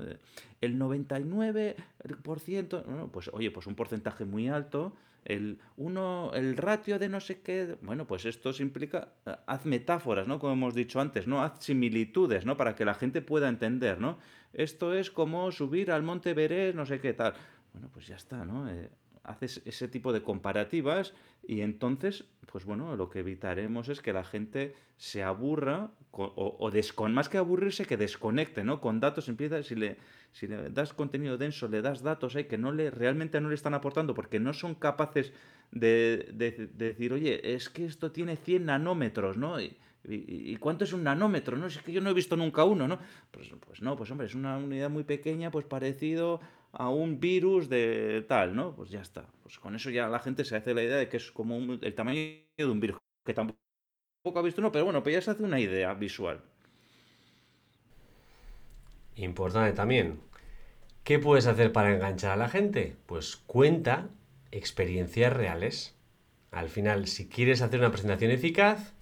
El 0.61 0.79
99%, 0.79 3.11
pues 3.11 3.29
oye, 3.33 3.51
pues 3.51 3.67
un 3.67 3.75
porcentaje 3.75 4.23
muy 4.23 4.47
alto, 4.47 4.93
el 5.25 5.59
uno, 5.77 6.31
el 6.33 6.57
ratio 6.57 6.99
de 6.99 7.09
no 7.09 7.19
sé 7.19 7.41
qué, 7.41 7.77
bueno, 7.81 8.07
pues 8.07 8.25
esto 8.25 8.51
implica, 8.59 9.09
eh, 9.25 9.35
haz 9.45 9.65
metáforas, 9.65 10.27
¿no? 10.27 10.39
Como 10.39 10.53
hemos 10.53 10.73
dicho 10.73 10.99
antes, 10.99 11.27
¿no? 11.27 11.41
Haz 11.41 11.63
similitudes, 11.63 12.45
¿no? 12.45 12.57
Para 12.57 12.75
que 12.75 12.85
la 12.85 12.93
gente 12.93 13.21
pueda 13.21 13.49
entender, 13.49 13.99
¿no? 13.99 14.17
Esto 14.53 14.93
es 14.93 15.11
como 15.11 15.51
subir 15.51 15.91
al 15.91 16.03
Monte 16.03 16.33
Verés, 16.33 16.75
no 16.75 16.85
sé 16.85 16.99
qué 16.99 17.13
tal. 17.13 17.33
Bueno, 17.73 17.89
pues 17.93 18.07
ya 18.07 18.15
está, 18.15 18.45
¿no? 18.45 18.69
Eh, 18.69 18.89
haces 19.23 19.61
ese 19.65 19.87
tipo 19.87 20.11
de 20.11 20.23
comparativas 20.23 21.13
y 21.47 21.61
entonces, 21.61 22.25
pues 22.51 22.65
bueno, 22.65 22.95
lo 22.95 23.09
que 23.09 23.19
evitaremos 23.19 23.89
es 23.89 24.01
que 24.01 24.13
la 24.13 24.23
gente 24.23 24.75
se 24.97 25.23
aburra 25.23 25.91
o, 26.11 26.57
o 26.59 27.09
más 27.09 27.29
que 27.29 27.37
aburrirse, 27.37 27.85
que 27.85 27.97
desconecte, 27.97 28.63
¿no? 28.63 28.81
Con 28.81 28.99
datos 28.99 29.29
empieza, 29.29 29.61
si 29.61 29.75
le, 29.75 29.97
si 30.31 30.47
le 30.47 30.69
das 30.69 30.93
contenido 30.93 31.37
denso, 31.37 31.67
le 31.67 31.81
das 31.81 32.01
datos 32.01 32.35
ahí 32.35 32.45
que 32.45 32.57
no 32.57 32.71
le, 32.71 32.91
realmente 32.91 33.41
no 33.41 33.49
le 33.49 33.55
están 33.55 33.73
aportando 33.73 34.13
porque 34.13 34.39
no 34.39 34.53
son 34.53 34.75
capaces 34.75 35.33
de, 35.71 36.29
decir, 36.73 37.13
oye, 37.13 37.55
es 37.55 37.69
que 37.69 37.85
esto 37.85 38.11
tiene 38.11 38.35
100 38.35 38.65
nanómetros, 38.65 39.37
¿no? 39.37 39.59
Y, 39.61 39.75
cuánto 40.57 40.85
es 40.85 40.93
un 40.93 41.03
nanómetro? 41.03 41.57
¿no? 41.57 41.67
Es 41.67 41.77
que 41.79 41.91
yo 41.91 42.01
no 42.01 42.09
he 42.09 42.13
visto 42.13 42.37
nunca 42.37 42.63
uno, 42.63 42.87
¿no? 42.87 42.99
Pues, 43.31 43.51
pues 43.59 43.81
no, 43.81 43.97
pues 43.97 44.09
hombre, 44.11 44.27
es 44.27 44.33
una 44.33 44.57
unidad 44.57 44.89
muy 44.89 45.03
pequeña, 45.03 45.51
pues 45.51 45.65
parecido 45.65 46.39
a 46.71 46.89
un 46.89 47.19
virus 47.19 47.67
de 47.69 48.25
tal, 48.27 48.55
¿no? 48.55 48.75
Pues 48.75 48.89
ya 48.89 49.01
está. 49.01 49.27
Pues 49.43 49.59
con 49.59 49.75
eso 49.75 49.89
ya 49.89 50.07
la 50.07 50.19
gente 50.19 50.45
se 50.45 50.55
hace 50.55 50.73
la 50.73 50.83
idea 50.83 50.97
de 50.97 51.09
que 51.09 51.17
es 51.17 51.31
como 51.31 51.57
el 51.57 51.93
tamaño 51.93 52.21
de 52.57 52.65
un 52.65 52.79
virus, 52.79 52.97
que 53.25 53.33
tampoco 53.33 53.59
ha 54.35 54.41
visto 54.41 54.61
uno, 54.61 54.71
pero 54.71 54.85
bueno, 54.85 55.03
pues 55.03 55.15
ya 55.15 55.21
se 55.21 55.31
hace 55.31 55.43
una 55.43 55.59
idea 55.59 55.93
visual. 55.93 56.41
Importante 59.15 59.73
también. 59.73 60.19
¿Qué 61.03 61.19
puedes 61.19 61.47
hacer 61.47 61.71
para 61.71 61.93
enganchar 61.93 62.31
a 62.31 62.37
la 62.37 62.49
gente? 62.49 62.95
Pues 63.05 63.35
cuenta 63.35 64.09
experiencias 64.51 65.33
reales. 65.33 65.95
Al 66.51 66.69
final, 66.69 67.07
si 67.07 67.27
quieres 67.27 67.61
hacer 67.61 67.79
una 67.79 67.91
presentación 67.91 68.31
eficaz, 68.31 68.93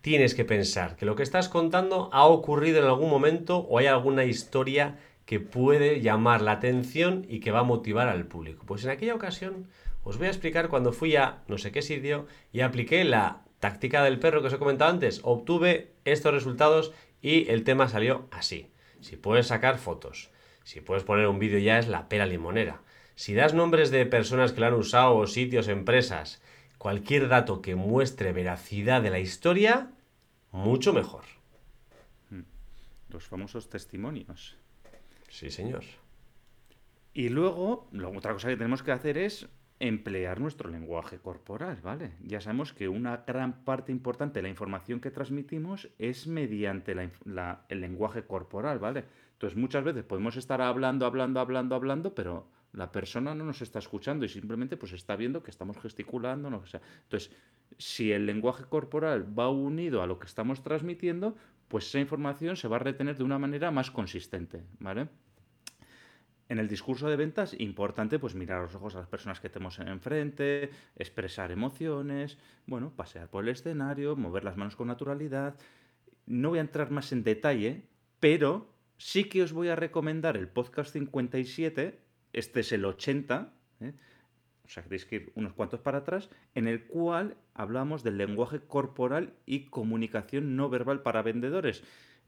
tienes 0.00 0.34
que 0.34 0.44
pensar 0.44 0.96
que 0.96 1.06
lo 1.06 1.16
que 1.16 1.22
estás 1.22 1.48
contando 1.48 2.08
ha 2.12 2.24
ocurrido 2.24 2.78
en 2.78 2.86
algún 2.86 3.10
momento 3.10 3.58
o 3.58 3.78
hay 3.78 3.86
alguna 3.86 4.24
historia 4.24 4.98
que 5.26 5.40
puede 5.40 6.00
llamar 6.00 6.42
la 6.42 6.52
atención 6.52 7.24
y 7.28 7.40
que 7.40 7.52
va 7.52 7.60
a 7.60 7.64
motivar 7.64 8.08
al 8.08 8.26
público. 8.26 8.64
Pues 8.66 8.84
en 8.84 8.90
aquella 8.90 9.14
ocasión 9.14 9.68
os 10.02 10.18
voy 10.18 10.26
a 10.26 10.30
explicar 10.30 10.68
cuando 10.68 10.92
fui 10.92 11.16
a 11.16 11.42
no 11.46 11.58
sé 11.58 11.70
qué 11.70 11.82
sitio 11.82 12.26
y 12.52 12.62
apliqué 12.62 13.04
la 13.04 13.42
táctica 13.60 14.02
del 14.02 14.18
perro 14.18 14.40
que 14.40 14.48
os 14.48 14.52
he 14.52 14.58
comentado 14.58 14.90
antes. 14.90 15.20
Obtuve 15.22 15.92
estos 16.04 16.34
resultados 16.34 16.92
y 17.20 17.48
el 17.50 17.62
tema 17.64 17.88
salió 17.88 18.26
así. 18.30 18.70
Si 19.00 19.16
puedes 19.16 19.48
sacar 19.48 19.78
fotos, 19.78 20.30
si 20.64 20.80
puedes 20.80 21.04
poner 21.04 21.26
un 21.26 21.38
vídeo 21.38 21.58
ya 21.58 21.78
es 21.78 21.88
la 21.88 22.08
pera 22.08 22.26
limonera. 22.26 22.82
Si 23.14 23.34
das 23.34 23.54
nombres 23.54 23.90
de 23.90 24.06
personas 24.06 24.52
que 24.52 24.60
lo 24.60 24.66
han 24.66 24.74
usado 24.74 25.16
o 25.16 25.26
sitios, 25.26 25.68
empresas, 25.68 26.40
Cualquier 26.80 27.28
dato 27.28 27.60
que 27.60 27.74
muestre 27.74 28.32
veracidad 28.32 29.02
de 29.02 29.10
la 29.10 29.18
historia, 29.18 29.90
mucho 30.50 30.94
mejor. 30.94 31.24
Los 33.10 33.26
famosos 33.26 33.68
testimonios. 33.68 34.56
Sí, 35.28 35.50
señor. 35.50 35.84
Y 37.12 37.28
luego, 37.28 37.86
la 37.92 38.08
otra 38.08 38.32
cosa 38.32 38.48
que 38.48 38.56
tenemos 38.56 38.82
que 38.82 38.92
hacer 38.92 39.18
es 39.18 39.46
emplear 39.80 40.40
nuestro 40.40 40.70
lenguaje 40.70 41.18
corporal, 41.18 41.80
¿vale? 41.82 42.12
Ya 42.22 42.40
sabemos 42.40 42.72
que 42.72 42.88
una 42.88 43.24
gran 43.26 43.64
parte 43.64 43.90
importante 43.90 44.38
de 44.38 44.42
la 44.42 44.48
información 44.50 45.00
que 45.00 45.10
transmitimos 45.10 45.88
es 45.98 46.26
mediante 46.26 46.92
el 46.92 47.80
lenguaje 47.80 48.22
corporal, 48.24 48.78
¿vale? 48.78 49.04
Entonces 49.32 49.58
muchas 49.58 49.82
veces 49.82 50.04
podemos 50.04 50.36
estar 50.36 50.60
hablando, 50.60 51.06
hablando, 51.06 51.40
hablando, 51.40 51.74
hablando, 51.74 52.14
pero 52.14 52.46
la 52.72 52.92
persona 52.92 53.34
no 53.34 53.44
nos 53.44 53.62
está 53.62 53.78
escuchando 53.78 54.26
y 54.26 54.28
simplemente 54.28 54.76
pues 54.76 54.92
está 54.92 55.16
viendo 55.16 55.42
que 55.42 55.50
estamos 55.50 55.78
gesticulando, 55.78 56.50
no 56.50 56.64
sea. 56.66 56.82
Entonces, 57.04 57.32
si 57.78 58.12
el 58.12 58.26
lenguaje 58.26 58.64
corporal 58.64 59.26
va 59.36 59.48
unido 59.48 60.02
a 60.02 60.06
lo 60.06 60.18
que 60.18 60.26
estamos 60.26 60.62
transmitiendo, 60.62 61.36
pues 61.68 61.88
esa 61.88 62.00
información 62.00 62.56
se 62.56 62.68
va 62.68 62.76
a 62.76 62.80
retener 62.80 63.16
de 63.16 63.24
una 63.24 63.38
manera 63.38 63.70
más 63.70 63.90
consistente, 63.90 64.62
¿vale? 64.78 65.08
En 66.50 66.58
el 66.58 66.66
discurso 66.66 67.08
de 67.08 67.14
ventas, 67.14 67.54
importante 67.60 68.18
pues 68.18 68.34
mirar 68.34 68.58
a 68.58 68.62
los 68.62 68.74
ojos 68.74 68.96
a 68.96 68.98
las 68.98 69.06
personas 69.06 69.38
que 69.38 69.48
tenemos 69.48 69.78
enfrente, 69.78 70.70
expresar 70.96 71.52
emociones, 71.52 72.38
bueno, 72.66 72.90
pasear 72.90 73.30
por 73.30 73.44
el 73.44 73.50
escenario, 73.50 74.16
mover 74.16 74.42
las 74.42 74.56
manos 74.56 74.74
con 74.74 74.88
naturalidad. 74.88 75.54
No 76.26 76.48
voy 76.48 76.58
a 76.58 76.62
entrar 76.62 76.90
más 76.90 77.12
en 77.12 77.22
detalle, 77.22 77.84
pero 78.18 78.74
sí 78.98 79.26
que 79.26 79.44
os 79.44 79.52
voy 79.52 79.68
a 79.68 79.76
recomendar 79.76 80.36
el 80.36 80.48
podcast 80.48 80.92
57, 80.92 82.00
este 82.32 82.60
es 82.60 82.72
el 82.72 82.84
80, 82.84 83.52
¿eh? 83.78 83.92
o 84.64 84.68
sea, 84.68 84.82
tenéis 84.82 85.04
que 85.04 85.14
ir 85.14 85.32
unos 85.36 85.52
cuantos 85.52 85.78
para 85.78 85.98
atrás, 85.98 86.30
en 86.56 86.66
el 86.66 86.84
cual 86.88 87.36
hablamos 87.54 88.02
del 88.02 88.18
lenguaje 88.18 88.58
corporal 88.58 89.34
y 89.46 89.66
comunicación 89.66 90.56
no 90.56 90.68
verbal 90.68 91.02
para 91.02 91.22
vendedores. 91.22 91.84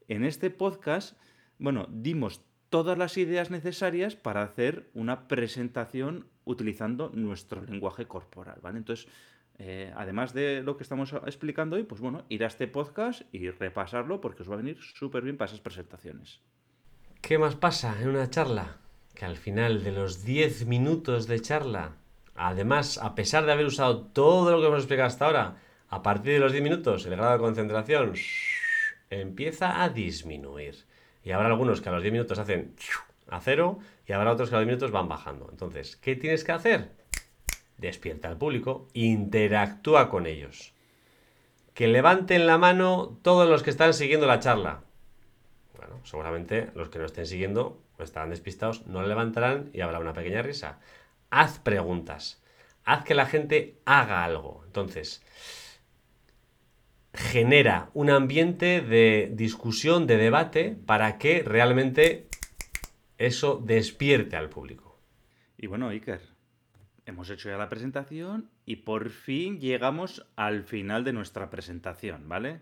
En 0.07 0.25
este 0.25 0.51
podcast, 0.51 1.19
bueno, 1.59 1.89
dimos 1.91 2.41
todas 2.73 2.97
las 2.97 3.19
ideas 3.19 3.51
necesarias 3.51 4.17
para 4.17 4.43
hacer 4.43 4.89
una 4.95 5.29
presentación 5.29 6.27
utilizando 6.47 7.11
nuestro 7.13 7.61
lenguaje 7.61 8.07
corporal, 8.07 8.61
¿vale? 8.63 8.79
Entonces, 8.79 9.09
eh, 9.59 9.93
además 9.95 10.33
de 10.33 10.63
lo 10.63 10.79
que 10.79 10.83
estamos 10.83 11.13
explicando 11.27 11.77
hoy, 11.77 11.83
pues 11.83 12.01
bueno, 12.01 12.25
ir 12.31 12.45
a 12.45 12.47
este 12.47 12.67
podcast 12.69 13.23
y 13.31 13.51
repasarlo 13.51 14.23
porque 14.23 14.43
os 14.43 14.51
va 14.51 14.55
a 14.55 14.57
venir 14.57 14.79
súper 14.81 15.23
bien 15.23 15.37
para 15.37 15.51
esas 15.51 15.61
presentaciones. 15.61 16.41
¿Qué 17.21 17.37
más 17.37 17.57
pasa 17.57 18.01
en 18.01 18.09
una 18.09 18.31
charla? 18.31 18.79
Que 19.15 19.27
al 19.27 19.37
final 19.37 19.85
de 19.85 19.93
los 19.93 20.25
10 20.25 20.65
minutos 20.65 21.27
de 21.27 21.41
charla, 21.41 21.97
además, 22.35 22.97
a 22.97 23.15
pesar 23.15 23.45
de 23.45 23.53
haber 23.53 23.67
usado 23.67 24.01
todo 24.01 24.51
lo 24.51 24.63
que 24.63 24.69
hemos 24.69 24.79
explicado 24.79 25.09
hasta 25.09 25.27
ahora, 25.27 25.57
a 25.91 26.03
partir 26.03 26.33
de 26.33 26.41
los 26.41 26.53
10 26.53 26.65
minutos 26.65 27.05
el 27.05 27.17
grado 27.17 27.33
de 27.33 27.39
concentración 27.39 28.15
empieza 29.11 29.83
a 29.83 29.91
disminuir. 29.91 30.91
Y 31.25 31.33
habrá 31.33 31.49
algunos 31.49 31.81
que 31.81 31.89
a 31.89 31.93
los 31.93 32.03
10 32.03 32.13
minutos 32.13 32.39
hacen 32.39 32.75
a 33.29 33.41
cero 33.41 33.79
y 34.07 34.13
habrá 34.13 34.33
otros 34.33 34.49
que 34.49 34.57
a 34.57 34.59
los 34.59 34.67
10 34.67 34.77
minutos 34.77 34.91
van 34.91 35.09
bajando. 35.09 35.49
Entonces, 35.51 35.97
¿qué 35.97 36.17
tienes 36.17 36.45
que 36.45 36.53
hacer? 36.53 36.91
Despierta 37.79 38.29
al 38.29 38.37
público, 38.37 38.89
interactúa 38.93 40.09
con 40.09 40.27
ellos. 40.27 40.73
Que 41.75 41.89
levanten 41.89 42.47
la 42.47 42.59
mano 42.59 43.19
todos 43.23 43.49
los 43.49 43.63
que 43.63 43.71
están 43.71 43.95
siguiendo 43.95 44.27
la 44.27 44.41
charla. 44.41 44.83
Bueno, 45.77 46.01
seguramente 46.05 46.71
los 46.75 46.91
que 46.91 46.99
no 46.99 47.07
estén 47.07 47.27
siguiendo 47.27 47.81
o 47.99 48.03
estarán 48.03 48.31
despistados, 48.31 48.87
no 48.87 49.03
levantarán 49.03 49.71
y 49.73 49.81
habrá 49.81 49.99
una 49.99 50.13
pequeña 50.13 50.43
risa. 50.43 50.79
Haz 51.31 51.59
preguntas. 51.59 52.43
Haz 52.85 53.05
que 53.05 53.15
la 53.15 53.27
gente 53.27 53.79
haga 53.85 54.25
algo. 54.25 54.63
Entonces, 54.67 55.23
genera 57.15 57.91
un 57.95 58.11
ambiente 58.11 58.81
de 58.81 59.31
discusión, 59.35 60.07
de 60.07 60.17
debate, 60.17 60.77
para 60.87 61.19
que 61.19 61.43
realmente 61.43 62.29
eso 63.19 63.63
despierte 63.65 64.37
al 64.37 64.49
público. 64.49 65.01
Y 65.57 65.67
bueno, 65.67 65.89
Iker, 65.89 66.21
hemos 67.07 67.31
hecho 67.31 67.49
ya 67.49 67.57
la 67.57 67.69
presentación 67.69 68.51
y 68.65 68.77
por 68.77 69.11
fin 69.11 69.61
llegamos 69.61 70.27
al 70.37 70.65
final 70.65 71.05
de 71.05 71.13
nuestra 71.13 71.51
presentación, 71.51 72.29
¿vale? 72.29 72.61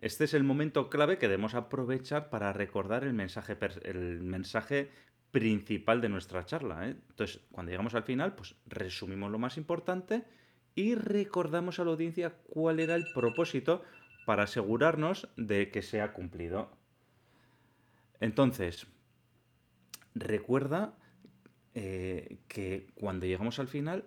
Este 0.00 0.24
es 0.24 0.34
el 0.34 0.44
momento 0.44 0.88
clave 0.90 1.18
que 1.18 1.26
debemos 1.26 1.54
aprovechar 1.54 2.30
para 2.30 2.52
recordar 2.52 3.02
el 3.02 3.14
mensaje, 3.14 3.56
el 3.82 4.20
mensaje 4.22 4.90
principal 5.32 6.00
de 6.00 6.08
nuestra 6.08 6.44
charla. 6.44 6.88
¿eh? 6.88 6.96
Entonces, 7.10 7.40
cuando 7.50 7.70
llegamos 7.70 7.94
al 7.94 8.04
final, 8.04 8.34
pues 8.34 8.54
resumimos 8.66 9.30
lo 9.30 9.38
más 9.38 9.56
importante 9.56 10.24
y 10.78 10.94
recordamos 10.94 11.80
a 11.80 11.84
la 11.84 11.90
audiencia 11.90 12.34
cuál 12.50 12.78
era 12.78 12.94
el 12.94 13.04
propósito 13.12 13.82
para 14.24 14.44
asegurarnos 14.44 15.28
de 15.36 15.72
que 15.72 15.82
se 15.82 16.00
ha 16.00 16.12
cumplido. 16.12 16.70
Entonces, 18.20 18.86
recuerda 20.14 20.94
eh, 21.74 22.38
que 22.46 22.86
cuando 22.94 23.26
llegamos 23.26 23.58
al 23.58 23.66
final, 23.66 24.04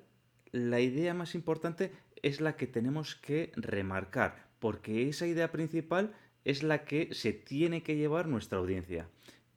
la 0.53 0.79
idea 0.79 1.13
más 1.13 1.35
importante 1.35 1.91
es 2.21 2.39
la 2.39 2.55
que 2.55 2.67
tenemos 2.67 3.15
que 3.15 3.51
remarcar, 3.57 4.47
porque 4.59 5.09
esa 5.09 5.27
idea 5.27 5.51
principal 5.51 6.13
es 6.45 6.63
la 6.63 6.85
que 6.85 7.13
se 7.13 7.33
tiene 7.33 7.83
que 7.83 7.97
llevar 7.97 8.29
nuestra 8.29 8.59
audiencia. 8.59 9.09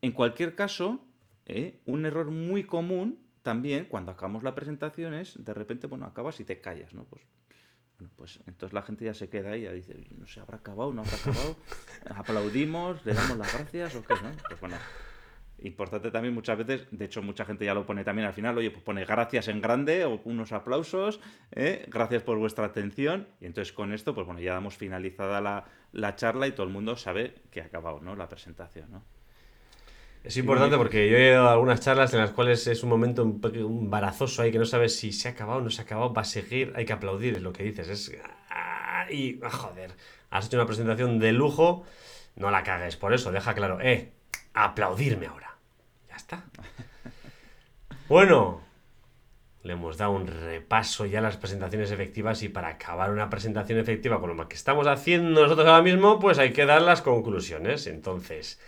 En 0.03 0.11
cualquier 0.11 0.57
caso, 0.57 1.07
eh, 1.47 1.79
un 1.87 2.07
error 2.07 2.33
muy 2.33 2.65
común 2.65 3.24
también 3.45 3.85
cuando 3.85 4.11
acabamos 4.11 4.43
la 4.43 4.55
presentación 4.55 5.15
es, 5.15 5.45
de 5.45 5.55
repente, 5.55 5.87
bueno, 5.87 6.07
acabas 6.07 6.41
y 6.41 6.45
te 6.45 6.61
callas, 6.61 6.95
¿no? 6.95 7.05
Pues, 7.05 7.23
bueno, 7.99 8.13
pues 8.17 8.41
entonces 8.47 8.73
la 8.73 8.83
gente 8.83 9.05
ya 9.05 9.15
se 9.15 9.29
queda 9.29 9.51
ahí 9.51 9.67
y 9.67 9.73
dice, 9.73 9.95
no 10.19 10.27
sé, 10.27 10.41
¿habrá 10.41 10.57
acabado? 10.57 10.93
¿No 10.93 11.03
habrá 11.03 11.15
acabado? 11.15 11.57
¿Aplaudimos? 12.17 13.05
¿Le 13.05 13.13
damos 13.13 13.37
las 13.37 13.53
gracias 13.53 13.95
o 13.97 14.03
qué, 14.03 14.15
no? 14.15 14.31
Pues 14.49 14.61
bueno, 14.61 14.77
importante 15.59 16.11
también 16.11 16.33
muchas 16.33 16.57
veces, 16.57 16.89
de 16.91 17.05
hecho 17.05 17.21
mucha 17.21 17.45
gente 17.45 17.67
ya 17.67 17.75
lo 17.75 17.85
pone 17.85 18.03
también 18.03 18.27
al 18.27 18.33
final, 18.33 18.57
oye, 18.57 18.71
pues 18.71 18.83
pone 18.83 19.05
gracias 19.05 19.49
en 19.49 19.61
grande 19.61 20.07
o 20.07 20.23
unos 20.25 20.53
aplausos, 20.53 21.21
¿eh? 21.53 21.85
gracias 21.89 22.23
por 22.23 22.39
vuestra 22.39 22.65
atención 22.65 23.29
y 23.43 23.47
entonces 23.47 23.75
con 23.75 23.93
esto, 23.93 24.15
pues 24.15 24.27
bueno, 24.27 24.41
ya 24.41 24.55
damos 24.55 24.79
finalizada 24.79 25.43
la, 25.43 25.67
la 25.93 26.17
charla 26.17 26.47
y 26.47 26.53
todo 26.53 26.67
el 26.67 26.73
mundo 26.73 26.97
sabe 26.97 27.35
que 27.51 27.61
ha 27.61 27.67
acabado, 27.67 28.01
¿no? 28.01 28.17
La 28.17 28.29
presentación. 28.29 29.03
Es 30.25 30.39
importante 30.39 30.79
porque 30.79 31.11
yo 31.11 31.19
he 31.19 31.35
a 31.37 31.53
algunas 31.53 31.81
charlas 31.81 32.15
en 32.15 32.21
las 32.21 32.31
cuales 32.31 32.67
es 32.67 32.83
un 32.83 32.89
momento 32.89 33.23
un 33.23 33.41
embarazoso 33.45 34.41
ahí 34.41 34.51
que 34.51 34.59
no 34.59 34.65
sabes 34.65 34.97
si 34.97 35.13
se 35.13 35.29
ha 35.29 35.33
acabado 35.33 35.59
o 35.59 35.63
no 35.63 35.69
se 35.69 35.83
ha 35.83 35.85
acabado, 35.85 36.15
va 36.15 36.23
a 36.23 36.25
seguir, 36.25 36.73
hay 36.77 36.87
que 36.87 36.95
aplaudir, 36.95 37.35
es 37.35 37.43
lo 37.43 37.53
que 37.53 37.63
dices. 37.63 37.89
Es... 37.89 38.13
Ah, 38.49 39.05
y, 39.11 39.39
ah, 39.43 39.51
joder, 39.51 39.91
has 40.31 40.47
hecho 40.47 40.57
una 40.57 40.65
presentación 40.65 41.19
de 41.19 41.33
lujo, 41.35 41.85
no 42.37 42.51
la 42.51 42.63
cagues 42.63 42.97
por 42.97 43.13
eso, 43.13 43.33
deja 43.33 43.53
claro, 43.55 43.83
eh, 43.83 44.13
aplaudirme 44.55 45.27
ahora. 45.27 45.57
Ya 46.09 46.17
está. 46.17 46.45
Bueno, 48.07 48.61
le 49.63 49.73
hemos 49.73 49.97
dado 49.97 50.13
un 50.13 50.27
repaso 50.27 51.07
ya 51.07 51.21
a 51.21 51.23
las 51.23 51.39
presentaciones 51.39 51.91
efectivas 51.91 52.43
y 52.43 52.51
para 52.51 52.69
acabar 52.69 53.11
una 53.11 53.31
presentación 53.31 53.79
efectiva 53.79 54.21
con 54.21 54.37
lo 54.37 54.47
que 54.47 54.57
estamos 54.57 54.87
haciendo 54.87 55.43
nosotros 55.43 55.67
ahora 55.67 55.83
mismo, 55.83 56.19
pues 56.19 56.39
hay 56.39 56.53
que 56.53 56.65
dar 56.65 56.81
las 56.81 57.03
conclusiones. 57.03 57.87
Entonces... 57.87 58.59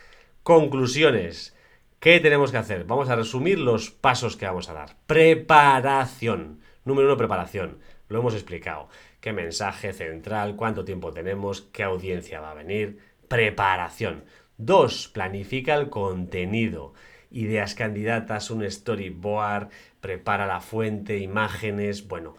Conclusiones. 0.46 1.56
¿Qué 1.98 2.20
tenemos 2.20 2.52
que 2.52 2.56
hacer? 2.56 2.84
Vamos 2.84 3.10
a 3.10 3.16
resumir 3.16 3.58
los 3.58 3.90
pasos 3.90 4.36
que 4.36 4.46
vamos 4.46 4.68
a 4.68 4.74
dar. 4.74 4.96
Preparación. 5.08 6.60
Número 6.84 7.08
uno, 7.08 7.16
preparación. 7.16 7.80
Lo 8.08 8.20
hemos 8.20 8.32
explicado. 8.34 8.88
¿Qué 9.18 9.32
mensaje 9.32 9.92
central? 9.92 10.54
¿Cuánto 10.54 10.84
tiempo 10.84 11.12
tenemos? 11.12 11.62
¿Qué 11.62 11.82
audiencia 11.82 12.40
va 12.40 12.52
a 12.52 12.54
venir? 12.54 13.00
Preparación. 13.26 14.22
Dos, 14.56 15.08
planifica 15.08 15.74
el 15.74 15.90
contenido. 15.90 16.94
Ideas 17.32 17.74
candidatas, 17.74 18.48
un 18.52 18.70
storyboard, 18.70 19.70
prepara 20.00 20.46
la 20.46 20.60
fuente, 20.60 21.18
imágenes. 21.18 22.06
Bueno, 22.06 22.36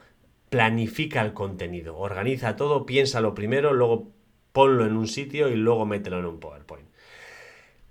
planifica 0.49 1.19
el 1.23 1.33
contenido. 1.33 1.97
Organiza 1.97 2.55
todo, 2.55 2.85
piénsalo 2.85 3.33
primero, 3.33 3.73
luego 3.73 4.13
ponlo 4.53 4.85
en 4.85 4.95
un 4.95 5.07
sitio 5.07 5.49
y 5.49 5.57
luego 5.57 5.85
mételo 5.85 6.19
en 6.19 6.25
un 6.25 6.39
PowerPoint. 6.39 6.86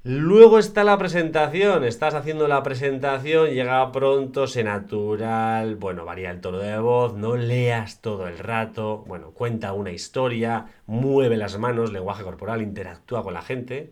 Luego 0.09 0.61
está 0.61 0.85
la 0.85 0.97
presentación, 0.99 1.83
estás 1.83 2.15
haciendo 2.15 2.47
la 2.47 2.63
presentación, 2.63 3.51
llega 3.51 3.91
pronto, 3.91 4.47
sé 4.47 4.63
natural, 4.63 5.75
bueno, 5.75 6.05
varía 6.05 6.31
el 6.31 6.41
tono 6.41 6.59
de 6.59 6.79
voz, 6.79 7.17
no 7.17 7.35
leas 7.35 8.01
todo 8.03 8.29
el 8.29 8.39
rato, 8.39 8.99
bueno, 9.09 9.33
cuenta 9.33 9.73
una 9.73 9.91
historia, 9.91 10.67
mueve 10.87 11.37
las 11.37 11.59
manos, 11.59 11.93
lenguaje 11.93 12.23
corporal, 12.23 12.63
interactúa 12.63 13.25
con 13.25 13.35
la 13.35 13.43
gente 13.43 13.91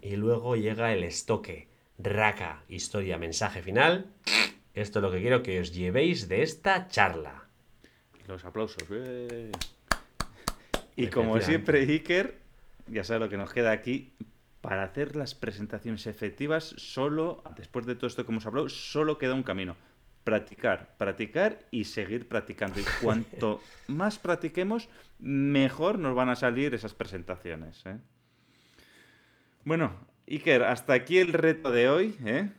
y 0.00 0.16
luego 0.16 0.56
llega 0.56 0.92
el 0.92 1.04
estoque, 1.04 1.68
raca, 1.96 2.64
historia, 2.68 3.16
mensaje 3.16 3.62
final. 3.62 4.06
Esto 4.74 4.98
es 4.98 5.02
lo 5.04 5.12
que 5.12 5.20
quiero 5.20 5.44
que 5.44 5.60
os 5.60 5.72
llevéis 5.72 6.26
de 6.26 6.42
esta 6.42 6.88
charla. 6.88 7.44
Los 8.26 8.44
aplausos. 8.44 8.82
Y 10.96 11.06
como 11.06 11.40
siempre, 11.40 11.82
Iker, 11.82 12.36
ya 12.88 13.04
sabes 13.04 13.20
lo 13.20 13.28
que 13.28 13.36
nos 13.36 13.52
queda 13.52 13.70
aquí, 13.70 14.12
para 14.62 14.84
hacer 14.84 15.16
las 15.16 15.34
presentaciones 15.34 16.06
efectivas, 16.06 16.74
solo, 16.78 17.42
después 17.56 17.84
de 17.84 17.96
todo 17.96 18.06
esto 18.06 18.24
que 18.24 18.32
hemos 18.32 18.46
hablado, 18.46 18.68
solo 18.70 19.18
queda 19.18 19.34
un 19.34 19.42
camino. 19.42 19.76
practicar, 20.24 20.94
practicar 20.98 21.58
y 21.72 21.82
seguir 21.82 22.28
practicando. 22.28 22.78
Y 22.78 22.84
cuanto 23.02 23.60
más 23.88 24.20
practiquemos, 24.20 24.88
mejor 25.18 25.98
nos 25.98 26.14
van 26.14 26.28
a 26.28 26.36
salir 26.36 26.74
esas 26.74 26.94
presentaciones. 26.94 27.84
¿eh? 27.86 27.98
Bueno, 29.64 29.96
Iker, 30.28 30.62
hasta 30.62 30.92
aquí 30.92 31.18
el 31.18 31.32
reto 31.32 31.72
de 31.72 31.88
hoy. 31.88 32.16
¿eh? 32.24 32.50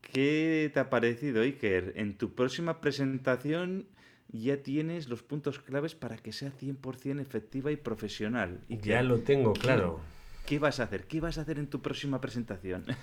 ¿Qué 0.00 0.70
te 0.72 0.80
ha 0.80 0.88
parecido, 0.88 1.42
Iker? 1.42 1.92
En 1.96 2.16
tu 2.16 2.34
próxima 2.34 2.80
presentación 2.80 3.86
ya 4.32 4.62
tienes 4.62 5.10
los 5.10 5.22
puntos 5.22 5.58
claves 5.58 5.94
para 5.94 6.16
que 6.16 6.32
sea 6.32 6.52
100% 6.52 7.20
efectiva 7.20 7.70
y 7.70 7.76
profesional. 7.76 8.60
ya 8.68 9.02
lo 9.02 9.18
tengo, 9.18 9.52
claro. 9.52 10.00
¿Qué 10.00 10.19
vas 10.58 10.80
a 10.80 10.84
hacer? 10.84 11.04
¿Qué 11.04 11.20
vas 11.20 11.38
a 11.38 11.42
hacer 11.42 11.58
en 11.58 11.68
tu 11.68 11.80
próxima 11.80 12.20
presentación? 12.20 12.84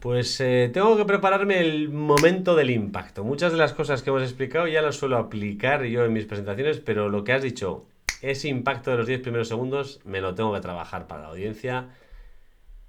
Pues 0.00 0.40
eh, 0.40 0.70
tengo 0.72 0.96
que 0.96 1.04
prepararme 1.04 1.60
el 1.60 1.88
momento 1.88 2.54
del 2.54 2.70
impacto. 2.70 3.24
Muchas 3.24 3.50
de 3.50 3.58
las 3.58 3.72
cosas 3.72 4.02
que 4.02 4.10
hemos 4.10 4.22
explicado 4.22 4.68
ya 4.68 4.80
las 4.80 4.96
suelo 4.96 5.18
aplicar 5.18 5.84
yo 5.84 6.04
en 6.04 6.12
mis 6.12 6.24
presentaciones, 6.24 6.78
pero 6.78 7.08
lo 7.08 7.24
que 7.24 7.32
has 7.32 7.42
dicho, 7.42 7.84
ese 8.22 8.48
impacto 8.48 8.92
de 8.92 8.98
los 8.98 9.06
10 9.08 9.20
primeros 9.20 9.48
segundos, 9.48 10.00
me 10.04 10.20
lo 10.20 10.34
tengo 10.34 10.54
que 10.54 10.60
trabajar 10.60 11.08
para 11.08 11.22
la 11.22 11.28
audiencia 11.28 11.88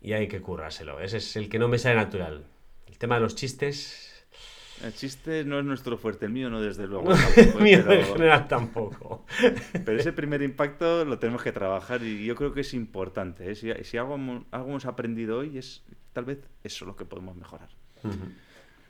y 0.02 0.14
hay 0.14 0.28
que 0.28 0.42
currárselo. 0.42 1.00
Ese 1.00 1.18
es 1.18 1.36
el 1.36 1.50
que 1.50 1.60
no 1.60 1.68
me 1.68 1.80
sale 1.80 1.96
natural. 1.96 2.46
El 2.88 2.98
tema 2.98 3.16
de 3.16 3.22
los 3.22 3.36
chistes, 3.36 4.09
el 4.84 4.94
chiste 4.94 5.44
no 5.44 5.60
es 5.60 5.66
nuestro 5.66 5.98
fuerte, 5.98 6.26
el 6.26 6.32
mío 6.32 6.50
no, 6.50 6.62
desde 6.62 6.88
luego. 6.88 7.12
el 7.36 7.62
mío 7.62 7.80
en 7.92 8.06
general 8.06 8.48
tampoco. 8.48 9.26
Pero 9.86 10.00
ese 10.00 10.14
primer 10.14 10.42
impacto 10.42 11.06
lo 11.06 11.20
tenemos 11.20 11.44
que 11.44 11.52
trabajar 11.52 12.04
y 12.04 12.26
yo 12.26 12.36
creo 12.36 12.54
que 12.54 12.62
es 12.62 12.74
importante. 12.74 13.52
¿eh? 13.52 13.56
Si, 13.56 13.98
algo, 13.98 14.16
hemos 14.16 14.86
aprendido 14.86 15.40
hoy, 15.40 15.58
es 15.58 15.84
tal 16.14 16.26
vez 16.26 16.40
eso 16.64 16.86
lo 16.86 16.96
que 16.96 17.06
podemos 17.06 17.36
mejorar. 17.36 17.70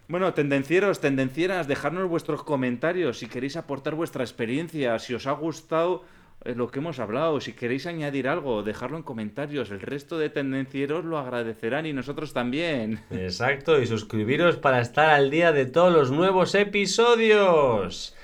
Bueno, 0.08 0.34
tendencieros, 0.34 1.02
tendencieras, 1.02 1.68
dejadnos 1.68 2.10
vuestros 2.10 2.44
comentarios 2.44 3.20
si 3.20 3.28
queréis 3.28 3.58
aportar 3.58 3.96
vuestra 3.96 4.24
experiencia, 4.24 4.98
si 5.00 5.14
os 5.14 5.28
ha 5.28 5.32
gustado 5.34 6.04
lo 6.44 6.70
que 6.70 6.80
hemos 6.80 7.00
hablado. 7.00 7.40
Si 7.42 7.54
queréis 7.54 7.86
añadir 7.86 8.28
algo, 8.28 8.64
dejarlo 8.64 8.98
en 8.98 9.04
comentarios. 9.04 9.72
El 9.72 9.82
resto 9.82 10.18
de 10.18 10.30
tendencieros 10.30 11.06
lo 11.06 11.18
agradecerán 11.18 11.86
y 11.86 11.94
nosotros 11.94 12.34
también. 12.34 13.02
Exacto, 13.12 13.82
y 13.82 13.88
suscribiros 13.88 14.58
para 14.58 14.82
estar 14.82 15.10
al 15.10 15.30
día 15.30 15.52
de 15.52 15.66
todos 15.66 15.94
los 15.94 16.12
nuevos 16.12 16.56
episodios. 16.56 18.16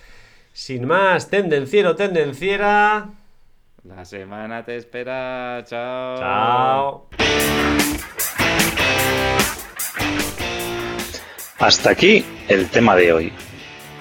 Sin 0.54 0.88
más, 0.88 1.30
tendenciero, 1.30 1.96
tendenciera. 1.96 3.10
La 3.84 4.06
semana 4.06 4.64
te 4.64 4.78
espera. 4.78 5.64
Chao. 5.66 6.18
Chao. 6.18 7.10
Hasta 11.60 11.90
aquí 11.90 12.26
el 12.48 12.70
tema 12.70 12.96
de 12.96 13.14
hoy. 13.14 13.34